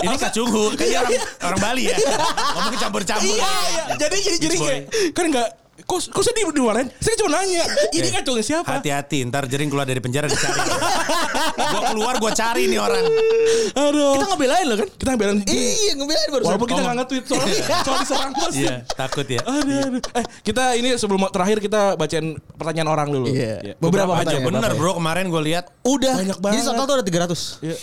[0.00, 1.96] Ini kacunghu, kan dia orang, orang Bali ya.
[2.56, 3.28] Ngomong campur-campur.
[3.28, 4.82] iya iya jadi jadi jadi kayak
[5.12, 5.48] kan enggak
[5.86, 7.62] kok kok saya di dimarahin saya cuma nanya
[7.92, 10.58] ini kacung siapa Hati-hati, ntar jering keluar dari penjara dicari.
[11.72, 13.06] gue keluar, gue cari nih orang.
[13.72, 14.88] aduh Kita ngebelain loh kan?
[14.90, 16.42] kita bilang Iya ngebelain baru.
[16.44, 17.46] walaupun kita nggak nge-tweet soal
[17.86, 19.40] soal diserang bos Iya, takut ya.
[19.40, 20.00] Aduh, aduh.
[20.12, 23.26] Eh, kita ini sebelum terakhir kita bacain pertanyaan orang dulu.
[23.28, 23.78] Iya.
[23.78, 26.14] Beberapa, Beberapa aja bener bro kemarin gue lihat Udah.
[26.18, 26.66] Banyak Jadi banget.
[26.66, 27.62] total tuh ada 300.
[27.62, 27.76] Iya.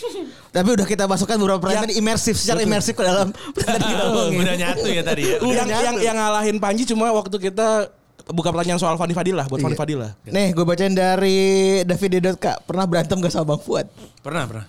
[0.52, 4.04] Tapi udah kita masukkan beberapa pertanyaan Yang- imersif secara imersif ke dalam kita
[4.36, 5.36] udah nyatu ya tadi ya.
[5.40, 5.82] Udah yang, nyatu.
[5.82, 7.93] yang yang ngalahin Panji cuma waktu kita
[8.26, 9.80] buka pertanyaan soal Fani Fadila buat Fani Iya.
[9.80, 10.08] Fadila.
[10.24, 11.38] Nih gue bacain dari
[11.82, 13.86] David.k Pernah berantem gak sama Bang Fuad?
[14.18, 14.66] Pernah pernah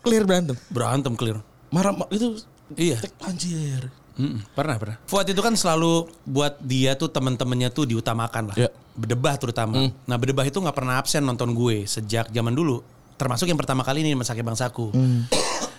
[0.00, 0.56] Clear berantem.
[0.66, 1.44] berantem clear.
[1.68, 2.40] Marah ma- itu
[2.72, 3.04] Iya.
[3.20, 3.92] anjir.
[4.16, 4.96] Mm-mm, pernah pernah.
[5.04, 8.56] Fuad itu kan selalu buat dia tuh teman-temannya tuh diutamakan lah.
[8.56, 8.70] Iya.
[8.92, 9.92] Berdebah terutama.
[10.02, 12.80] Nah berdebah itu nggak pernah absen nonton gue sejak zaman dulu.
[13.14, 14.92] Termasuk yang pertama kali ini Masake Bangsaku.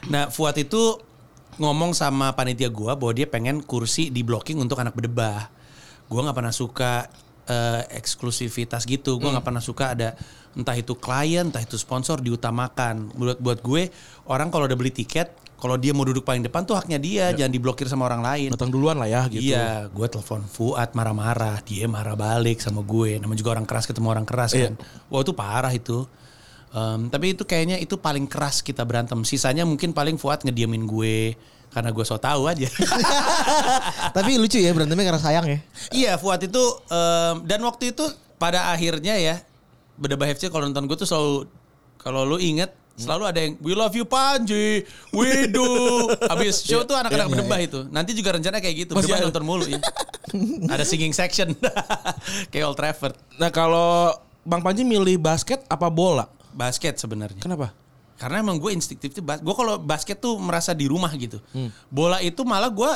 [0.08, 1.02] Nah Fuad itu
[1.58, 5.50] ngomong sama panitia gue bahwa dia pengen kursi di blocking untuk anak berdebah.
[6.12, 7.08] Gue nggak pernah suka
[7.48, 9.16] eh, eksklusivitas gitu.
[9.16, 10.14] Gue nggak pernah suka ada
[10.52, 13.16] entah itu klien, entah itu sponsor diutamakan.
[13.16, 13.88] Buat buat gue
[14.28, 17.54] orang kalau udah beli tiket, kalau dia mau duduk paling depan tuh haknya dia, jangan
[17.54, 18.50] diblokir sama orang lain.
[18.52, 19.54] Datang duluan lah ya gitu.
[19.56, 23.22] Iya, gue telepon Fuad marah-marah, dia marah balik sama gue.
[23.22, 24.74] Namanya juga orang keras ketemu orang keras Iya.
[24.74, 24.82] kan.
[25.08, 26.04] Wah itu parah itu.
[26.72, 29.22] Em, tapi itu kayaknya itu paling keras kita berantem.
[29.22, 31.38] Sisanya mungkin paling Fuad ngediamin gue
[31.72, 32.68] karena gue so tahu aja.
[34.18, 35.60] Tapi lucu ya berantemnya karena sayang ya.
[35.92, 38.04] iya Fuad itu em, dan waktu itu
[38.36, 39.36] pada akhirnya ya
[39.96, 41.48] Bedebah FC kalau nonton gue tuh selalu
[41.96, 45.66] kalau lu inget selalu ada yang we love you Panji, we do.
[46.28, 47.80] Habis show tuh anak-anak Iya, berdebah itu.
[47.90, 48.92] Nanti juga rencana kayak gitu.
[48.94, 49.28] Masih Berdebah ada?
[49.32, 49.80] nonton mulu ya.
[50.74, 51.54] ada singing section
[52.52, 53.16] kayak Old Trafford.
[53.38, 56.26] Nah kalau Bang Panji milih basket apa bola?
[56.52, 57.42] Basket sebenarnya.
[57.42, 57.74] Kenapa?
[58.22, 61.42] Karena emang gue instiktif tuh gue kalau basket tuh merasa di rumah gitu.
[61.90, 62.92] Bola itu malah gue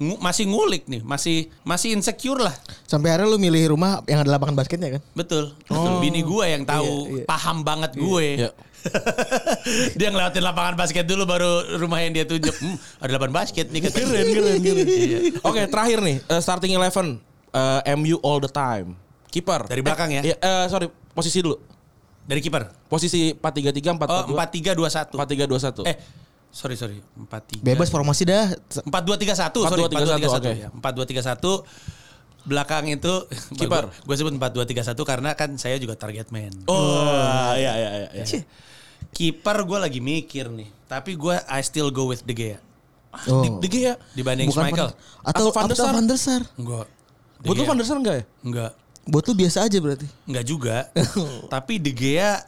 [0.00, 2.56] ngu- masih ngulik nih, masih masih insecure lah.
[2.88, 5.02] Sampai akhirnya lu milih rumah yang ada lapangan basketnya kan?
[5.12, 5.52] Betul.
[5.68, 6.00] betul.
[6.00, 8.26] Bini gue yang tahu paham banget gue.
[8.40, 8.50] Iya.
[9.98, 12.54] dia ngelewatin lapangan basket dulu baru rumah yang dia tunjuk.
[12.54, 13.80] Hmm, ada lapangan basket nih.
[13.92, 14.86] Keren, keren, keren.
[15.06, 15.18] Iya.
[15.44, 17.20] Oke, terakhir nih eh, starting eleven
[17.52, 18.96] eh, MU all the time.
[19.28, 19.68] Kiper.
[19.68, 20.22] Dari belakang ya?
[20.24, 21.75] Eh, iya, eh, sorry, posisi dulu.
[22.26, 22.66] Dari kiper.
[22.90, 25.14] Posisi 4-3-3 Oh, 4-4-2 4-3-2-1.
[25.14, 25.86] 4-3-2-1.
[25.86, 25.96] Eh,
[26.50, 26.98] sorry sorry.
[27.14, 27.62] 4-3.
[27.62, 28.50] Bebas formasi dah.
[28.82, 29.82] 4-2-3-1, sorry.
[29.86, 30.68] 4-2-3-1, 4-2-3-1 ya.
[30.74, 31.62] 4-2-3-1.
[32.46, 33.14] Belakang itu
[33.58, 33.90] Kiper.
[34.02, 36.50] Gue sebut 4-2-3-1 karena kan saya juga target man.
[36.66, 38.08] Oh, iya iya iya.
[38.22, 38.42] iya.
[39.10, 40.68] Kiper gue lagi mikir nih.
[40.86, 42.58] Tapi gue I still go with De Gea.
[43.26, 43.58] Oh.
[43.58, 43.94] Di Gea.
[44.14, 44.90] Dibanding Bukan Michael.
[44.90, 45.92] Van- atau Atau Van der Sar?
[45.94, 46.42] Van der Sar.
[46.54, 46.86] Enggak.
[47.42, 47.70] De Buat lu Gea.
[47.70, 48.24] Van der Sar enggak ya?
[48.42, 48.72] Enggak.
[49.06, 50.06] Buat lu biasa aja berarti.
[50.26, 50.76] Enggak juga.
[51.54, 52.42] Tapi De Gea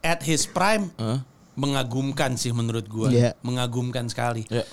[0.00, 1.20] at his prime Hah?
[1.52, 3.08] mengagumkan sih menurut gue.
[3.12, 3.30] Iya.
[3.40, 4.48] Mengagumkan sekali.
[4.48, 4.64] Iya.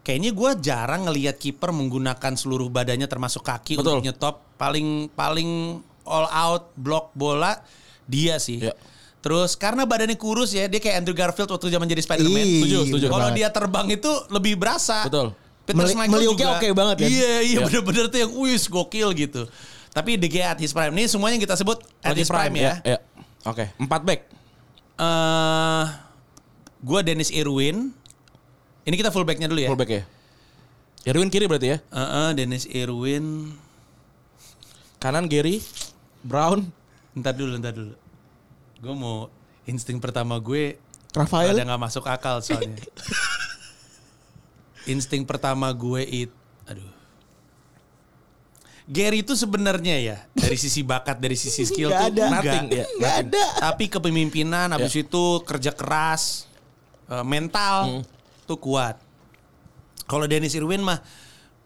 [0.00, 3.98] Kayaknya gue jarang ngelihat kiper menggunakan seluruh badannya termasuk kaki Betul.
[3.98, 4.34] untuk nyetop.
[4.54, 7.58] Paling paling all out block bola
[8.04, 8.62] dia sih.
[8.62, 8.76] Iya.
[9.18, 12.44] Terus karena badannya kurus ya, dia kayak Andrew Garfield waktu zaman jadi Spider-Man.
[12.44, 13.06] Setuju, setuju.
[13.08, 15.00] Kalau dia terbang itu lebih berasa.
[15.02, 15.32] Betul.
[15.64, 16.58] Peter Meli- Schmeichel meliuknya juga.
[16.60, 17.08] oke banget kan?
[17.08, 17.58] Iya, iya Iya.
[17.64, 19.48] bener-bener tuh yang wis gokil gitu.
[19.94, 20.90] Tapi De Gea at his prime.
[20.90, 22.82] Ini semuanya yang kita sebut at Lagi his prime, ya.
[22.82, 22.98] Iya.
[23.46, 24.20] Oke, 4 back.
[24.98, 25.84] Eh,
[26.82, 27.94] gua Dennis Irwin.
[28.84, 29.70] Ini kita fullbacknya dulu ya.
[29.70, 30.02] Full back ya.
[31.06, 31.78] Irwin kiri berarti ya.
[31.78, 33.54] Eh, eh, Dennis Irwin.
[34.98, 35.62] Kanan Gary
[36.26, 36.66] Brown.
[37.14, 37.94] Ntar dulu, ntar dulu.
[38.82, 39.30] Gue mau
[39.68, 40.76] insting pertama gue
[41.14, 41.54] Rafael.
[41.54, 42.82] ada nggak masuk akal soalnya.
[44.92, 46.36] insting pertama gue itu,
[46.66, 46.93] aduh.
[48.84, 52.24] Gary itu sebenarnya ya dari sisi bakat, dari sisi skill Nggak tuh ada.
[52.36, 52.84] Nothing, ya.
[53.00, 53.44] Nggak ada.
[53.72, 56.44] Tapi kepemimpinan, habis itu kerja keras,
[57.08, 58.04] eh, mental
[58.44, 59.00] tuh kuat.
[60.04, 61.00] Kalau Dennis Irwin mah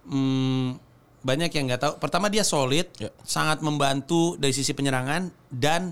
[0.06, 0.78] hmm,
[1.26, 1.92] banyak yang nggak tahu.
[1.98, 3.10] Pertama dia solid, Ya.
[3.26, 5.90] sangat membantu dari sisi penyerangan dan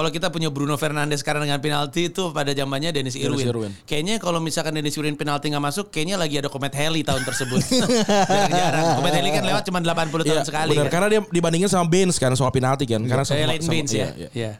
[0.00, 3.44] kalau kita punya Bruno Fernandes sekarang dengan penalti itu pada zamannya Dennis Irwin.
[3.44, 3.72] Irwin.
[3.84, 7.60] Kayaknya kalau misalkan Dennis Irwin penalti nggak masuk, kayaknya lagi ada Comet Heli tahun tersebut.
[8.32, 8.96] Jarang-jarang.
[8.96, 9.92] Comet Heli kan lewat cuma 80
[10.24, 10.72] tahun Iya, sekali.
[10.72, 10.88] benar.
[10.88, 10.92] kan.
[10.96, 13.04] Karena dia dibandingin sama Baines kan soal penalti kan.
[13.04, 14.08] Karena sama- Leighton sama- Baines iya, ya.
[14.16, 14.28] Iya.
[14.32, 14.52] Iya.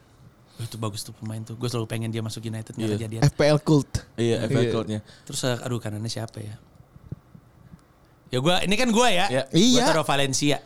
[0.60, 1.56] Oh, itu bagus tuh pemain tuh.
[1.56, 2.96] Gue selalu pengen dia masuk United nggak Iya.
[3.00, 3.20] kejadian.
[3.32, 3.90] FPL Cult.
[4.20, 5.00] Iya, FA Code-nya.
[5.24, 6.54] Terus eh, aduh kanannya siapa ya?
[8.28, 9.26] Ya gua ini kan gua ya.
[9.26, 9.42] Iya.
[9.48, 9.82] Gua Iya.
[9.88, 10.58] taruh Valencia.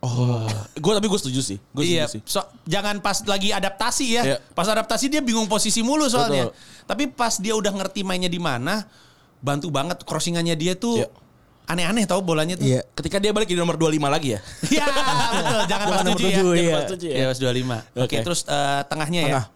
[0.00, 0.48] Oh,
[0.80, 1.58] gue tapi gue setuju sih.
[1.76, 2.08] Gue iya.
[2.08, 2.32] setuju sih.
[2.32, 4.22] So, jangan pas lagi adaptasi ya.
[4.24, 4.36] Iya.
[4.56, 6.48] Pas adaptasi dia bingung posisi mulu soalnya.
[6.48, 6.88] Betul.
[6.88, 8.88] Tapi pas dia udah ngerti mainnya di mana,
[9.44, 11.08] bantu banget crossingannya dia tuh Iya.
[11.68, 12.64] aneh-aneh tau bolanya tuh.
[12.64, 12.80] Iya.
[12.96, 14.40] Ketika dia balik di nomor 25 lagi ya.
[14.72, 15.60] Iya, betul.
[15.68, 16.36] Jangan pas nomor tujuh ya.
[16.40, 16.72] tujuh, Jangan iya.
[16.72, 17.16] pas tujuh ya.
[17.16, 17.52] Iya, pas 25.
[17.52, 18.16] Oke, Oke.
[18.24, 19.28] terus eh, tengahnya ya.
[19.28, 19.46] Tengah.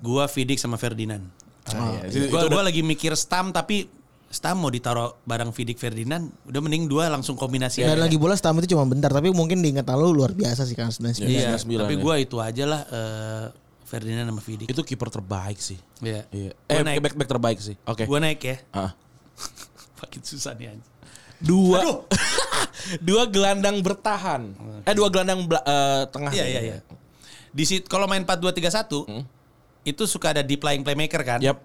[0.00, 1.24] Gua Vidic sama Ferdinand.
[1.68, 2.28] Ah, iya.
[2.32, 3.92] Gua, Itu gua lagi mikir Stam tapi
[4.34, 8.02] Stam mau ditaruh bareng Vidic Ferdinand, udah mending dua langsung kombinasi Dan aja.
[8.02, 11.22] lagi bola Stam itu cuma bentar tapi mungkin diingatan lu luar biasa sih kan 99.
[11.22, 12.02] Iya, 99 tapi ya.
[12.02, 13.44] gua itu aja lah eh,
[13.84, 14.66] Ferdinand sama Vidic.
[14.66, 15.78] Itu kiper terbaik sih.
[16.00, 16.26] Iya.
[16.28, 16.50] Iya.
[16.58, 16.98] Gua Eh, naik.
[17.00, 17.78] back back terbaik sih.
[17.84, 18.04] Oke.
[18.04, 18.58] Gua naik ya.
[18.70, 18.90] Ah.
[20.00, 20.92] Makin susah nih anjing.
[21.38, 22.02] Dua
[23.06, 24.50] dua gelandang bertahan.
[24.82, 26.32] Eh dua gelandang bela- eh, tengah.
[26.32, 26.78] Iya, iya, iya.
[27.48, 29.06] Di situ kalau main 4-2-3-1
[29.84, 31.38] itu suka ada deep lying playmaker kan?
[31.38, 31.62] Yap.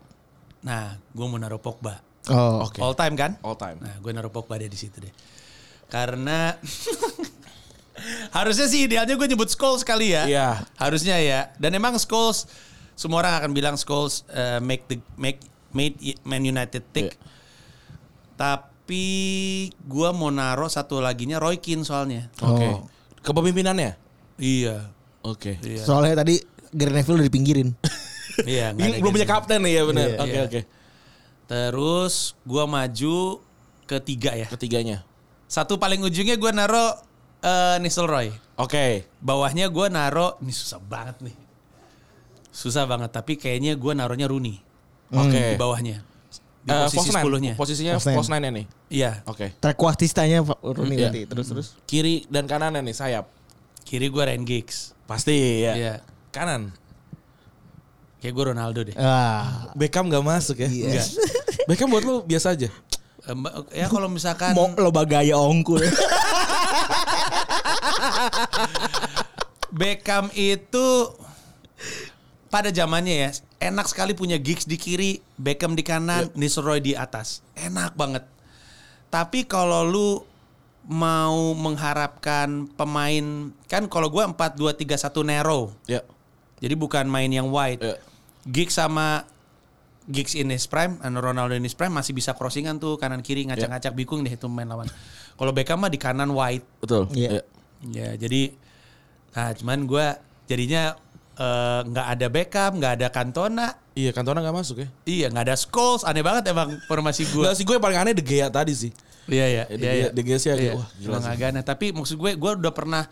[0.60, 2.06] Nah, gua mau naruh Pogba.
[2.30, 2.66] Oh.
[2.66, 2.80] Oke.
[2.80, 3.32] All time kan?
[3.42, 3.78] All time.
[3.82, 5.14] Nah, gue naruh Pogba deh di situ deh.
[5.90, 6.54] Karena
[8.38, 10.24] harusnya sih idealnya gue nyebut Scholes kali ya.
[10.26, 10.50] Iya.
[10.78, 11.52] Harusnya ya.
[11.60, 12.48] Dan emang Scholes
[12.96, 15.40] semua orang akan bilang Scholes uh, make the make
[15.74, 17.12] made Man United tick.
[17.12, 17.18] Iya.
[18.40, 19.06] Tapi
[19.72, 22.32] gue mau naruh satu laginya Roy Keane soalnya.
[22.40, 22.66] Oke.
[22.66, 22.88] Oh.
[23.20, 24.00] Kepemimpinannya?
[24.40, 24.90] Iya.
[25.26, 25.60] Oke.
[25.60, 25.84] Iya.
[25.84, 26.40] Soalnya tadi
[26.72, 27.70] Gary Neville udah dipinggirin.
[28.48, 28.72] Iya,
[29.04, 30.08] belum punya kapten nih ya benar.
[30.08, 30.18] Iya.
[30.24, 30.44] Oke Iya.
[30.48, 30.62] oke.
[31.50, 33.18] Terus gue maju
[33.84, 34.46] ke tiga ya.
[34.46, 35.02] Ketiganya.
[35.50, 36.94] Satu paling ujungnya gue naruh
[37.42, 38.30] uh, Nistelrooy.
[38.54, 39.10] Oke.
[39.18, 41.34] Bawahnya gue naro, ini susah banget nih.
[42.50, 44.62] Susah banget, tapi kayaknya gue naruhnya Rooney
[45.10, 45.54] Oke.
[45.54, 46.06] di bawahnya.
[46.60, 47.10] Di Eh, posisi.
[47.10, 47.54] 10-nya.
[47.56, 48.14] Posisinya nine.
[48.14, 48.66] false nine nih.
[48.92, 49.56] Iya, Oke.
[49.58, 51.10] Trequartistanya Pak Rooney Iya.
[51.10, 51.22] berarti.
[51.26, 51.68] Terus terus.
[51.84, 53.26] Kiri dan kanannya nih sayap.
[53.80, 54.94] kiri gue Ryan Giggs.
[55.10, 55.74] Pasti ya.
[55.74, 55.94] Iya.
[56.30, 56.70] Kanan.
[58.22, 58.94] Kayak gue Ronaldo deh.
[58.94, 59.74] Ah.
[59.74, 60.70] Beckham gak masuk ya?
[60.70, 60.94] Iya.
[60.94, 61.08] Enggak.
[61.70, 62.74] Beckham buat lu biasa aja.
[63.30, 63.36] Eh,
[63.78, 65.78] Ya kalau misalkan Mau loba gaya ongkul.
[69.70, 71.14] Beckham itu
[72.50, 73.30] pada zamannya ya
[73.62, 77.46] enak sekali punya Giggs di kiri, Beckham di kanan, Nistelrooy di atas.
[77.54, 78.26] Enak banget.
[79.14, 80.10] Tapi kalau lu
[80.90, 85.70] mau mengharapkan pemain kan kalau gua 4-2-3-1 narrow.
[85.86, 86.02] Ya.
[86.58, 87.78] Jadi bukan main yang wide.
[87.78, 87.96] Ya.
[88.50, 89.30] Giggs sama
[90.10, 93.46] Giggs in his prime, and Ronaldo in his prime masih bisa crossingan tuh kanan kiri
[93.46, 94.90] ngacak-ngacak bikung deh itu main lawan.
[95.34, 96.66] Kalau Beckham mah di kanan wide.
[96.80, 97.06] Betul.
[97.14, 97.30] Iya.
[97.30, 97.42] Ya.
[97.82, 98.52] Ya jadi
[99.30, 100.98] nah cuman gua jadinya
[101.36, 104.88] eh, nggak ada Beckham, nggak ada Cantona, Iya, Cantona nggak masuk ya.
[105.04, 107.48] iya nggak ada Scholes, aneh banget emang formasi gua.
[107.48, 108.92] Enggak sih gue paling aneh De Gea tadi sih.
[109.28, 109.64] Iya iya.
[109.66, 110.10] Ya, De iya, Gea- iya.
[110.10, 111.30] De Gea sih agak, Iya, wah, gila sih.
[111.30, 111.64] agak aneh.
[111.64, 113.04] Tapi maksud gue, gue udah pernah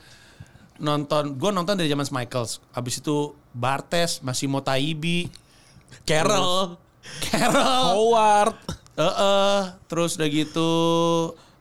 [0.78, 2.60] nonton, gue nonton dari zaman Michaels.
[2.72, 3.16] Habis itu
[3.52, 5.28] Bartes, masih Motaibi,
[6.04, 6.76] Carroll,
[7.22, 8.56] Carroll, Howard.
[8.94, 10.72] eh eh, terus udah gitu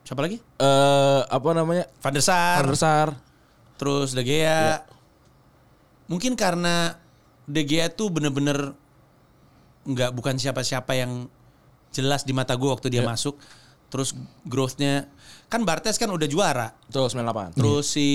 [0.01, 0.37] siapa lagi?
[0.57, 1.85] Eh apa namanya?
[1.97, 3.07] Van der Sar, Van der Sar.
[3.75, 4.81] terus De Gea.
[6.07, 6.95] Mungkin karena
[7.43, 8.73] De Gea tuh bener-bener
[9.83, 11.31] nggak bukan siapa-siapa yang
[11.89, 13.09] jelas di mata gue waktu dia Iya.
[13.09, 13.35] masuk.
[13.87, 14.11] Terus
[14.43, 15.07] growth-nya
[15.47, 16.75] kan Bartes kan udah juara.
[16.87, 17.55] Tuh 98.
[17.55, 18.07] Terus si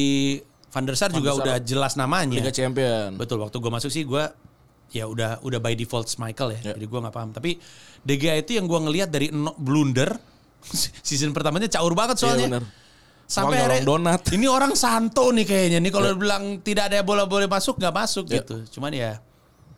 [0.69, 1.45] Van der Sar juga der Sar.
[1.45, 2.33] udah jelas namanya.
[2.35, 3.17] Liga Champion.
[3.17, 4.25] Betul, waktu gue masuk sih gue
[4.93, 6.61] ya udah udah by default Michael ya.
[6.71, 6.73] Ya.
[6.77, 7.31] Jadi gue nggak paham.
[7.33, 7.57] Tapi
[8.05, 10.13] De Gea itu yang gue ngelihat dari no, blunder
[11.07, 12.49] season pertamanya caur banget Iya, soalnya.
[12.61, 12.65] bener.
[13.25, 14.21] Sampai orang donat.
[14.29, 18.29] Ini orang santo nih kayaknya nih kalau bilang tidak ada bola boleh masuk nggak masuk
[18.29, 18.45] Ya.
[18.45, 18.61] gitu.
[18.77, 19.25] Cuman ya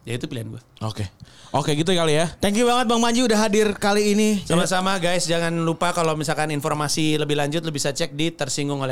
[0.03, 0.63] ya itu pilihan gue.
[0.83, 1.07] Oke.
[1.55, 2.27] Oke gitu kali ya.
[2.43, 4.43] Thank you banget Bang Manji udah hadir kali ini.
[4.43, 8.83] Sama-sama guys, jangan lupa kalau misalkan informasi lebih lanjut lu bisa cek di tersinggung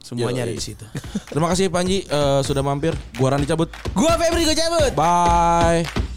[0.00, 0.58] Semuanya ada Yoi.
[0.58, 0.84] di situ.
[1.32, 2.96] Terima kasih Panji eh, sudah mampir.
[3.20, 3.70] Gua Rani cabut.
[3.94, 4.92] Gua Febri gue cabut.
[4.96, 6.09] Bye.